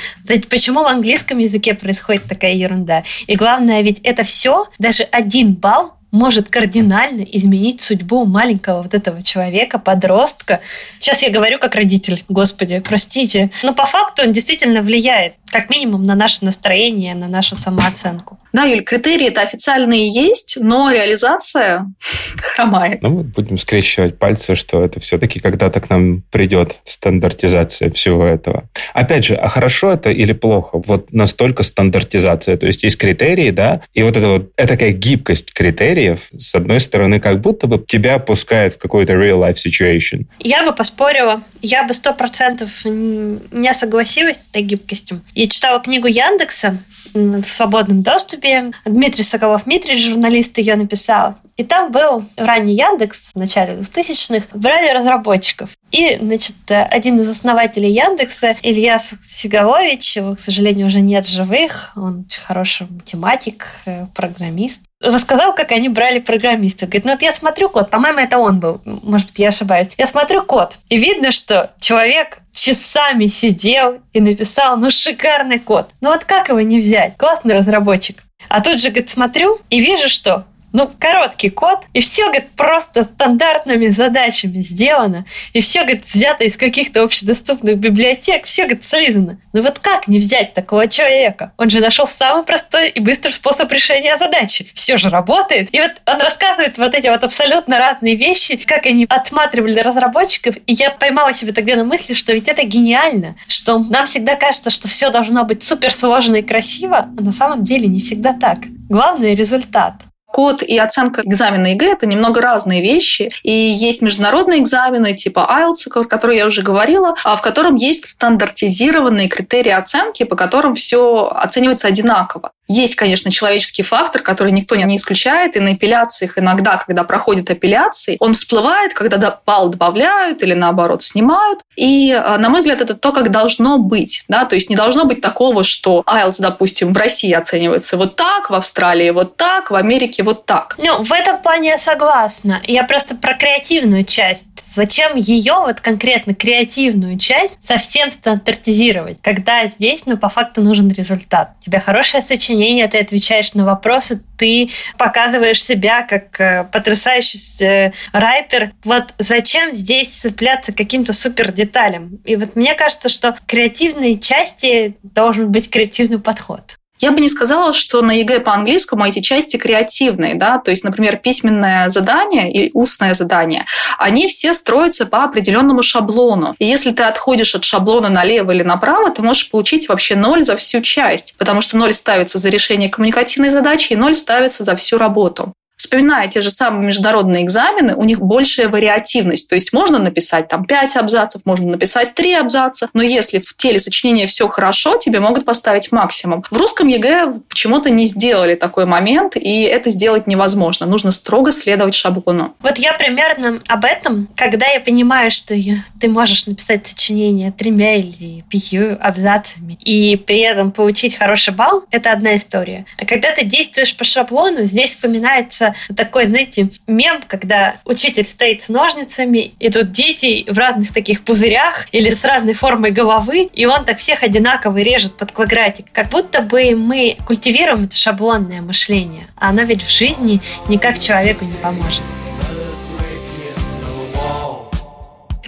Почему 0.48 0.82
в 0.82 0.86
английском 0.86 1.38
языке 1.38 1.74
происходит 1.74 2.24
такая 2.24 2.54
ерунда? 2.54 3.04
И 3.26 3.36
главное, 3.36 3.82
ведь 3.82 4.00
это 4.02 4.22
все, 4.22 4.68
даже 4.78 5.04
один 5.04 5.52
балл 5.52 5.94
может 6.10 6.48
кардинально 6.48 7.22
изменить 7.22 7.82
судьбу 7.82 8.24
маленького 8.24 8.82
вот 8.82 8.94
этого 8.94 9.22
человека, 9.22 9.78
подростка. 9.78 10.60
Сейчас 10.98 11.22
я 11.22 11.28
говорю 11.30 11.58
как 11.58 11.74
родитель, 11.74 12.24
господи, 12.30 12.80
простите. 12.80 13.50
Но 13.62 13.74
по 13.74 13.84
факту 13.84 14.22
он 14.22 14.32
действительно 14.32 14.80
влияет, 14.80 15.34
как 15.50 15.70
минимум, 15.70 16.02
на 16.02 16.14
наше 16.14 16.44
настроение, 16.44 17.14
на 17.14 17.28
нашу 17.28 17.54
самооценку. 17.54 18.38
Да, 18.52 18.64
Юль, 18.64 18.82
критерии 18.82 19.28
это 19.28 19.42
официальные 19.42 20.08
есть, 20.08 20.58
но 20.60 20.90
реализация 20.90 21.86
хромает. 22.36 23.02
Ну, 23.02 23.22
будем 23.22 23.58
скрещивать 23.58 24.18
пальцы, 24.18 24.54
что 24.54 24.82
это 24.82 25.00
все-таки 25.00 25.38
когда-то 25.38 25.80
к 25.80 25.90
нам 25.90 26.22
придет 26.30 26.76
стандартизация 26.84 27.90
всего 27.90 28.24
этого. 28.24 28.64
Опять 28.94 29.26
же, 29.26 29.34
а 29.34 29.48
хорошо 29.48 29.92
это 29.92 30.10
или 30.10 30.32
плохо? 30.32 30.80
Вот 30.86 31.12
настолько 31.12 31.62
стандартизация. 31.62 32.56
То 32.56 32.66
есть 32.66 32.82
есть 32.82 32.96
критерии, 32.96 33.50
да, 33.50 33.82
и 33.92 34.02
вот 34.02 34.16
это 34.16 34.28
вот 34.28 34.52
это 34.56 34.68
такая 34.68 34.92
гибкость 34.92 35.52
критериев, 35.52 36.28
с 36.36 36.54
одной 36.54 36.80
стороны, 36.80 37.20
как 37.20 37.40
будто 37.40 37.66
бы 37.66 37.84
тебя 37.86 38.14
опускает 38.14 38.74
в 38.74 38.78
какой-то 38.78 39.12
real-life 39.12 39.56
situation. 39.56 40.26
Я 40.38 40.64
бы 40.64 40.74
поспорила. 40.74 41.42
Я 41.60 41.84
бы 41.84 41.94
сто 41.94 42.14
процентов 42.14 42.84
не 42.84 43.74
согласилась 43.74 44.36
с 44.36 44.50
этой 44.50 44.62
гибкостью. 44.62 45.20
Я 45.38 45.46
читала 45.46 45.78
книгу 45.78 46.08
Яндекса 46.08 46.78
в 47.14 47.44
свободном 47.44 48.02
доступе. 48.02 48.72
Дмитрий 48.84 49.22
Соколов-Митрич, 49.22 50.04
журналист, 50.04 50.58
ее 50.58 50.74
написал. 50.74 51.36
И 51.56 51.62
там 51.62 51.92
был 51.92 52.24
ранний 52.36 52.74
Яндекс 52.74 53.30
в 53.34 53.38
начале 53.38 53.74
2000-х. 53.74 54.46
Брали 54.58 54.92
разработчиков. 54.92 55.70
И, 55.92 56.18
значит, 56.20 56.56
один 56.66 57.20
из 57.20 57.28
основателей 57.28 57.92
Яндекса, 57.92 58.56
Илья 58.62 58.98
Сигалович, 58.98 60.16
его, 60.16 60.34
к 60.34 60.40
сожалению, 60.40 60.88
уже 60.88 61.00
нет 61.00 61.24
живых, 61.24 61.92
он 61.94 62.26
очень 62.26 62.42
хороший 62.42 62.88
математик, 62.90 63.64
э, 63.86 64.06
программист, 64.16 64.82
рассказал, 65.00 65.54
как 65.54 65.72
они 65.72 65.88
брали 65.88 66.18
программистов. 66.18 66.88
Говорит, 66.88 67.04
ну 67.04 67.12
вот 67.12 67.22
я 67.22 67.32
смотрю 67.32 67.68
код, 67.68 67.90
по-моему, 67.90 68.18
это 68.18 68.38
он 68.38 68.58
был, 68.58 68.80
может 68.84 69.28
быть, 69.28 69.38
я 69.38 69.48
ошибаюсь. 69.48 69.88
Я 69.96 70.06
смотрю 70.06 70.42
код, 70.42 70.76
и 70.88 70.96
видно, 70.96 71.32
что 71.32 71.70
человек 71.80 72.40
часами 72.52 73.26
сидел 73.26 74.00
и 74.12 74.20
написал, 74.20 74.76
ну, 74.76 74.90
шикарный 74.90 75.60
код. 75.60 75.88
Ну 76.00 76.10
вот 76.10 76.24
как 76.24 76.48
его 76.48 76.60
не 76.60 76.80
взять? 76.80 77.16
Классный 77.16 77.54
разработчик. 77.54 78.24
А 78.48 78.60
тут 78.60 78.80
же, 78.80 78.88
говорит, 78.90 79.10
смотрю 79.10 79.60
и 79.70 79.80
вижу, 79.80 80.08
что 80.08 80.44
ну, 80.72 80.90
короткий 80.98 81.50
код, 81.50 81.80
и 81.92 82.00
все, 82.00 82.24
говорит, 82.24 82.50
просто 82.50 83.04
стандартными 83.04 83.88
задачами 83.88 84.62
сделано, 84.62 85.24
и 85.52 85.60
все, 85.60 85.82
говорит, 85.82 86.04
взято 86.04 86.44
из 86.44 86.56
каких-то 86.56 87.02
общедоступных 87.02 87.78
библиотек, 87.78 88.44
все, 88.44 88.64
говорит, 88.64 88.84
слизано. 88.84 89.40
Ну 89.52 89.62
вот 89.62 89.78
как 89.78 90.08
не 90.08 90.18
взять 90.18 90.54
такого 90.54 90.86
человека? 90.88 91.52
Он 91.56 91.70
же 91.70 91.80
нашел 91.80 92.06
самый 92.06 92.44
простой 92.44 92.90
и 92.90 93.00
быстрый 93.00 93.32
способ 93.32 93.70
решения 93.72 94.16
задачи. 94.18 94.68
Все 94.74 94.98
же 94.98 95.08
работает. 95.08 95.68
И 95.72 95.80
вот 95.80 95.92
он 96.06 96.20
рассказывает 96.20 96.78
вот 96.78 96.94
эти 96.94 97.08
вот 97.08 97.24
абсолютно 97.24 97.78
разные 97.78 98.14
вещи, 98.14 98.56
как 98.56 98.86
они 98.86 99.06
отсматривали 99.08 99.80
разработчиков, 99.80 100.56
и 100.66 100.72
я 100.72 100.90
поймала 100.90 101.32
себя 101.32 101.52
тогда 101.52 101.76
на 101.76 101.84
мысли, 101.84 102.14
что 102.14 102.32
ведь 102.32 102.48
это 102.48 102.64
гениально, 102.64 103.36
что 103.46 103.78
нам 103.78 104.06
всегда 104.06 104.36
кажется, 104.36 104.70
что 104.70 104.88
все 104.88 105.10
должно 105.10 105.44
быть 105.44 105.64
суперсложно 105.64 106.36
и 106.36 106.42
красиво, 106.42 107.08
а 107.18 107.22
на 107.22 107.32
самом 107.32 107.62
деле 107.62 107.86
не 107.88 108.00
всегда 108.00 108.32
так. 108.32 108.58
Главный 108.88 109.34
результат. 109.34 109.94
Ход 110.30 110.62
и 110.62 110.78
оценка 110.78 111.22
экзамена 111.22 111.68
ЕГЭ– 111.68 111.92
это 111.92 112.06
немного 112.06 112.40
разные 112.40 112.82
вещи. 112.82 113.30
И 113.42 113.50
есть 113.50 114.02
международные 114.02 114.60
экзамены 114.60 115.14
типа 115.14 115.48
IELTS, 115.50 115.90
о 115.90 116.04
которых 116.04 116.36
я 116.36 116.46
уже 116.46 116.62
говорила, 116.62 117.14
а 117.24 117.34
в 117.34 117.42
котором 117.42 117.76
есть 117.76 118.06
стандартизированные 118.06 119.28
критерии 119.28 119.72
оценки, 119.72 120.24
по 120.24 120.36
которым 120.36 120.74
все 120.74 121.28
оценивается 121.34 121.88
одинаково. 121.88 122.52
Есть, 122.68 122.96
конечно, 122.96 123.30
человеческий 123.30 123.82
фактор, 123.82 124.22
который 124.22 124.52
никто 124.52 124.76
не 124.76 124.96
исключает, 124.96 125.56
и 125.56 125.60
на 125.60 125.70
апелляциях 125.70 126.36
иногда, 126.38 126.76
когда 126.76 127.02
проходят 127.02 127.50
апелляции, 127.50 128.16
он 128.20 128.34
всплывает, 128.34 128.92
когда 128.92 129.40
балл 129.46 129.70
добавляют 129.70 130.42
или 130.42 130.52
наоборот 130.52 131.02
снимают. 131.02 131.60
И, 131.76 132.12
э, 132.12 132.36
на 132.36 132.50
мой 132.50 132.60
взгляд, 132.60 132.82
это 132.82 132.94
то, 132.94 133.12
как 133.12 133.30
должно 133.30 133.78
быть. 133.78 134.24
Да? 134.28 134.44
То 134.44 134.54
есть 134.54 134.68
не 134.68 134.76
должно 134.76 135.04
быть 135.04 135.20
такого, 135.20 135.64
что 135.64 136.02
IELTS, 136.06 136.36
допустим, 136.40 136.92
в 136.92 136.96
России 136.96 137.32
оценивается 137.32 137.96
вот 137.96 138.16
так, 138.16 138.50
в 138.50 138.54
Австралии 138.54 139.10
вот 139.10 139.36
так, 139.36 139.70
в 139.70 139.74
Америке 139.74 140.22
вот 140.22 140.44
так. 140.44 140.74
Ну, 140.78 141.02
в 141.02 141.12
этом 141.12 141.40
плане 141.40 141.70
я 141.70 141.78
согласна. 141.78 142.60
Я 142.66 142.84
просто 142.84 143.16
про 143.16 143.34
креативную 143.34 144.04
часть. 144.04 144.44
Зачем 144.70 145.16
ее, 145.16 145.54
вот 145.54 145.80
конкретно 145.80 146.34
креативную 146.34 147.18
часть, 147.18 147.56
совсем 147.66 148.10
стандартизировать, 148.10 149.18
когда 149.22 149.66
здесь, 149.66 150.02
ну, 150.04 150.18
по 150.18 150.28
факту 150.28 150.60
нужен 150.60 150.90
результат. 150.90 151.52
У 151.60 151.64
тебя 151.64 151.80
хорошее 151.80 152.22
сочинение, 152.22 152.57
сочинения, 152.58 152.88
ты 152.88 152.98
отвечаешь 152.98 153.54
на 153.54 153.64
вопросы, 153.64 154.20
ты 154.36 154.70
показываешь 154.98 155.62
себя 155.62 156.02
как 156.02 156.40
э, 156.40 156.64
потрясающий 156.72 157.38
э, 157.64 157.92
writer. 158.12 158.72
Вот 158.84 159.14
зачем 159.18 159.74
здесь 159.74 160.08
цепляться 160.08 160.72
каким-то 160.72 161.12
супер 161.12 161.52
деталям? 161.52 162.20
И 162.24 162.36
вот 162.36 162.56
мне 162.56 162.74
кажется, 162.74 163.08
что 163.08 163.36
креативной 163.46 164.18
части 164.18 164.96
должен 165.02 165.50
быть 165.50 165.70
креативный 165.70 166.18
подход. 166.18 166.77
Я 167.00 167.12
бы 167.12 167.20
не 167.20 167.28
сказала, 167.28 167.72
что 167.72 168.02
на 168.02 168.12
ЕГЭ 168.12 168.40
по 168.40 168.52
английскому 168.52 169.04
эти 169.04 169.20
части 169.20 169.56
креативные, 169.56 170.34
да, 170.34 170.58
то 170.58 170.70
есть, 170.70 170.84
например, 170.84 171.16
письменное 171.16 171.90
задание 171.90 172.52
и 172.52 172.70
устное 172.74 173.14
задание, 173.14 173.64
они 173.98 174.26
все 174.28 174.52
строятся 174.52 175.06
по 175.06 175.24
определенному 175.24 175.82
шаблону. 175.82 176.54
И 176.58 176.66
если 176.66 176.90
ты 176.90 177.04
отходишь 177.04 177.54
от 177.54 177.64
шаблона 177.64 178.08
налево 178.08 178.50
или 178.50 178.62
направо, 178.62 179.10
ты 179.10 179.22
можешь 179.22 179.50
получить 179.50 179.88
вообще 179.88 180.16
ноль 180.16 180.42
за 180.42 180.56
всю 180.56 180.80
часть, 180.80 181.34
потому 181.38 181.60
что 181.60 181.76
ноль 181.76 181.94
ставится 181.94 182.38
за 182.38 182.48
решение 182.48 182.88
коммуникативной 182.88 183.50
задачи 183.50 183.92
и 183.92 183.96
ноль 183.96 184.14
ставится 184.14 184.64
за 184.64 184.74
всю 184.74 184.98
работу 184.98 185.52
вспоминая 185.78 186.28
те 186.28 186.42
же 186.42 186.50
самые 186.50 186.86
международные 186.86 187.44
экзамены, 187.44 187.94
у 187.94 188.04
них 188.04 188.20
большая 188.20 188.68
вариативность. 188.68 189.48
То 189.48 189.54
есть 189.54 189.72
можно 189.72 189.98
написать 189.98 190.48
там 190.48 190.64
5 190.64 190.96
абзацев, 190.96 191.42
можно 191.44 191.70
написать 191.70 192.14
3 192.14 192.34
абзаца, 192.34 192.90
но 192.92 193.02
если 193.02 193.38
в 193.38 193.56
теле 193.56 193.78
сочинения 193.78 194.26
все 194.26 194.48
хорошо, 194.48 194.96
тебе 194.96 195.20
могут 195.20 195.44
поставить 195.44 195.92
максимум. 195.92 196.44
В 196.50 196.56
русском 196.56 196.88
ЕГЭ 196.88 197.34
почему-то 197.48 197.90
не 197.90 198.06
сделали 198.06 198.54
такой 198.54 198.86
момент, 198.86 199.36
и 199.36 199.62
это 199.62 199.90
сделать 199.90 200.26
невозможно. 200.26 200.86
Нужно 200.86 201.12
строго 201.12 201.52
следовать 201.52 201.94
шаблону. 201.94 202.54
Вот 202.60 202.78
я 202.78 202.92
примерно 202.94 203.62
об 203.68 203.84
этом, 203.84 204.28
когда 204.36 204.66
я 204.66 204.80
понимаю, 204.80 205.30
что 205.30 205.54
ты 206.00 206.08
можешь 206.08 206.46
написать 206.46 206.86
сочинение 206.86 207.52
тремя 207.52 207.94
или 207.94 208.44
пятью 208.50 208.98
абзацами 209.00 209.78
и 209.84 210.16
при 210.16 210.40
этом 210.40 210.72
получить 210.72 211.14
хороший 211.16 211.54
балл, 211.54 211.84
это 211.90 212.10
одна 212.10 212.34
история. 212.36 212.84
А 212.96 213.06
когда 213.06 213.32
ты 213.32 213.44
действуешь 213.44 213.96
по 213.96 214.04
шаблону, 214.04 214.64
здесь 214.64 214.90
вспоминается 214.90 215.67
такой, 215.96 216.26
знаете, 216.26 216.70
мем, 216.86 217.22
когда 217.26 217.76
учитель 217.84 218.24
стоит 218.24 218.62
с 218.62 218.68
ножницами, 218.68 219.54
и 219.58 219.70
тут 219.70 219.90
дети 219.92 220.44
в 220.48 220.56
разных 220.58 220.92
таких 220.92 221.22
пузырях 221.22 221.88
или 221.92 222.10
с 222.10 222.24
разной 222.24 222.54
формой 222.54 222.90
головы, 222.90 223.48
и 223.52 223.66
он 223.66 223.84
так 223.84 223.98
всех 223.98 224.22
одинаково 224.22 224.78
режет 224.78 225.16
под 225.16 225.32
квадратик. 225.32 225.86
Как 225.92 226.08
будто 226.08 226.42
бы 226.42 226.74
мы 226.74 227.16
культивируем 227.26 227.84
это 227.84 227.96
шаблонное 227.96 228.60
мышление, 228.60 229.26
а 229.36 229.50
оно 229.50 229.62
ведь 229.62 229.82
в 229.82 229.90
жизни 229.90 230.40
никак 230.68 230.98
человеку 230.98 231.44
не 231.44 231.54
поможет. 231.54 232.02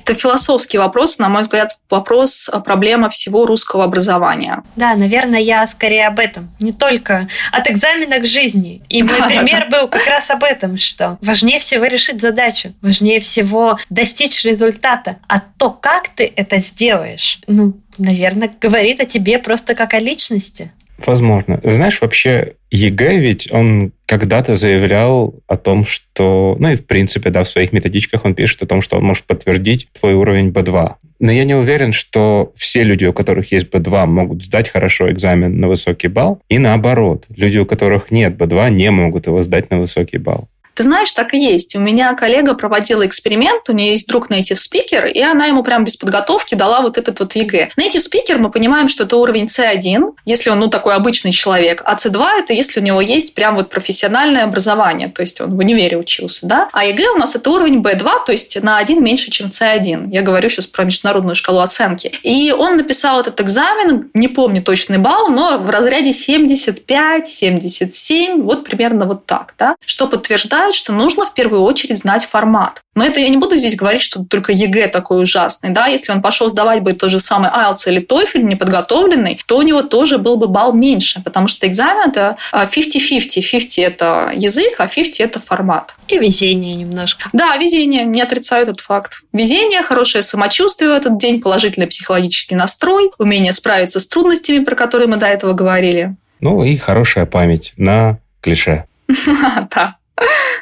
Это 0.04 0.14
философский 0.14 0.78
вопрос, 0.78 1.18
на 1.18 1.28
мой 1.28 1.42
взгляд, 1.42 1.76
вопрос, 1.88 2.48
а, 2.52 2.60
проблема 2.60 3.08
всего 3.08 3.46
русского 3.46 3.84
образования. 3.84 4.62
Да, 4.76 4.94
наверное, 4.94 5.40
я 5.40 5.66
скорее 5.66 6.06
об 6.06 6.18
этом. 6.18 6.50
Не 6.60 6.72
только 6.72 7.28
от 7.52 7.68
экзамена 7.68 8.18
к 8.18 8.26
жизни. 8.26 8.82
И 8.88 9.02
мой 9.04 9.22
пример 9.26 9.68
был 9.70 9.88
как 9.88 10.06
раз 10.06 10.30
об 10.30 10.44
этом, 10.44 10.78
что 10.78 11.18
важнее 11.20 11.58
всего 11.58 11.84
решить 11.84 12.20
задачу, 12.20 12.72
важнее 12.80 13.20
всего 13.20 13.78
достичь 13.90 14.44
результата. 14.44 15.16
А 15.28 15.40
то, 15.40 15.70
как 15.70 16.08
ты 16.08 16.32
это 16.34 16.58
сделаешь, 16.58 17.40
ну, 17.46 17.74
наверное, 17.98 18.50
говорит 18.60 19.00
о 19.00 19.04
тебе 19.04 19.38
просто 19.38 19.74
как 19.74 19.94
о 19.94 19.98
личности. 19.98 20.72
Возможно. 21.06 21.60
Знаешь, 21.62 22.00
вообще 22.00 22.54
ЕГЭ 22.70 23.18
ведь 23.18 23.48
он 23.52 23.92
когда-то 24.06 24.54
заявлял 24.54 25.34
о 25.46 25.56
том, 25.56 25.84
что, 25.84 26.56
ну 26.58 26.70
и 26.70 26.76
в 26.76 26.86
принципе, 26.86 27.30
да, 27.30 27.42
в 27.42 27.48
своих 27.48 27.72
методичках 27.72 28.24
он 28.24 28.34
пишет 28.34 28.62
о 28.62 28.66
том, 28.66 28.80
что 28.80 28.96
он 28.96 29.04
может 29.04 29.24
подтвердить 29.24 29.88
твой 29.98 30.14
уровень 30.14 30.50
B2. 30.50 30.94
но 31.18 31.32
я 31.32 31.44
не 31.44 31.54
уверен, 31.54 31.92
что 31.92 32.52
все 32.56 32.82
люди, 32.82 33.04
у 33.04 33.12
которых 33.12 33.52
есть 33.52 33.68
B2, 33.68 34.06
могут 34.06 34.42
сдать 34.42 34.68
хорошо 34.68 35.10
экзамен 35.10 35.58
на 35.60 35.68
высокий 35.68 36.08
балл, 36.08 36.40
и 36.48 36.58
наоборот, 36.58 37.26
люди, 37.28 37.58
у 37.58 37.66
которых 37.66 38.10
нет 38.10 38.34
B2, 38.34 38.70
не 38.70 38.90
могут 38.90 39.26
его 39.26 39.42
сдать 39.42 39.70
на 39.70 39.78
высокий 39.78 40.18
балл. 40.18 40.48
Ты 40.80 40.84
знаешь, 40.84 41.12
так 41.12 41.34
и 41.34 41.38
есть. 41.38 41.76
У 41.76 41.78
меня 41.78 42.14
коллега 42.14 42.54
проводила 42.54 43.06
эксперимент, 43.06 43.68
у 43.68 43.74
нее 43.74 43.90
есть 43.90 44.08
друг 44.08 44.30
native 44.30 44.56
speaker, 44.56 45.06
и 45.06 45.20
она 45.20 45.44
ему 45.44 45.62
прям 45.62 45.84
без 45.84 45.98
подготовки 45.98 46.54
дала 46.54 46.80
вот 46.80 46.96
этот 46.96 47.20
вот 47.20 47.34
ЕГЭ. 47.34 47.68
Native 47.78 48.00
speaker 48.00 48.38
мы 48.38 48.50
понимаем, 48.50 48.88
что 48.88 49.04
это 49.04 49.18
уровень 49.18 49.44
C1, 49.44 50.14
если 50.24 50.48
он, 50.48 50.58
ну, 50.58 50.68
такой 50.68 50.94
обычный 50.94 51.32
человек, 51.32 51.82
а 51.84 51.96
C2 51.96 52.26
это 52.38 52.54
если 52.54 52.80
у 52.80 52.82
него 52.82 53.02
есть 53.02 53.34
прям 53.34 53.56
вот 53.56 53.68
профессиональное 53.68 54.44
образование, 54.44 55.08
то 55.08 55.20
есть 55.20 55.38
он 55.42 55.54
в 55.54 55.58
универе 55.58 55.98
учился, 55.98 56.46
да. 56.46 56.70
А 56.72 56.82
ЕГЭ 56.82 57.10
у 57.10 57.18
нас 57.18 57.36
это 57.36 57.50
уровень 57.50 57.82
B2, 57.82 58.24
то 58.24 58.32
есть 58.32 58.62
на 58.62 58.78
один 58.78 59.04
меньше, 59.04 59.30
чем 59.30 59.50
C1. 59.50 60.08
Я 60.10 60.22
говорю 60.22 60.48
сейчас 60.48 60.64
про 60.64 60.84
международную 60.84 61.34
шкалу 61.34 61.60
оценки. 61.60 62.10
И 62.22 62.54
он 62.56 62.78
написал 62.78 63.20
этот 63.20 63.38
экзамен, 63.42 64.08
не 64.14 64.28
помню 64.28 64.62
точный 64.62 64.96
балл, 64.96 65.28
но 65.28 65.58
в 65.58 65.68
разряде 65.68 66.14
75, 66.14 67.26
77, 67.26 68.40
вот 68.40 68.64
примерно 68.64 69.04
вот 69.04 69.26
так, 69.26 69.52
да, 69.58 69.76
что 69.84 70.06
подтверждает, 70.06 70.69
считают, 70.72 70.74
что 70.74 70.92
нужно 70.92 71.26
в 71.26 71.34
первую 71.34 71.62
очередь 71.62 71.98
знать 71.98 72.24
формат. 72.24 72.80
Но 72.94 73.04
это 73.04 73.20
я 73.20 73.28
не 73.28 73.36
буду 73.36 73.56
здесь 73.56 73.76
говорить, 73.76 74.02
что 74.02 74.24
только 74.24 74.52
ЕГЭ 74.52 74.88
такой 74.88 75.22
ужасный. 75.22 75.70
Да? 75.70 75.86
Если 75.86 76.12
он 76.12 76.22
пошел 76.22 76.50
сдавать 76.50 76.82
бы 76.82 76.92
тот 76.92 77.10
же 77.10 77.20
самый 77.20 77.50
IELTS 77.50 77.86
или 77.86 78.04
TOEFL 78.04 78.42
неподготовленный, 78.42 79.40
то 79.46 79.58
у 79.58 79.62
него 79.62 79.82
тоже 79.82 80.18
был 80.18 80.36
бы 80.36 80.48
балл 80.48 80.72
меньше, 80.72 81.22
потому 81.24 81.46
что 81.48 81.66
экзамен 81.66 82.10
это 82.10 82.36
50-50. 82.52 83.40
50 83.50 83.78
это 83.78 84.30
язык, 84.34 84.74
а 84.78 84.86
50 84.86 85.20
это 85.20 85.40
формат. 85.40 85.94
И 86.08 86.18
везение 86.18 86.74
немножко. 86.74 87.28
Да, 87.32 87.56
везение, 87.56 88.04
не 88.04 88.22
отрицаю 88.22 88.64
этот 88.64 88.80
факт. 88.80 89.22
Везение, 89.32 89.82
хорошее 89.82 90.22
самочувствие 90.22 90.90
в 90.90 90.94
этот 90.94 91.18
день, 91.18 91.40
положительный 91.40 91.86
психологический 91.86 92.54
настрой, 92.54 93.10
умение 93.18 93.52
справиться 93.52 94.00
с 94.00 94.06
трудностями, 94.06 94.64
про 94.64 94.74
которые 94.74 95.08
мы 95.08 95.16
до 95.16 95.26
этого 95.26 95.52
говорили. 95.52 96.16
Ну 96.40 96.64
и 96.64 96.76
хорошая 96.76 97.26
память 97.26 97.72
на 97.76 98.18
клише. 98.40 98.86
Да. 99.74 99.99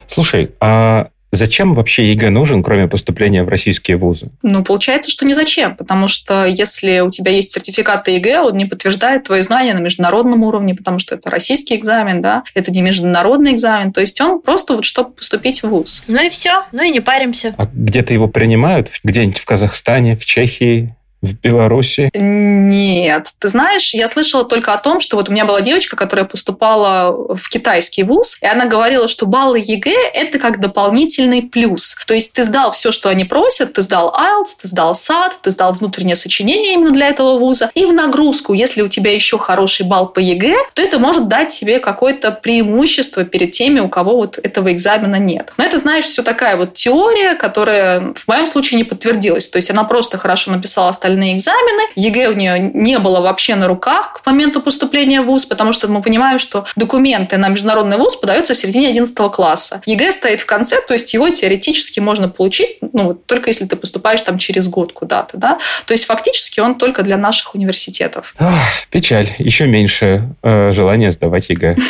Слушай, 0.07 0.53
а 0.61 1.11
Зачем 1.31 1.75
вообще 1.75 2.11
ЕГЭ 2.11 2.31
нужен, 2.31 2.63
кроме 2.63 2.89
поступления 2.89 3.45
в 3.45 3.49
российские 3.49 3.99
вузы? 3.99 4.31
Ну, 4.43 4.65
получается, 4.65 5.11
что 5.11 5.27
незачем, 5.27 5.77
потому 5.77 6.09
что 6.09 6.47
если 6.47 7.01
у 7.01 7.11
тебя 7.11 7.33
есть 7.33 7.51
сертификат 7.51 8.09
ЕГЭ, 8.09 8.41
он 8.41 8.57
не 8.57 8.65
подтверждает 8.65 9.25
твои 9.25 9.43
знания 9.43 9.75
на 9.75 9.81
международном 9.81 10.43
уровне, 10.43 10.75
потому 10.75 10.99
что 10.99 11.17
это 11.17 11.31
российский 11.31 11.75
экзамен, 11.75 12.23
да, 12.23 12.45
это 12.55 12.71
не 12.71 12.81
международный 12.81 13.53
экзамен, 13.53 13.93
то 13.93 14.01
есть 14.01 14.19
он 14.23 14.41
просто 14.41 14.77
вот 14.77 14.87
чтобы 14.87 15.11
поступить 15.11 15.63
в 15.63 15.69
вуз. 15.69 16.03
Ну 16.09 16.25
и 16.25 16.31
все, 16.31 16.65
ну 16.73 16.83
и 16.83 16.91
не 16.91 17.01
паримся. 17.01 17.55
А 17.59 17.69
где-то 17.71 18.15
его 18.15 18.27
принимают? 18.27 18.89
Где-нибудь 19.05 19.39
в 19.39 19.45
Казахстане, 19.45 20.17
в 20.17 20.25
Чехии? 20.25 20.95
В 21.21 21.33
Беларуси? 21.33 22.11
Нет. 22.15 23.33
Ты 23.41 23.49
знаешь, 23.49 23.93
я 23.93 24.07
слышала 24.07 24.45
только 24.45 24.73
о 24.73 24.79
том, 24.79 25.01
что 25.01 25.17
вот 25.17 25.29
у 25.29 25.33
меня 25.33 25.45
была 25.45 25.61
девочка, 25.61 25.97
которая 25.97 26.25
поступала 26.25 27.35
в 27.35 27.49
китайский 27.49 28.05
вуз, 28.05 28.37
и 28.41 28.47
она 28.47 28.67
говорила, 28.67 29.09
что 29.09 29.27
баллы 29.27 29.59
ЕГЭ– 29.59 29.97
это 30.15 30.39
как 30.39 30.61
дополнительный 30.61 31.43
плюс. 31.43 31.97
То 32.07 32.15
есть 32.15 32.33
ты 32.35 32.45
сдал 32.45 32.71
все, 32.71 32.93
что 32.93 33.09
они 33.09 33.25
просят, 33.25 33.73
ты 33.73 33.83
сдал 33.83 34.15
IELTS, 34.17 34.61
ты 34.63 34.69
сдал 34.69 34.93
SAT, 34.93 35.33
ты 35.43 35.51
сдал 35.51 35.73
внутреннее 35.73 36.15
сочинение 36.15 36.75
именно 36.75 36.93
для 36.93 37.09
этого 37.09 37.39
вуза, 37.39 37.71
и 37.75 37.85
в 37.85 37.93
нагрузку, 37.93 38.53
если 38.53 38.83
у 38.83 38.89
тебя 38.89 39.13
еще 39.13 39.39
хороший 39.39 39.87
балл 39.87 40.09
по 40.09 40.21
ЕГЭ, 40.21 40.57
то 40.75 40.83
это 40.83 41.01
может 41.01 41.27
дать 41.27 41.49
тебе 41.49 41.81
какое-то 41.81 42.31
преимущество 42.31 43.25
перед 43.25 43.51
теми, 43.51 43.81
у 43.81 43.89
кого 43.89 44.17
вот 44.17 44.39
этого 44.39 44.73
экзамена 44.73 45.17
нет. 45.17 45.53
Но 45.57 45.65
это, 45.65 45.79
знаешь, 45.79 46.05
все 46.05 46.23
такая 46.23 46.57
вот 46.57 46.75
теория, 46.75 47.35
которая 47.35 48.15
в 48.15 48.29
моем 48.29 48.47
случае 48.47 48.79
не 48.79 48.85
подтвердилась. 48.85 49.49
То 49.49 49.57
есть 49.57 49.71
она 49.71 49.83
просто 49.83 50.17
хорошо 50.17 50.53
написала 50.53 50.91
остальные 50.91 51.08
экзамены. 51.17 51.83
ЕГЭ 51.95 52.29
у 52.29 52.33
нее 52.33 52.71
не 52.75 52.99
было 52.99 53.21
вообще 53.21 53.55
на 53.55 53.69
руках 53.69 54.15
к 54.15 54.27
моменту 54.27 54.61
поступления 54.61 55.23
в 55.23 55.27
ВУЗ, 55.27 55.47
потому 55.47 55.73
что 55.73 55.89
мы 55.89 56.03
понимаем, 56.03 56.39
что 56.39 56.65
документы 56.77 57.37
на 57.37 57.49
международный 57.49 57.97
ВУЗ 57.97 58.17
подаются 58.17 58.55
в 58.55 58.59
середине 58.59 58.89
11 58.89 59.17
класса. 59.33 59.81
ЕГЭ 59.87 60.13
стоит 60.13 60.41
в 60.41 60.47
конце, 60.47 60.81
то 60.81 60.95
есть 60.95 61.13
его 61.15 61.29
теоретически 61.29 62.01
можно 62.01 62.29
получить, 62.29 62.79
ну, 62.93 63.15
только 63.15 63.51
если 63.51 63.67
ты 63.67 63.77
поступаешь 63.77 64.21
там 64.21 64.39
через 64.39 64.69
год 64.69 64.93
куда-то, 64.93 65.37
да. 65.37 65.59
То 65.87 65.93
есть 65.93 66.05
фактически 66.05 66.61
он 66.61 66.77
только 66.77 67.03
для 67.03 67.17
наших 67.17 67.55
университетов. 67.55 68.35
Ах, 68.39 68.59
печаль. 68.91 69.29
Еще 69.39 69.67
меньше 69.67 70.35
э, 70.43 70.73
желания 70.73 71.11
сдавать 71.11 71.49
ЕГЭ. 71.49 71.77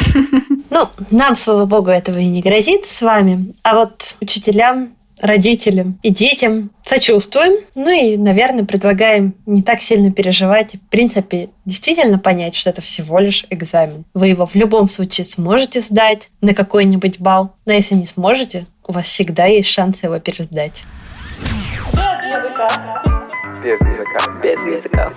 Ну, 0.71 0.91
нам, 1.11 1.35
слава 1.35 1.65
богу, 1.65 1.91
этого 1.91 2.19
и 2.19 2.27
не 2.27 2.43
грозит 2.43 2.87
с 2.87 3.01
вами. 3.01 3.55
А 3.63 3.75
вот 3.75 4.17
учителям 4.21 4.98
родителям 5.21 5.99
и 6.03 6.11
детям 6.11 6.71
сочувствуем. 6.83 7.65
Ну 7.75 7.91
и, 7.91 8.17
наверное, 8.17 8.65
предлагаем 8.65 9.35
не 9.47 9.63
так 9.63 9.83
сильно 9.83 10.13
переживать. 10.13 10.75
В 10.75 10.89
принципе, 10.91 11.51
действительно 11.65 12.19
понять, 12.19 12.55
что 12.55 12.71
это 12.71 12.81
всего 12.83 13.19
лишь 13.19 13.47
экзамен. 13.51 14.05
Вы 14.15 14.29
его 14.29 14.47
в 14.47 14.55
любом 14.55 14.89
случае 14.89 15.25
сможете 15.25 15.81
сдать 15.81 16.31
на 16.41 16.55
какой-нибудь 16.55 17.21
балл. 17.21 17.53
Но 17.67 17.73
если 17.73 17.95
не 17.95 18.07
сможете, 18.07 18.67
у 18.87 18.93
вас 18.93 19.07
всегда 19.07 19.47
есть 19.47 19.69
шанс 19.69 20.03
его 20.03 20.19
пересдать. 20.19 20.85
Без 23.63 23.81
языка. 23.81 24.41
Без 24.43 24.67
языка. 24.67 25.13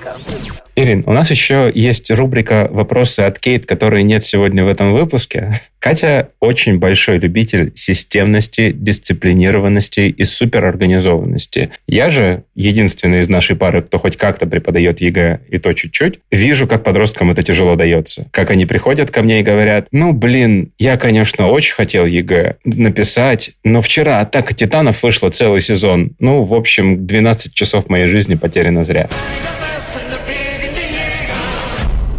Ирин, 0.76 1.04
у 1.06 1.12
нас 1.12 1.30
еще 1.30 1.72
есть 1.74 2.10
рубрика 2.10 2.68
«Вопросы 2.72 3.20
от 3.20 3.40
Кейт», 3.40 3.66
которые 3.66 4.04
нет 4.04 4.24
сегодня 4.24 4.64
в 4.64 4.68
этом 4.68 4.94
выпуске. 4.94 5.60
Катя 5.80 6.30
очень 6.40 6.78
большой 6.78 7.18
любитель 7.18 7.72
системности, 7.76 8.72
дисциплинированности 8.72 10.02
и 10.02 10.24
суперорганизованности. 10.24 11.72
Я 11.88 12.10
же, 12.10 12.44
единственный 12.56 13.22
из 13.22 13.30
нашей 13.30 13.56
пары, 13.56 13.82
кто 13.82 13.98
хоть 13.98 14.16
как-то 14.16 14.46
преподает 14.46 15.02
ЕГЭ, 15.02 15.42
и 15.50 15.58
то 15.58 15.74
чуть-чуть, 15.74 16.20
вижу, 16.32 16.68
как 16.68 16.84
подросткам 16.84 17.32
это 17.32 17.42
тяжело 17.42 17.76
дается. 17.76 18.28
Как 18.32 18.52
они 18.52 18.68
приходят 18.68 19.10
ко 19.10 19.24
мне 19.24 19.40
и 19.40 19.44
говорят, 19.44 19.88
ну, 19.92 20.14
блин, 20.14 20.72
я, 20.78 20.98
конечно, 20.98 21.48
очень 21.48 21.74
хотел 21.74 22.06
ЕГЭ 22.06 22.58
написать, 22.64 23.56
но 23.64 23.82
вчера 23.82 24.20
«Атака 24.20 24.54
титанов» 24.54 25.02
вышла 25.02 25.32
целый 25.32 25.62
сезон. 25.62 26.12
Ну, 26.20 26.44
в 26.44 26.54
общем, 26.54 27.08
12 27.08 27.56
часов 27.56 27.90
моей 27.90 28.06
жизни 28.06 28.31
потеряно 28.36 28.84
зря. 28.84 29.10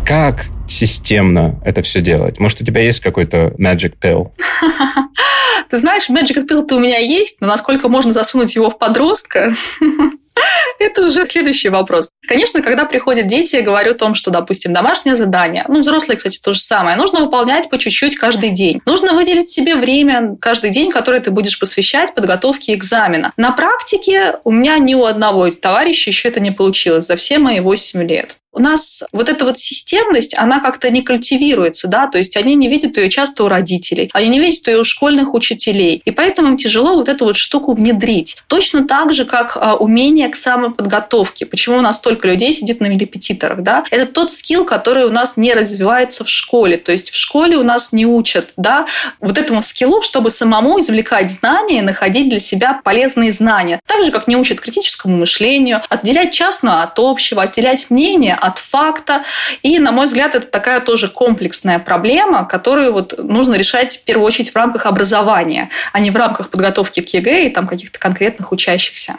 Как 0.06 0.46
системно 0.66 1.60
это 1.64 1.82
все 1.82 2.00
делать? 2.00 2.38
Может, 2.38 2.60
у 2.60 2.64
тебя 2.64 2.82
есть 2.82 3.00
какой-то 3.00 3.54
magic 3.58 3.94
pill? 4.00 4.32
Ты 5.70 5.78
знаешь, 5.78 6.10
magic 6.10 6.46
pill-то 6.46 6.76
у 6.76 6.80
меня 6.80 6.98
есть, 6.98 7.40
но 7.40 7.46
насколько 7.46 7.88
можно 7.88 8.12
засунуть 8.12 8.54
его 8.54 8.68
в 8.68 8.78
подростка, 8.78 9.54
Это 10.78 11.02
уже 11.02 11.26
следующий 11.26 11.68
вопрос. 11.68 12.10
Конечно, 12.26 12.62
когда 12.62 12.84
приходят 12.84 13.26
дети, 13.26 13.56
я 13.56 13.62
говорю 13.62 13.92
о 13.92 13.94
том, 13.94 14.14
что, 14.14 14.30
допустим, 14.30 14.72
домашнее 14.72 15.16
задание, 15.16 15.64
ну, 15.68 15.80
взрослые, 15.80 16.16
кстати, 16.16 16.38
то 16.38 16.52
же 16.52 16.60
самое, 16.60 16.96
нужно 16.96 17.20
выполнять 17.20 17.68
по 17.70 17.78
чуть-чуть 17.78 18.16
каждый 18.16 18.50
день. 18.50 18.80
Нужно 18.86 19.14
выделить 19.14 19.48
себе 19.48 19.76
время 19.76 20.36
каждый 20.40 20.70
день, 20.70 20.90
которое 20.90 21.20
ты 21.20 21.30
будешь 21.30 21.58
посвящать 21.58 22.14
подготовке 22.14 22.74
экзамена. 22.74 23.32
На 23.36 23.52
практике 23.52 24.36
у 24.44 24.50
меня 24.50 24.78
ни 24.78 24.94
у 24.94 25.04
одного 25.04 25.50
товарища 25.50 26.10
еще 26.10 26.28
это 26.28 26.40
не 26.40 26.50
получилось 26.50 27.06
за 27.06 27.16
все 27.16 27.38
мои 27.38 27.60
8 27.60 28.02
лет 28.02 28.36
у 28.52 28.60
нас 28.60 29.02
вот 29.12 29.28
эта 29.28 29.44
вот 29.44 29.58
системность, 29.58 30.36
она 30.36 30.60
как-то 30.60 30.90
не 30.90 31.02
культивируется, 31.02 31.88
да, 31.88 32.06
то 32.06 32.18
есть 32.18 32.36
они 32.36 32.54
не 32.54 32.68
видят 32.68 32.96
ее 32.96 33.08
часто 33.08 33.44
у 33.44 33.48
родителей, 33.48 34.10
они 34.12 34.28
не 34.28 34.38
видят 34.38 34.66
ее 34.68 34.80
у 34.80 34.84
школьных 34.84 35.34
учителей, 35.34 36.02
и 36.04 36.10
поэтому 36.10 36.48
им 36.48 36.56
тяжело 36.56 36.94
вот 36.96 37.08
эту 37.08 37.24
вот 37.24 37.36
штуку 37.36 37.72
внедрить. 37.72 38.36
Точно 38.48 38.86
так 38.86 39.12
же, 39.12 39.24
как 39.24 39.56
а, 39.56 39.76
умение 39.76 40.28
к 40.28 40.36
самоподготовке. 40.36 41.46
Почему 41.46 41.78
у 41.78 41.80
нас 41.80 41.96
столько 41.96 42.28
людей 42.28 42.52
сидит 42.52 42.80
на 42.80 42.86
репетиторах, 42.86 43.62
да? 43.62 43.84
Это 43.90 44.06
тот 44.06 44.30
skill, 44.30 44.64
который 44.64 45.04
у 45.04 45.10
нас 45.10 45.36
не 45.36 45.54
развивается 45.54 46.24
в 46.24 46.28
школе, 46.28 46.76
то 46.76 46.92
есть 46.92 47.10
в 47.10 47.16
школе 47.16 47.56
у 47.56 47.62
нас 47.62 47.92
не 47.92 48.06
учат, 48.06 48.52
да, 48.56 48.86
вот 49.20 49.38
этому 49.38 49.62
скиллу, 49.62 50.02
чтобы 50.02 50.30
самому 50.30 50.78
извлекать 50.80 51.30
знания 51.30 51.78
и 51.78 51.82
находить 51.82 52.28
для 52.28 52.38
себя 52.38 52.80
полезные 52.84 53.32
знания. 53.32 53.80
Так 53.86 54.04
же, 54.04 54.12
как 54.12 54.28
не 54.28 54.36
учат 54.36 54.60
критическому 54.60 55.16
мышлению, 55.16 55.80
отделять 55.88 56.32
частное 56.32 56.82
от 56.82 56.98
общего, 56.98 57.42
отделять 57.42 57.86
мнение 57.90 58.36
от 58.42 58.58
факта. 58.58 59.22
И, 59.62 59.78
на 59.78 59.92
мой 59.92 60.06
взгляд, 60.06 60.34
это 60.34 60.46
такая 60.46 60.80
тоже 60.80 61.08
комплексная 61.08 61.78
проблема, 61.78 62.44
которую 62.44 62.92
вот 62.92 63.14
нужно 63.18 63.54
решать 63.54 63.98
в 63.98 64.04
первую 64.04 64.26
очередь 64.26 64.50
в 64.50 64.56
рамках 64.56 64.86
образования, 64.86 65.70
а 65.92 66.00
не 66.00 66.10
в 66.10 66.16
рамках 66.16 66.50
подготовки 66.50 67.00
к 67.00 67.08
ЕГЭ 67.08 67.46
и 67.46 67.50
там 67.50 67.66
каких-то 67.66 67.98
конкретных 67.98 68.52
учащихся. 68.52 69.16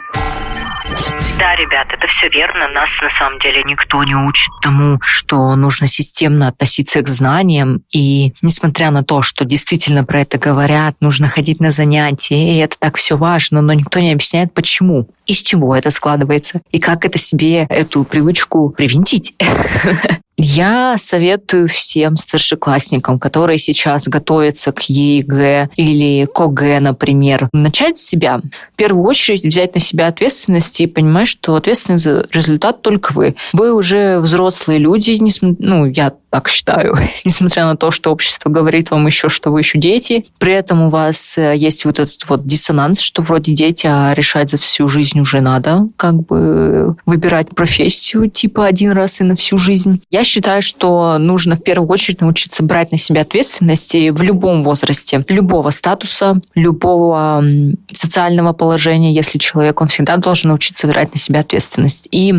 Да, 1.39 1.55
ребят, 1.55 1.87
это 1.91 2.07
все 2.07 2.29
верно. 2.29 2.67
Нас 2.69 2.89
на 3.01 3.09
самом 3.09 3.39
деле 3.39 3.63
никто 3.65 4.03
не 4.03 4.15
учит 4.15 4.49
тому, 4.61 4.99
что 5.01 5.55
нужно 5.55 5.87
системно 5.87 6.47
относиться 6.49 7.01
к 7.01 7.09
знаниям. 7.09 7.83
И 7.91 8.33
несмотря 8.41 8.91
на 8.91 9.03
то, 9.03 9.21
что 9.21 9.43
действительно 9.43 10.05
про 10.05 10.21
это 10.21 10.37
говорят, 10.37 10.95
нужно 10.99 11.27
ходить 11.27 11.59
на 11.59 11.71
занятия, 11.71 12.55
и 12.55 12.59
это 12.59 12.77
так 12.77 12.97
все 12.97 13.17
важно, 13.17 13.61
но 13.61 13.73
никто 13.73 13.99
не 13.99 14.13
объясняет, 14.13 14.53
почему, 14.53 15.09
из 15.25 15.41
чего 15.41 15.75
это 15.75 15.89
складывается, 15.89 16.61
и 16.71 16.79
как 16.79 17.03
это 17.03 17.17
себе 17.17 17.65
эту 17.69 18.03
привычку 18.03 18.69
привинтить 18.69 19.12
шутить. 19.13 19.35
Я 20.37 20.97
советую 20.97 21.67
всем 21.67 22.17
старшеклассникам, 22.17 23.19
которые 23.19 23.59
сейчас 23.59 24.07
готовятся 24.07 24.71
к 24.71 24.81
ЕГЭ 24.81 25.69
или 25.75 26.25
к 26.25 26.39
ОГЭ, 26.39 26.79
например, 26.79 27.49
начать 27.53 27.97
с 27.97 28.05
себя. 28.05 28.41
В 28.73 28.75
первую 28.75 29.05
очередь 29.05 29.43
взять 29.43 29.75
на 29.75 29.79
себя 29.79 30.07
ответственность 30.07 30.81
и 30.81 30.87
понимать, 30.87 31.27
что 31.27 31.55
ответственность 31.55 32.03
за 32.03 32.27
результат 32.31 32.81
только 32.81 33.13
вы. 33.13 33.35
Вы 33.53 33.73
уже 33.73 34.19
взрослые 34.19 34.79
люди, 34.79 35.19
ну, 35.41 35.85
я 35.85 36.13
так 36.33 36.49
считаю, 36.49 36.95
несмотря 37.25 37.65
на 37.65 37.77
то, 37.77 37.91
что 37.91 38.11
общество 38.11 38.49
говорит 38.49 38.89
вам 38.89 39.05
еще, 39.05 39.29
что 39.29 39.51
вы 39.51 39.59
еще 39.59 39.77
дети. 39.77 40.25
При 40.39 40.53
этом 40.53 40.81
у 40.81 40.89
вас 40.89 41.37
э, 41.37 41.55
есть 41.55 41.85
вот 41.85 41.99
этот 41.99 42.27
вот 42.27 42.47
диссонанс, 42.47 43.01
что 43.01 43.21
вроде 43.21 43.53
дети, 43.53 43.85
а 43.87 44.15
решать 44.15 44.49
за 44.49 44.57
всю 44.57 44.87
жизнь 44.87 45.19
уже 45.19 45.41
надо, 45.41 45.85
как 45.95 46.25
бы 46.25 46.95
выбирать 47.05 47.49
профессию 47.49 48.31
типа 48.31 48.65
один 48.65 48.93
раз 48.93 49.21
и 49.21 49.23
на 49.23 49.35
всю 49.35 49.59
жизнь. 49.59 50.01
Я 50.09 50.22
считаю, 50.23 50.61
что 50.61 51.17
нужно 51.17 51.55
в 51.55 51.63
первую 51.63 51.89
очередь 51.89 52.21
научиться 52.21 52.63
брать 52.63 52.91
на 52.91 52.97
себя 52.97 53.21
ответственность 53.21 53.93
в 53.93 54.21
любом 54.21 54.63
возрасте, 54.63 55.25
любого 55.27 55.69
статуса, 55.69 56.41
любого 56.55 57.43
социального 57.91 58.53
положения, 58.53 59.13
если 59.13 59.37
человек, 59.37 59.81
он 59.81 59.87
всегда 59.87 60.17
должен 60.17 60.49
научиться 60.49 60.87
брать 60.87 61.13
на 61.13 61.19
себя 61.19 61.41
ответственность. 61.41 62.07
И 62.11 62.33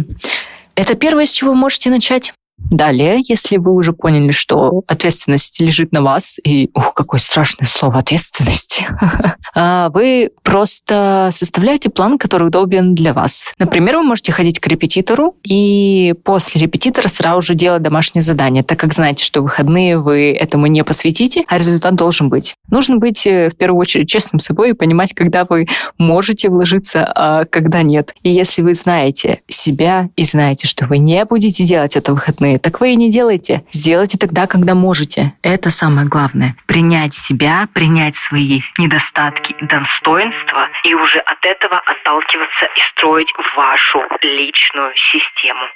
это 0.74 0.95
первое, 0.95 1.26
с 1.26 1.32
чего 1.32 1.51
вы 1.51 1.57
можете 1.57 1.91
начать. 1.91 2.32
Далее, 2.70 3.22
если 3.28 3.56
вы 3.56 3.72
уже 3.72 3.92
поняли, 3.92 4.30
что 4.30 4.82
ответственность 4.86 5.60
лежит 5.60 5.92
на 5.92 6.02
вас, 6.02 6.38
и, 6.42 6.70
ух, 6.74 6.94
какое 6.94 7.20
страшное 7.20 7.66
слово 7.66 7.98
ответственность, 7.98 8.86
а, 9.54 9.90
вы 9.90 10.30
просто 10.42 11.30
составляете 11.32 11.90
план, 11.90 12.18
который 12.18 12.48
удобен 12.48 12.94
для 12.94 13.12
вас. 13.12 13.52
Например, 13.58 13.98
вы 13.98 14.02
можете 14.04 14.32
ходить 14.32 14.60
к 14.60 14.66
репетитору 14.66 15.36
и 15.44 16.14
после 16.24 16.62
репетитора 16.62 17.08
сразу 17.08 17.40
же 17.40 17.54
делать 17.54 17.82
домашнее 17.82 18.22
задание, 18.22 18.62
так 18.62 18.78
как 18.78 18.94
знаете, 18.94 19.24
что 19.24 19.42
выходные 19.42 19.98
вы 19.98 20.32
этому 20.32 20.66
не 20.66 20.84
посвятите, 20.84 21.44
а 21.48 21.58
результат 21.58 21.94
должен 21.94 22.28
быть. 22.28 22.56
Нужно 22.70 22.96
быть 22.96 23.26
э, 23.26 23.50
в 23.50 23.56
первую 23.56 23.80
очередь 23.80 24.08
честным 24.08 24.40
с 24.40 24.44
собой 24.44 24.70
и 24.70 24.72
понимать, 24.74 25.14
когда 25.14 25.44
вы 25.44 25.66
можете 25.98 26.48
вложиться, 26.48 27.04
а 27.14 27.44
когда 27.44 27.82
нет. 27.82 28.14
И 28.22 28.30
если 28.30 28.62
вы 28.62 28.74
знаете 28.74 29.42
себя 29.48 30.10
и 30.16 30.24
знаете, 30.24 30.66
что 30.66 30.86
вы 30.86 30.98
не 30.98 31.24
будете 31.24 31.64
делать 31.64 31.96
это 31.96 32.09
в 32.09 32.12
выходные, 32.12 32.50
в 32.50 32.53
выходные, 32.55 32.59
так 32.59 32.80
вы 32.80 32.92
и 32.92 32.96
не 32.96 33.11
делайте. 33.11 33.64
Сделайте 33.70 34.18
тогда, 34.18 34.46
когда 34.46 34.74
можете. 34.74 35.32
Это 35.42 35.70
самое 35.70 36.07
главное. 36.07 36.57
Принять 36.66 37.14
себя, 37.14 37.68
принять 37.72 38.16
свои 38.16 38.61
недостатки 38.78 39.55
и 39.61 39.66
достоинства, 39.66 40.68
и 40.84 40.94
уже 40.94 41.18
от 41.18 41.44
этого 41.44 41.80
отталкиваться 41.86 42.66
и 42.66 42.80
строить 42.92 43.32
вашу 43.57 44.00
личную 44.22 44.92
систему. 44.96 45.66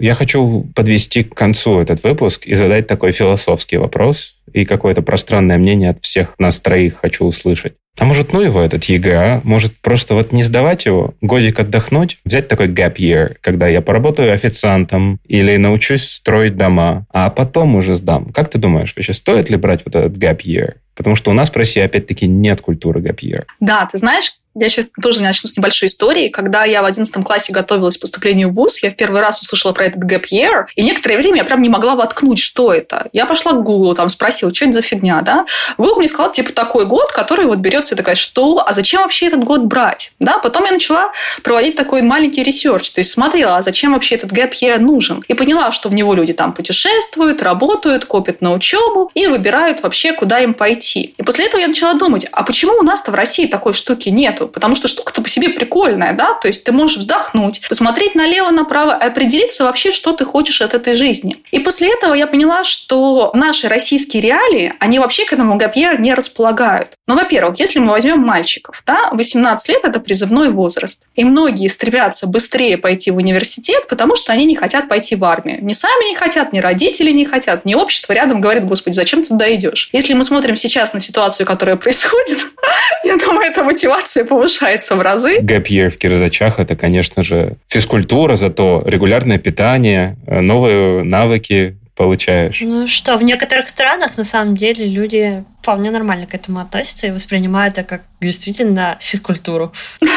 Я 0.00 0.14
хочу 0.14 0.66
подвести 0.74 1.24
к 1.24 1.34
концу 1.34 1.78
этот 1.78 2.02
выпуск 2.02 2.46
и 2.46 2.54
задать 2.54 2.86
такой 2.86 3.12
философский 3.12 3.76
вопрос 3.76 4.36
и 4.52 4.64
какое-то 4.64 5.02
пространное 5.02 5.58
мнение 5.58 5.90
от 5.90 6.02
всех 6.02 6.34
нас 6.38 6.58
троих 6.60 6.96
хочу 7.00 7.24
услышать. 7.26 7.74
А 7.98 8.06
может, 8.06 8.32
ну 8.32 8.40
его, 8.40 8.62
этот 8.62 8.84
ЕГЭ, 8.84 9.42
может 9.44 9.78
просто 9.80 10.14
вот 10.14 10.32
не 10.32 10.42
сдавать 10.42 10.86
его, 10.86 11.14
годик 11.20 11.60
отдохнуть, 11.60 12.18
взять 12.24 12.48
такой 12.48 12.68
gap 12.68 12.96
year, 12.96 13.36
когда 13.42 13.68
я 13.68 13.82
поработаю 13.82 14.32
официантом 14.32 15.20
или 15.26 15.56
научусь 15.58 16.04
строить 16.04 16.56
дома, 16.56 17.04
а 17.12 17.28
потом 17.28 17.74
уже 17.74 17.94
сдам. 17.94 18.32
Как 18.32 18.48
ты 18.48 18.58
думаешь, 18.58 18.94
вообще 18.96 19.12
стоит 19.12 19.50
ли 19.50 19.56
брать 19.56 19.82
вот 19.84 19.96
этот 19.96 20.16
gap 20.16 20.40
year? 20.42 20.76
Потому 20.96 21.14
что 21.14 21.30
у 21.30 21.34
нас 21.34 21.50
в 21.50 21.56
России, 21.56 21.82
опять-таки, 21.82 22.26
нет 22.26 22.62
культуры 22.62 23.00
gap 23.00 23.18
year. 23.20 23.44
Да, 23.60 23.86
ты 23.90 23.98
знаешь, 23.98 24.32
я 24.60 24.68
сейчас 24.68 24.88
тоже 25.02 25.22
начну 25.22 25.48
с 25.48 25.56
небольшой 25.56 25.88
истории. 25.88 26.28
Когда 26.28 26.64
я 26.64 26.82
в 26.82 26.84
11 26.84 27.24
классе 27.24 27.52
готовилась 27.52 27.96
к 27.96 28.00
поступлению 28.00 28.50
в 28.50 28.54
ВУЗ, 28.54 28.82
я 28.82 28.90
в 28.90 28.94
первый 28.96 29.20
раз 29.20 29.40
услышала 29.40 29.72
про 29.72 29.86
этот 29.86 30.04
gap 30.04 30.24
year, 30.30 30.66
и 30.76 30.82
некоторое 30.82 31.16
время 31.16 31.38
я 31.38 31.44
прям 31.44 31.62
не 31.62 31.68
могла 31.68 31.94
воткнуть, 31.94 32.38
что 32.38 32.72
это. 32.72 33.08
Я 33.12 33.24
пошла 33.24 33.52
к 33.52 33.62
Google, 33.62 33.94
там 33.94 34.08
спросила, 34.10 34.54
что 34.54 34.66
это 34.66 34.74
за 34.74 34.82
фигня, 34.82 35.22
да? 35.22 35.46
Google 35.78 35.96
мне 35.98 36.08
сказал, 36.08 36.30
типа, 36.30 36.52
такой 36.52 36.84
год, 36.84 37.10
который 37.12 37.46
вот 37.46 37.58
берется 37.58 37.94
и 37.94 37.96
такая, 37.96 38.16
что? 38.16 38.62
А 38.66 38.72
зачем 38.72 39.02
вообще 39.02 39.26
этот 39.26 39.44
год 39.44 39.62
брать? 39.62 40.12
Да, 40.20 40.38
потом 40.38 40.64
я 40.64 40.72
начала 40.72 41.12
проводить 41.42 41.76
такой 41.76 42.02
маленький 42.02 42.42
research, 42.42 42.90
то 42.90 43.00
есть 43.00 43.10
смотрела, 43.10 43.56
а 43.56 43.62
зачем 43.62 43.94
вообще 43.94 44.16
этот 44.16 44.30
gap 44.32 44.52
year 44.52 44.78
нужен? 44.78 45.24
И 45.28 45.34
поняла, 45.34 45.72
что 45.72 45.88
в 45.88 45.94
него 45.94 46.12
люди 46.14 46.34
там 46.34 46.52
путешествуют, 46.52 47.42
работают, 47.42 48.04
копят 48.04 48.42
на 48.42 48.52
учебу 48.52 49.10
и 49.14 49.26
выбирают 49.26 49.82
вообще, 49.82 50.12
куда 50.12 50.40
им 50.40 50.52
пойти. 50.52 51.14
И 51.16 51.22
после 51.22 51.46
этого 51.46 51.60
я 51.60 51.68
начала 51.68 51.94
думать, 51.94 52.26
а 52.30 52.42
почему 52.42 52.74
у 52.74 52.82
нас-то 52.82 53.10
в 53.10 53.14
России 53.14 53.46
такой 53.46 53.72
штуки 53.72 54.10
нету? 54.10 54.49
Потому 54.52 54.74
что 54.74 54.88
штука-то 54.88 55.22
по 55.22 55.28
себе 55.28 55.50
прикольная, 55.50 56.12
да, 56.12 56.34
то 56.34 56.48
есть 56.48 56.64
ты 56.64 56.72
можешь 56.72 56.98
вздохнуть, 56.98 57.60
посмотреть 57.68 58.14
налево-направо 58.14 58.92
определиться 58.92 59.64
вообще, 59.64 59.92
что 59.92 60.12
ты 60.12 60.24
хочешь 60.24 60.60
от 60.60 60.74
этой 60.74 60.94
жизни. 60.94 61.38
И 61.50 61.58
после 61.58 61.92
этого 61.92 62.14
я 62.14 62.26
поняла, 62.26 62.64
что 62.64 63.30
наши 63.34 63.68
российские 63.68 64.22
реалии, 64.22 64.74
они 64.78 64.98
вообще 64.98 65.24
к 65.24 65.32
этому 65.32 65.56
gap 65.56 65.75
year 65.75 66.00
не 66.00 66.14
располагают. 66.14 66.96
Ну, 67.06 67.16
во-первых, 67.16 67.58
если 67.58 67.78
мы 67.78 67.90
возьмем 67.90 68.20
мальчиков, 68.20 68.82
да, 68.86 69.10
18 69.12 69.68
лет– 69.68 69.80
это 69.84 70.00
призывной 70.00 70.50
возраст. 70.50 71.00
И 71.16 71.24
многие 71.24 71.68
стремятся 71.68 72.26
быстрее 72.26 72.78
пойти 72.78 73.10
в 73.10 73.16
университет, 73.16 73.88
потому 73.88 74.16
что 74.16 74.32
они 74.32 74.44
не 74.44 74.56
хотят 74.56 74.88
пойти 74.88 75.16
в 75.16 75.24
армию. 75.24 75.58
Ни 75.64 75.72
сами 75.72 76.10
не 76.10 76.16
хотят, 76.16 76.52
ни 76.52 76.60
родители 76.60 77.10
не 77.10 77.24
хотят, 77.24 77.64
ни 77.64 77.74
общество 77.74 78.12
рядом 78.12 78.40
говорит, 78.40 78.64
господи, 78.64 78.94
зачем 78.94 79.22
ты 79.22 79.28
туда 79.28 79.52
идешь? 79.54 79.88
Если 79.92 80.14
мы 80.14 80.24
смотрим 80.24 80.56
сейчас 80.56 80.94
на 80.94 81.00
ситуацию, 81.00 81.46
которая 81.46 81.76
происходит, 81.76 82.38
я 83.04 83.16
думаю, 83.16 83.50
эта 83.50 83.64
мотивация 83.64 84.24
повышается 84.30 84.94
в 84.94 85.00
разы. 85.02 85.40
Гэп 85.40 85.68
в 85.92 85.98
Кирзачах– 85.98 86.58
это, 86.60 86.76
конечно 86.76 87.22
же, 87.22 87.56
физкультура, 87.68 88.36
зато 88.36 88.82
регулярное 88.86 89.38
питание, 89.38 90.16
э, 90.26 90.40
новые 90.40 91.02
навыки, 91.02 91.76
получаешь. 91.96 92.58
Ну 92.62 92.86
что, 92.86 93.16
в 93.16 93.22
некоторых 93.22 93.68
странах 93.68 94.16
на 94.16 94.24
самом 94.24 94.56
деле 94.56 94.86
люди 94.86 95.44
вполне 95.60 95.90
нормально 95.90 96.26
к 96.26 96.34
этому 96.34 96.60
относятся 96.60 97.06
и 97.06 97.10
воспринимают 97.10 97.78
это 97.78 97.86
как 97.86 98.02
действительно 98.20 98.96
физкультуру. 99.00 99.72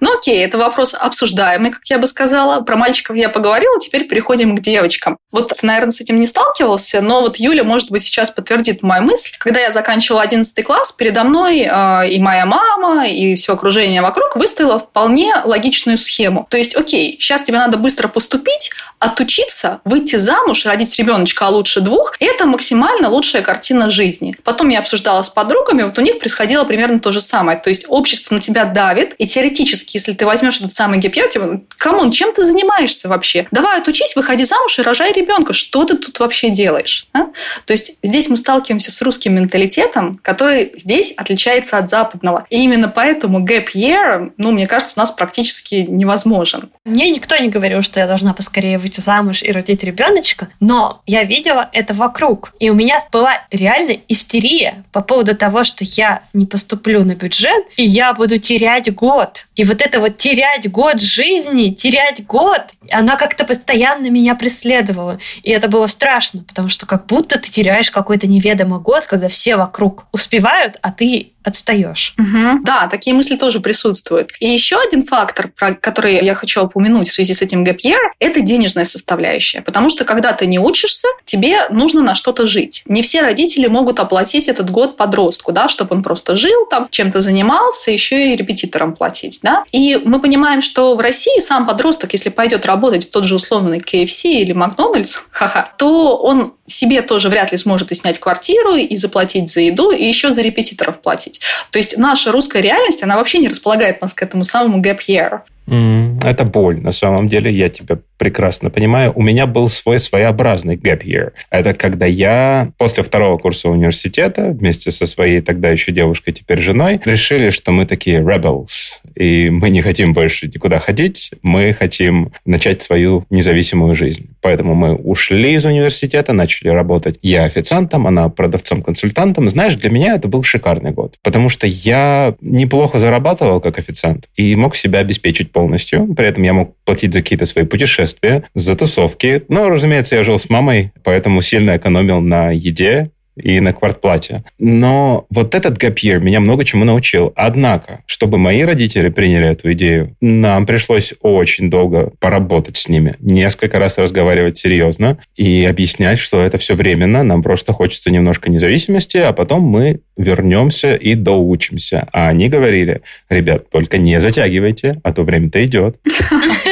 Ну 0.00 0.16
окей, 0.16 0.44
это 0.44 0.58
вопрос 0.58 0.94
обсуждаемый, 0.94 1.72
как 1.72 1.80
я 1.86 1.98
бы 1.98 2.06
сказала. 2.06 2.60
Про 2.60 2.76
мальчиков 2.76 3.16
я 3.16 3.28
поговорила, 3.28 3.80
теперь 3.80 4.06
переходим 4.06 4.56
к 4.56 4.60
девочкам. 4.60 5.16
Вот, 5.32 5.52
наверное, 5.62 5.90
с 5.90 6.00
этим 6.00 6.20
не 6.20 6.26
сталкивался, 6.26 7.00
но 7.00 7.20
вот 7.20 7.36
Юля, 7.36 7.64
может 7.64 7.90
быть, 7.90 8.02
сейчас 8.02 8.30
подтвердит 8.30 8.82
мою 8.82 9.02
мысль. 9.02 9.34
Когда 9.38 9.60
я 9.60 9.72
заканчивала 9.72 10.22
11 10.22 10.64
класс, 10.64 10.92
передо 10.92 11.24
мной 11.24 11.66
э, 11.68 12.10
и 12.10 12.20
моя 12.20 12.46
мама, 12.46 13.08
и 13.08 13.34
все 13.34 13.54
окружение 13.54 14.02
вокруг 14.02 14.36
выставило 14.36 14.78
вполне 14.78 15.34
логичную 15.44 15.98
схему. 15.98 16.46
То 16.50 16.58
есть, 16.58 16.76
окей, 16.76 17.16
сейчас 17.18 17.42
тебе 17.42 17.58
надо 17.58 17.76
быстро 17.76 18.08
поступить, 18.08 18.70
отучиться, 18.98 19.80
выйти 19.84 20.16
замуж, 20.16 20.66
родить 20.66 20.96
ребеночка, 20.98 21.46
а 21.46 21.50
лучше 21.50 21.80
двух. 21.80 22.14
Это 22.20 22.46
максимально 22.46 23.08
лучшая 23.08 23.42
картина 23.42 23.90
жизни. 23.90 24.27
Потом 24.44 24.68
я 24.68 24.80
обсуждала 24.80 25.22
с 25.22 25.28
подругами, 25.28 25.82
вот 25.82 25.98
у 25.98 26.02
них 26.02 26.18
происходило 26.18 26.64
примерно 26.64 27.00
то 27.00 27.12
же 27.12 27.20
самое. 27.20 27.58
То 27.58 27.70
есть 27.70 27.84
общество 27.88 28.34
на 28.34 28.40
тебя 28.40 28.64
давит, 28.64 29.14
и 29.18 29.26
теоретически, 29.26 29.96
если 29.96 30.12
ты 30.12 30.26
возьмешь 30.26 30.58
этот 30.58 30.72
самый 30.72 30.98
gap 30.98 31.09
year, 31.09 31.28
типа, 31.28 31.60
come 31.76 31.95
on, 31.95 32.10
чем 32.10 32.32
ты 32.32 32.44
занимаешься 32.44 33.08
вообще? 33.08 33.46
Давай 33.50 33.78
отучись, 33.78 34.16
выходи 34.16 34.44
замуж 34.44 34.78
и 34.78 34.82
рожай 34.82 35.12
ребенка. 35.12 35.52
Что 35.52 35.84
ты 35.84 35.96
тут 35.96 36.18
вообще 36.20 36.50
делаешь? 36.50 37.06
А? 37.12 37.26
То 37.64 37.72
есть 37.72 37.96
здесь 38.02 38.28
мы 38.28 38.36
сталкиваемся 38.36 38.90
с 38.90 39.02
русским 39.02 39.34
менталитетом, 39.34 40.18
который 40.22 40.72
здесь 40.76 41.12
отличается 41.16 41.78
от 41.78 41.90
западного. 41.90 42.46
И 42.50 42.62
именно 42.62 42.88
поэтому 42.88 43.44
gap 43.44 43.68
year, 43.74 44.32
ну, 44.36 44.50
мне 44.50 44.66
кажется, 44.66 44.94
у 44.96 45.00
нас 45.00 45.10
практически 45.10 45.86
невозможен. 45.88 46.70
Мне 46.84 47.10
никто 47.10 47.36
не 47.36 47.48
говорил, 47.48 47.82
что 47.82 48.00
я 48.00 48.06
должна 48.06 48.32
поскорее 48.34 48.78
выйти 48.78 49.00
замуж 49.00 49.42
и 49.42 49.52
родить 49.52 49.82
ребеночка, 49.84 50.48
но 50.60 51.02
я 51.06 51.24
видела 51.24 51.68
это 51.72 51.94
вокруг. 51.94 52.52
И 52.60 52.70
у 52.70 52.74
меня 52.74 53.04
была 53.12 53.46
реально 53.50 53.98
истерия 54.18 54.84
по 54.92 55.00
поводу 55.00 55.36
того, 55.36 55.64
что 55.64 55.84
я 55.84 56.22
не 56.32 56.44
поступлю 56.44 57.04
на 57.04 57.14
бюджет, 57.14 57.64
и 57.76 57.84
я 57.84 58.12
буду 58.12 58.38
терять 58.38 58.92
год. 58.94 59.46
И 59.54 59.64
вот 59.64 59.80
это 59.80 60.00
вот 60.00 60.18
терять 60.18 60.70
год 60.70 61.00
жизни, 61.00 61.70
терять 61.70 62.26
год, 62.26 62.62
она 62.90 63.16
как-то 63.16 63.44
постоянно 63.44 64.10
меня 64.10 64.34
преследовала. 64.34 65.18
И 65.42 65.50
это 65.50 65.68
было 65.68 65.86
страшно, 65.86 66.42
потому 66.42 66.68
что 66.68 66.86
как 66.86 67.06
будто 67.06 67.38
ты 67.38 67.50
теряешь 67.50 67.90
какой-то 67.90 68.26
неведомый 68.26 68.80
год, 68.80 69.06
когда 69.06 69.28
все 69.28 69.56
вокруг 69.56 70.06
успевают, 70.12 70.78
а 70.82 70.90
ты 70.90 71.32
отстаешь. 71.44 72.14
Угу. 72.18 72.62
Да, 72.64 72.88
такие 72.88 73.14
мысли 73.14 73.36
тоже 73.36 73.60
присутствуют. 73.60 74.30
И 74.40 74.48
еще 74.48 74.76
один 74.76 75.02
фактор, 75.02 75.50
про 75.56 75.74
который 75.74 76.22
я 76.24 76.34
хочу 76.34 76.62
упомянуть 76.62 77.08
в 77.08 77.12
связи 77.12 77.34
с 77.34 77.42
этим 77.42 77.64
gap 77.64 77.78
year, 77.84 77.98
это 78.18 78.40
денежная 78.40 78.84
составляющая. 78.84 79.62
Потому 79.62 79.88
что 79.88 80.04
когда 80.04 80.32
ты 80.32 80.46
не 80.46 80.58
учишься, 80.58 81.08
тебе 81.24 81.68
нужно 81.70 82.02
на 82.02 82.14
что-то 82.14 82.46
жить. 82.46 82.82
Не 82.86 83.02
все 83.02 83.22
родители 83.22 83.66
могут 83.66 84.00
оплатить 84.00 84.48
этот 84.48 84.70
год 84.70 84.96
подростку, 84.96 85.52
да, 85.52 85.68
чтобы 85.68 85.96
он 85.96 86.02
просто 86.02 86.36
жил 86.36 86.66
там, 86.66 86.88
чем-то 86.90 87.22
занимался, 87.22 87.90
еще 87.90 88.32
и 88.32 88.36
репетитором 88.36 88.94
платить. 88.94 89.40
Да? 89.42 89.64
И 89.72 90.00
мы 90.04 90.20
понимаем, 90.20 90.60
что 90.60 90.96
в 90.96 91.00
России 91.00 91.40
сам 91.40 91.66
подросток, 91.66 92.12
если 92.12 92.28
пойдет 92.30 92.66
работать 92.66 93.06
в 93.06 93.10
тот 93.10 93.24
же 93.24 93.34
условный 93.34 93.78
KFC 93.78 94.30
или 94.30 94.52
Макдональдс, 94.52 95.18
то 95.78 96.16
он 96.16 96.54
себе 96.68 97.02
тоже 97.02 97.28
вряд 97.28 97.52
ли 97.52 97.58
сможет 97.58 97.90
и 97.92 97.94
снять 97.94 98.18
квартиру, 98.18 98.74
и 98.74 98.96
заплатить 98.96 99.50
за 99.50 99.60
еду, 99.60 99.90
и 99.90 100.04
еще 100.04 100.32
за 100.32 100.42
репетиторов 100.42 101.00
платить. 101.00 101.40
То 101.70 101.78
есть 101.78 101.96
наша 101.96 102.30
русская 102.30 102.62
реальность, 102.62 103.02
она 103.02 103.16
вообще 103.16 103.38
не 103.38 103.48
располагает 103.48 104.00
нас 104.00 104.14
к 104.14 104.22
этому 104.22 104.44
самому 104.44 104.80
gap 104.82 105.00
year. 105.08 105.40
Это 105.68 106.44
боль, 106.44 106.80
на 106.80 106.92
самом 106.92 107.28
деле, 107.28 107.50
я 107.52 107.68
тебя 107.68 107.98
прекрасно 108.16 108.70
понимаю. 108.70 109.12
У 109.14 109.22
меня 109.22 109.46
был 109.46 109.68
свой 109.68 109.98
своеобразный 109.98 110.76
gap 110.76 111.04
year. 111.04 111.32
Это 111.50 111.74
когда 111.74 112.06
я 112.06 112.72
после 112.78 113.02
второго 113.02 113.38
курса 113.38 113.68
университета 113.68 114.48
вместе 114.48 114.90
со 114.90 115.06
своей 115.06 115.40
тогда 115.40 115.70
еще 115.70 115.92
девушкой, 115.92 116.32
теперь 116.32 116.60
женой, 116.60 117.00
решили, 117.04 117.50
что 117.50 117.70
мы 117.70 117.86
такие 117.86 118.20
rebels, 118.20 119.00
и 119.14 119.50
мы 119.50 119.70
не 119.70 119.82
хотим 119.82 120.12
больше 120.14 120.46
никуда 120.46 120.78
ходить, 120.78 121.30
мы 121.42 121.72
хотим 121.72 122.32
начать 122.44 122.82
свою 122.82 123.24
независимую 123.30 123.94
жизнь. 123.94 124.30
Поэтому 124.40 124.74
мы 124.74 124.94
ушли 124.94 125.54
из 125.54 125.64
университета, 125.64 126.32
начали 126.32 126.68
работать. 126.68 127.18
Я 127.22 127.44
официантом, 127.44 128.06
она 128.06 128.28
продавцом-консультантом. 128.28 129.48
Знаешь, 129.48 129.76
для 129.76 129.90
меня 129.90 130.14
это 130.14 130.28
был 130.28 130.42
шикарный 130.42 130.90
год, 130.90 131.16
потому 131.22 131.48
что 131.48 131.66
я 131.66 132.34
неплохо 132.40 132.98
зарабатывал 132.98 133.60
как 133.60 133.78
официант 133.78 134.28
и 134.36 134.56
мог 134.56 134.74
себя 134.76 135.00
обеспечить 135.00 135.52
полностью. 135.58 136.14
При 136.14 136.28
этом 136.28 136.44
я 136.44 136.52
мог 136.52 136.76
платить 136.84 137.12
за 137.12 137.20
какие-то 137.20 137.44
свои 137.44 137.64
путешествия, 137.64 138.44
за 138.54 138.76
тусовки. 138.76 139.42
Но, 139.48 139.68
разумеется, 139.68 140.14
я 140.14 140.22
жил 140.22 140.38
с 140.38 140.48
мамой, 140.48 140.92
поэтому 141.02 141.40
сильно 141.40 141.76
экономил 141.76 142.20
на 142.20 142.52
еде, 142.52 143.10
и 143.42 143.60
на 143.60 143.72
квартплате. 143.72 144.44
Но 144.58 145.26
вот 145.30 145.54
этот 145.54 145.82
year 145.82 146.18
меня 146.18 146.40
много 146.40 146.64
чему 146.64 146.84
научил. 146.84 147.32
Однако, 147.36 148.02
чтобы 148.06 148.38
мои 148.38 148.62
родители 148.62 149.08
приняли 149.08 149.48
эту 149.48 149.72
идею, 149.72 150.16
нам 150.20 150.66
пришлось 150.66 151.14
очень 151.22 151.70
долго 151.70 152.12
поработать 152.20 152.76
с 152.76 152.88
ними. 152.88 153.16
Несколько 153.20 153.78
раз 153.78 153.98
разговаривать 153.98 154.58
серьезно 154.58 155.18
и 155.36 155.64
объяснять, 155.64 156.18
что 156.18 156.42
это 156.42 156.58
все 156.58 156.74
временно, 156.74 157.22
нам 157.22 157.42
просто 157.42 157.72
хочется 157.72 158.10
немножко 158.10 158.50
независимости, 158.50 159.18
а 159.18 159.32
потом 159.32 159.62
мы 159.62 160.00
вернемся 160.16 160.94
и 160.94 161.14
доучимся. 161.14 162.08
А 162.12 162.28
они 162.28 162.48
говорили, 162.48 163.02
ребят, 163.28 163.70
только 163.70 163.98
не 163.98 164.20
затягивайте, 164.20 165.00
а 165.02 165.12
то 165.12 165.22
время-то 165.22 165.64
идет. 165.64 165.96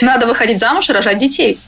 Надо 0.00 0.26
выходить 0.26 0.58
замуж 0.58 0.88
и 0.90 0.92
рожать 0.92 1.18
детей. 1.18 1.58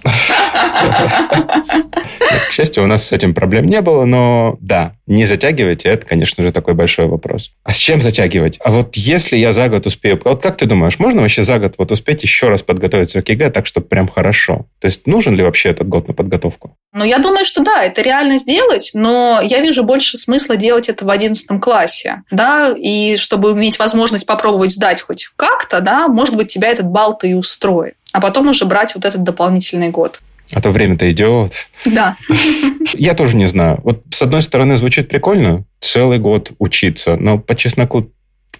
К 2.48 2.52
счастью, 2.52 2.84
у 2.84 2.86
нас 2.86 3.06
с 3.06 3.12
этим 3.12 3.34
проблем 3.34 3.66
не 3.66 3.80
было, 3.80 4.04
но 4.04 4.56
да, 4.60 4.94
не 5.10 5.24
затягивайте, 5.24 5.88
это, 5.88 6.06
конечно 6.06 6.44
же, 6.44 6.52
такой 6.52 6.74
большой 6.74 7.06
вопрос. 7.06 7.50
А 7.64 7.72
с 7.72 7.76
чем 7.76 8.00
затягивать? 8.00 8.58
А 8.62 8.70
вот 8.70 8.96
если 8.96 9.36
я 9.36 9.52
за 9.52 9.68
год 9.68 9.86
успею... 9.86 10.20
Вот 10.24 10.40
как 10.40 10.56
ты 10.56 10.66
думаешь, 10.66 11.00
можно 11.00 11.20
вообще 11.20 11.42
за 11.42 11.58
год 11.58 11.74
вот 11.78 11.90
успеть 11.90 12.22
еще 12.22 12.48
раз 12.48 12.62
подготовиться 12.62 13.20
к 13.20 13.28
ЕГЭ 13.28 13.50
так, 13.50 13.66
чтобы 13.66 13.88
прям 13.88 14.06
хорошо? 14.06 14.66
То 14.80 14.86
есть 14.86 15.08
нужен 15.08 15.34
ли 15.34 15.42
вообще 15.42 15.70
этот 15.70 15.88
год 15.88 16.06
на 16.06 16.14
подготовку? 16.14 16.76
Ну, 16.92 17.04
я 17.04 17.18
думаю, 17.18 17.44
что 17.44 17.64
да, 17.64 17.82
это 17.82 18.02
реально 18.02 18.38
сделать, 18.38 18.92
но 18.94 19.40
я 19.42 19.60
вижу 19.60 19.82
больше 19.82 20.16
смысла 20.16 20.56
делать 20.56 20.88
это 20.88 21.04
в 21.04 21.10
11 21.10 21.60
классе, 21.60 22.22
да, 22.30 22.72
и 22.76 23.16
чтобы 23.16 23.50
иметь 23.52 23.80
возможность 23.80 24.26
попробовать 24.26 24.72
сдать 24.72 25.02
хоть 25.02 25.28
как-то, 25.34 25.80
да, 25.80 26.06
может 26.06 26.36
быть, 26.36 26.48
тебя 26.48 26.68
этот 26.68 26.86
балл-то 26.86 27.26
и 27.26 27.34
устроит 27.34 27.94
а 28.12 28.20
потом 28.20 28.48
уже 28.48 28.64
брать 28.64 28.94
вот 28.94 29.04
этот 29.04 29.22
дополнительный 29.22 29.90
год. 29.90 30.20
А 30.52 30.60
то 30.60 30.70
время-то 30.70 31.08
идет. 31.10 31.52
Да. 31.84 32.16
Я 32.94 33.14
тоже 33.14 33.36
не 33.36 33.46
знаю. 33.46 33.80
Вот 33.84 34.02
с 34.10 34.22
одной 34.22 34.42
стороны 34.42 34.76
звучит 34.76 35.08
прикольно, 35.08 35.64
целый 35.80 36.18
год 36.18 36.52
учиться, 36.58 37.16
но 37.16 37.38
по 37.38 37.54
чесноку 37.54 38.10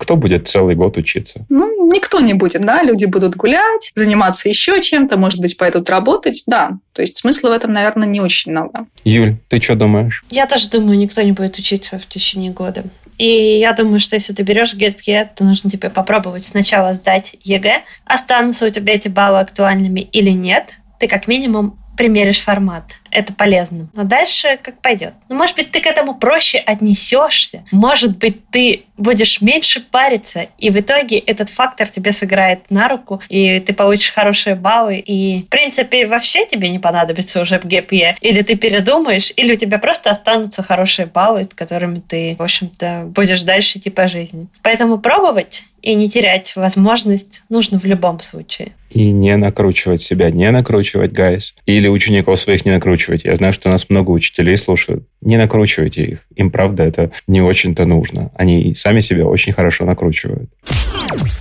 кто 0.00 0.16
будет 0.16 0.48
целый 0.48 0.74
год 0.74 0.96
учиться? 0.96 1.44
Ну, 1.50 1.92
никто 1.92 2.20
не 2.20 2.32
будет, 2.32 2.62
да, 2.62 2.82
люди 2.82 3.04
будут 3.04 3.36
гулять, 3.36 3.92
заниматься 3.94 4.48
еще 4.48 4.80
чем-то, 4.80 5.18
может 5.18 5.40
быть, 5.40 5.58
пойдут 5.58 5.90
работать, 5.90 6.42
да. 6.46 6.78
То 6.94 7.02
есть 7.02 7.16
смысла 7.16 7.50
в 7.50 7.52
этом, 7.52 7.74
наверное, 7.74 8.08
не 8.08 8.20
очень 8.20 8.50
много. 8.50 8.86
Юль, 9.04 9.36
ты 9.48 9.60
что 9.60 9.74
думаешь? 9.74 10.24
Я 10.30 10.46
тоже 10.46 10.70
думаю, 10.70 10.96
никто 10.96 11.20
не 11.20 11.32
будет 11.32 11.58
учиться 11.58 11.98
в 11.98 12.06
течение 12.06 12.50
года. 12.50 12.84
И 13.18 13.58
я 13.58 13.74
думаю, 13.74 14.00
что 14.00 14.16
если 14.16 14.32
ты 14.32 14.42
берешь 14.42 14.74
GetPE, 14.74 15.28
то 15.36 15.44
нужно 15.44 15.68
тебе 15.68 15.90
попробовать 15.90 16.42
сначала 16.42 16.94
сдать 16.94 17.36
ЕГЭ, 17.42 17.82
останутся 18.06 18.64
у 18.64 18.70
тебя 18.70 18.94
эти 18.94 19.08
баллы 19.08 19.40
актуальными 19.40 20.00
или 20.00 20.30
нет. 20.30 20.79
Ты 21.00 21.08
как 21.08 21.26
минимум 21.26 21.78
примеришь 21.96 22.42
формат 22.42 22.99
это 23.10 23.32
полезно. 23.32 23.88
Но 23.94 24.04
дальше 24.04 24.58
как 24.62 24.80
пойдет. 24.80 25.14
Ну, 25.28 25.36
может 25.36 25.56
быть, 25.56 25.70
ты 25.70 25.80
к 25.80 25.86
этому 25.86 26.14
проще 26.14 26.58
отнесешься. 26.58 27.64
Может 27.70 28.18
быть, 28.18 28.48
ты 28.50 28.84
будешь 28.96 29.40
меньше 29.40 29.80
париться, 29.80 30.48
и 30.58 30.70
в 30.70 30.78
итоге 30.78 31.18
этот 31.18 31.48
фактор 31.48 31.88
тебе 31.88 32.12
сыграет 32.12 32.70
на 32.70 32.86
руку, 32.88 33.20
и 33.28 33.58
ты 33.60 33.72
получишь 33.72 34.12
хорошие 34.12 34.54
баллы, 34.56 34.98
и, 34.98 35.44
в 35.44 35.48
принципе, 35.48 36.06
вообще 36.06 36.46
тебе 36.46 36.68
не 36.68 36.78
понадобится 36.78 37.40
уже 37.40 37.58
ГПЕ. 37.58 38.16
Или 38.20 38.42
ты 38.42 38.56
передумаешь, 38.56 39.32
или 39.36 39.54
у 39.54 39.56
тебя 39.56 39.78
просто 39.78 40.10
останутся 40.10 40.62
хорошие 40.62 41.06
баллы, 41.06 41.48
которыми 41.54 42.00
ты, 42.06 42.36
в 42.38 42.42
общем-то, 42.42 43.04
будешь 43.06 43.42
дальше 43.42 43.78
идти 43.78 43.90
по 43.90 44.06
жизни. 44.06 44.48
Поэтому 44.62 44.98
пробовать 44.98 45.64
и 45.82 45.94
не 45.94 46.08
терять 46.08 46.54
возможность 46.56 47.42
нужно 47.48 47.78
в 47.78 47.84
любом 47.84 48.20
случае. 48.20 48.72
И 48.90 49.12
не 49.12 49.36
накручивать 49.36 50.02
себя, 50.02 50.30
не 50.30 50.50
накручивать, 50.50 51.12
гайс. 51.12 51.54
Или 51.64 51.88
учеников 51.88 52.38
своих 52.38 52.64
не 52.64 52.72
накручивать 52.72 52.99
накручивать. 53.00 53.24
Я 53.24 53.36
знаю, 53.36 53.52
что 53.52 53.70
нас 53.70 53.88
много 53.88 54.10
учителей 54.10 54.56
слушают. 54.56 55.04
Не 55.20 55.36
накручивайте 55.36 56.04
их. 56.04 56.20
Им, 56.36 56.50
правда, 56.50 56.84
это 56.84 57.10
не 57.26 57.40
очень-то 57.40 57.84
нужно. 57.86 58.30
Они 58.36 58.74
сами 58.74 59.00
себя 59.00 59.26
очень 59.26 59.52
хорошо 59.52 59.84
накручивают. 59.84 60.50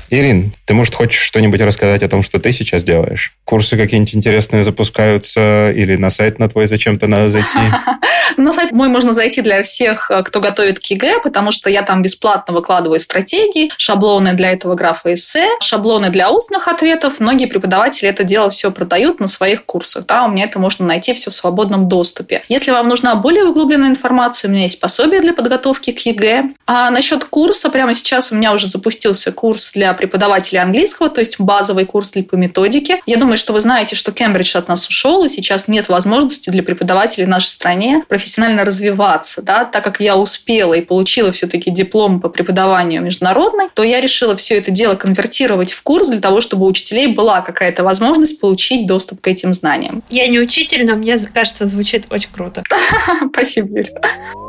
Ирин, 0.09 0.53
ты, 0.65 0.73
может, 0.73 0.95
хочешь 0.95 1.21
что-нибудь 1.21 1.61
рассказать 1.61 2.03
о 2.03 2.07
том, 2.07 2.21
что 2.21 2.39
ты 2.39 2.51
сейчас 2.51 2.83
делаешь? 2.83 3.33
Курсы 3.43 3.77
какие-нибудь 3.77 4.15
интересные 4.15 4.63
запускаются 4.63 5.71
или 5.71 5.95
на 5.97 6.09
сайт 6.09 6.39
на 6.39 6.49
твой 6.49 6.67
зачем-то 6.67 7.07
надо 7.07 7.29
зайти? 7.29 7.47
На 8.39 8.53
сайт 8.53 8.71
мой 8.71 8.87
можно 8.87 9.13
зайти 9.13 9.41
для 9.41 9.63
всех, 9.63 10.09
э, 10.09 10.23
кто 10.23 10.39
готовит 10.39 10.79
к 10.79 10.83
ЕГЭ, 10.85 11.19
потому 11.21 11.51
что 11.51 11.69
я 11.69 11.81
там 11.81 12.01
бесплатно 12.01 12.53
выкладываю 12.53 12.97
стратегии, 13.01 13.69
шаблоны 13.77 14.31
для 14.31 14.51
этого 14.51 14.75
графа 14.75 15.13
эссе, 15.13 15.49
шаблоны 15.59 16.09
для 16.09 16.31
устных 16.31 16.69
ответов. 16.69 17.19
Многие 17.19 17.47
преподаватели 17.47 18.07
это 18.07 18.23
дело 18.23 18.49
все 18.49 18.71
продают 18.71 19.19
на 19.19 19.27
своих 19.27 19.65
курсах. 19.65 20.05
Да, 20.05 20.23
у 20.23 20.29
меня 20.29 20.45
это 20.45 20.57
можно 20.57 20.85
найти 20.85 21.13
все 21.13 21.31
в 21.31 21.33
свободном 21.33 21.89
доступе. 21.89 22.43
Если 22.47 22.71
вам 22.71 22.87
нужна 22.87 23.15
более 23.15 23.43
углубленная 23.43 23.89
информация, 23.89 24.47
у 24.47 24.51
меня 24.51 24.63
есть 24.63 24.79
пособие 24.79 25.19
для 25.19 25.33
подготовки 25.33 25.91
к 25.91 25.99
ЕГЭ. 25.99 26.51
А 26.65 26.89
насчет 26.91 27.25
курса, 27.25 27.69
прямо 27.69 27.93
сейчас 27.93 28.31
у 28.31 28.35
меня 28.35 28.53
уже 28.53 28.67
запустился 28.67 29.33
курс 29.33 29.73
для 29.73 29.93
преподавателей 29.93 30.61
английского, 30.61 31.09
то 31.09 31.19
есть 31.19 31.41
базовый 31.41 31.85
курс 31.85 32.13
по 32.29 32.35
методике. 32.35 33.01
Я 33.05 33.17
думаю, 33.17 33.37
что 33.37 33.51
вы 33.51 33.59
знаете, 33.59 33.97
что 33.97 34.13
Кембридж 34.13 34.55
от 34.55 34.69
нас 34.69 34.87
ушел, 34.87 35.25
и 35.25 35.29
сейчас 35.29 35.67
нет 35.67 35.89
возможности 35.89 36.49
для 36.49 36.63
преподавателей 36.63 37.25
в 37.25 37.29
нашей 37.29 37.47
стране 37.47 38.03
профессионально 38.07 38.28
развиваться. 38.37 39.41
Да? 39.41 39.65
Так 39.65 39.83
как 39.83 39.99
я 39.99 40.17
успела 40.17 40.73
и 40.73 40.81
получила 40.81 41.31
все-таки 41.31 41.71
диплом 41.71 42.19
по 42.19 42.29
преподаванию 42.29 43.01
международной, 43.01 43.69
то 43.73 43.83
я 43.83 44.01
решила 44.01 44.35
все 44.35 44.57
это 44.57 44.71
дело 44.71 44.95
конвертировать 44.95 45.71
в 45.71 45.81
курс 45.83 46.09
для 46.09 46.19
того, 46.19 46.41
чтобы 46.41 46.65
у 46.65 46.69
учителей 46.69 47.13
была 47.13 47.41
какая-то 47.41 47.83
возможность 47.83 48.39
получить 48.39 48.87
доступ 48.87 49.21
к 49.21 49.27
этим 49.27 49.53
знаниям. 49.53 50.03
Я 50.09 50.27
не 50.27 50.39
учитель, 50.39 50.85
но 50.85 50.95
мне 50.95 51.17
кажется, 51.19 51.65
звучит 51.65 52.05
очень 52.09 52.29
круто. 52.31 52.63
Спасибо, 53.31 53.79
Юля. 53.79 54.48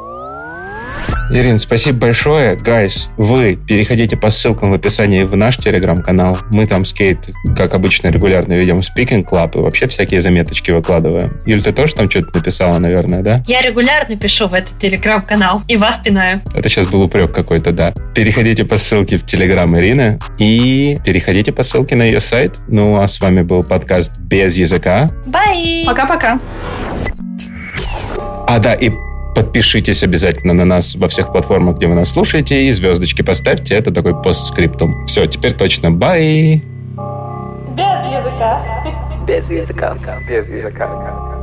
Ирин, 1.33 1.61
спасибо 1.61 1.97
большое. 1.99 2.57
Гайс, 2.57 3.09
вы 3.16 3.55
переходите 3.55 4.16
по 4.16 4.31
ссылкам 4.31 4.72
в 4.72 4.74
описании 4.74 5.22
в 5.22 5.37
наш 5.37 5.59
телеграм-канал. 5.59 6.39
Мы 6.53 6.66
там 6.66 6.85
с 6.85 6.93
Кейт, 6.93 7.31
как 7.57 7.74
обычно, 7.74 8.09
регулярно 8.09 8.55
ведем 8.55 8.81
Speaking 8.81 9.24
Club 9.24 9.57
и 9.57 9.59
вообще 9.59 9.87
всякие 9.87 10.22
заметочки 10.22 10.72
выкладываем. 10.72 11.39
Юль, 11.47 11.62
ты 11.62 11.72
тоже 11.72 11.95
там 11.95 12.11
что-то 12.11 12.37
написала, 12.37 12.81
наверное, 12.81 13.22
да? 13.22 13.45
Я 13.47 13.62
регулярно 13.62 14.16
пишу 14.16 14.49
в 14.49 14.55
этот 14.55 14.76
телеграм-канал 14.78 15.62
и 15.68 15.76
вас 15.76 15.99
пинаю. 15.99 16.43
Это 16.53 16.68
сейчас 16.68 16.89
был 16.89 17.03
упрек 17.03 17.33
какой-то, 17.33 17.70
да. 17.70 17.95
Переходите 18.12 18.64
по 18.64 18.76
ссылке 18.76 19.16
в 19.16 19.24
телеграм 19.24 19.78
Ирины 19.78 20.18
и 20.39 20.97
переходите 21.05 21.53
по 21.53 21.62
ссылке 21.62 21.95
на 21.95 22.03
ее 22.03 22.18
сайт. 22.18 22.59
Ну, 22.66 23.01
а 23.01 23.07
с 23.07 23.20
вами 23.20 23.43
был 23.43 23.62
подкаст 23.62 24.20
«Без 24.20 24.57
языка». 24.57 25.07
Бай! 25.28 25.85
Пока-пока! 25.87 26.39
А, 28.49 28.59
да, 28.59 28.74
и 28.74 28.91
Подпишитесь 29.35 30.03
обязательно 30.03 30.53
на 30.53 30.64
нас 30.64 30.95
во 30.95 31.09
всех 31.09 31.33
платформах, 31.33 31.76
где 31.76 31.87
вы 31.87 31.95
нас 31.95 32.11
слушаете, 32.11 32.64
и 32.64 32.72
звездочки 32.72 33.22
поставьте. 33.22 33.74
Это 33.74 33.93
такой 33.93 34.20
постскриптум. 34.20 35.07
Все, 35.07 35.26
теперь 35.26 35.53
точно. 35.53 35.91
Бай! 35.91 36.62
Без 37.76 38.11
языка. 38.12 38.85
Без 39.26 39.51
языка. 39.51 39.97
Без 40.28 40.49
языка. 40.49 41.39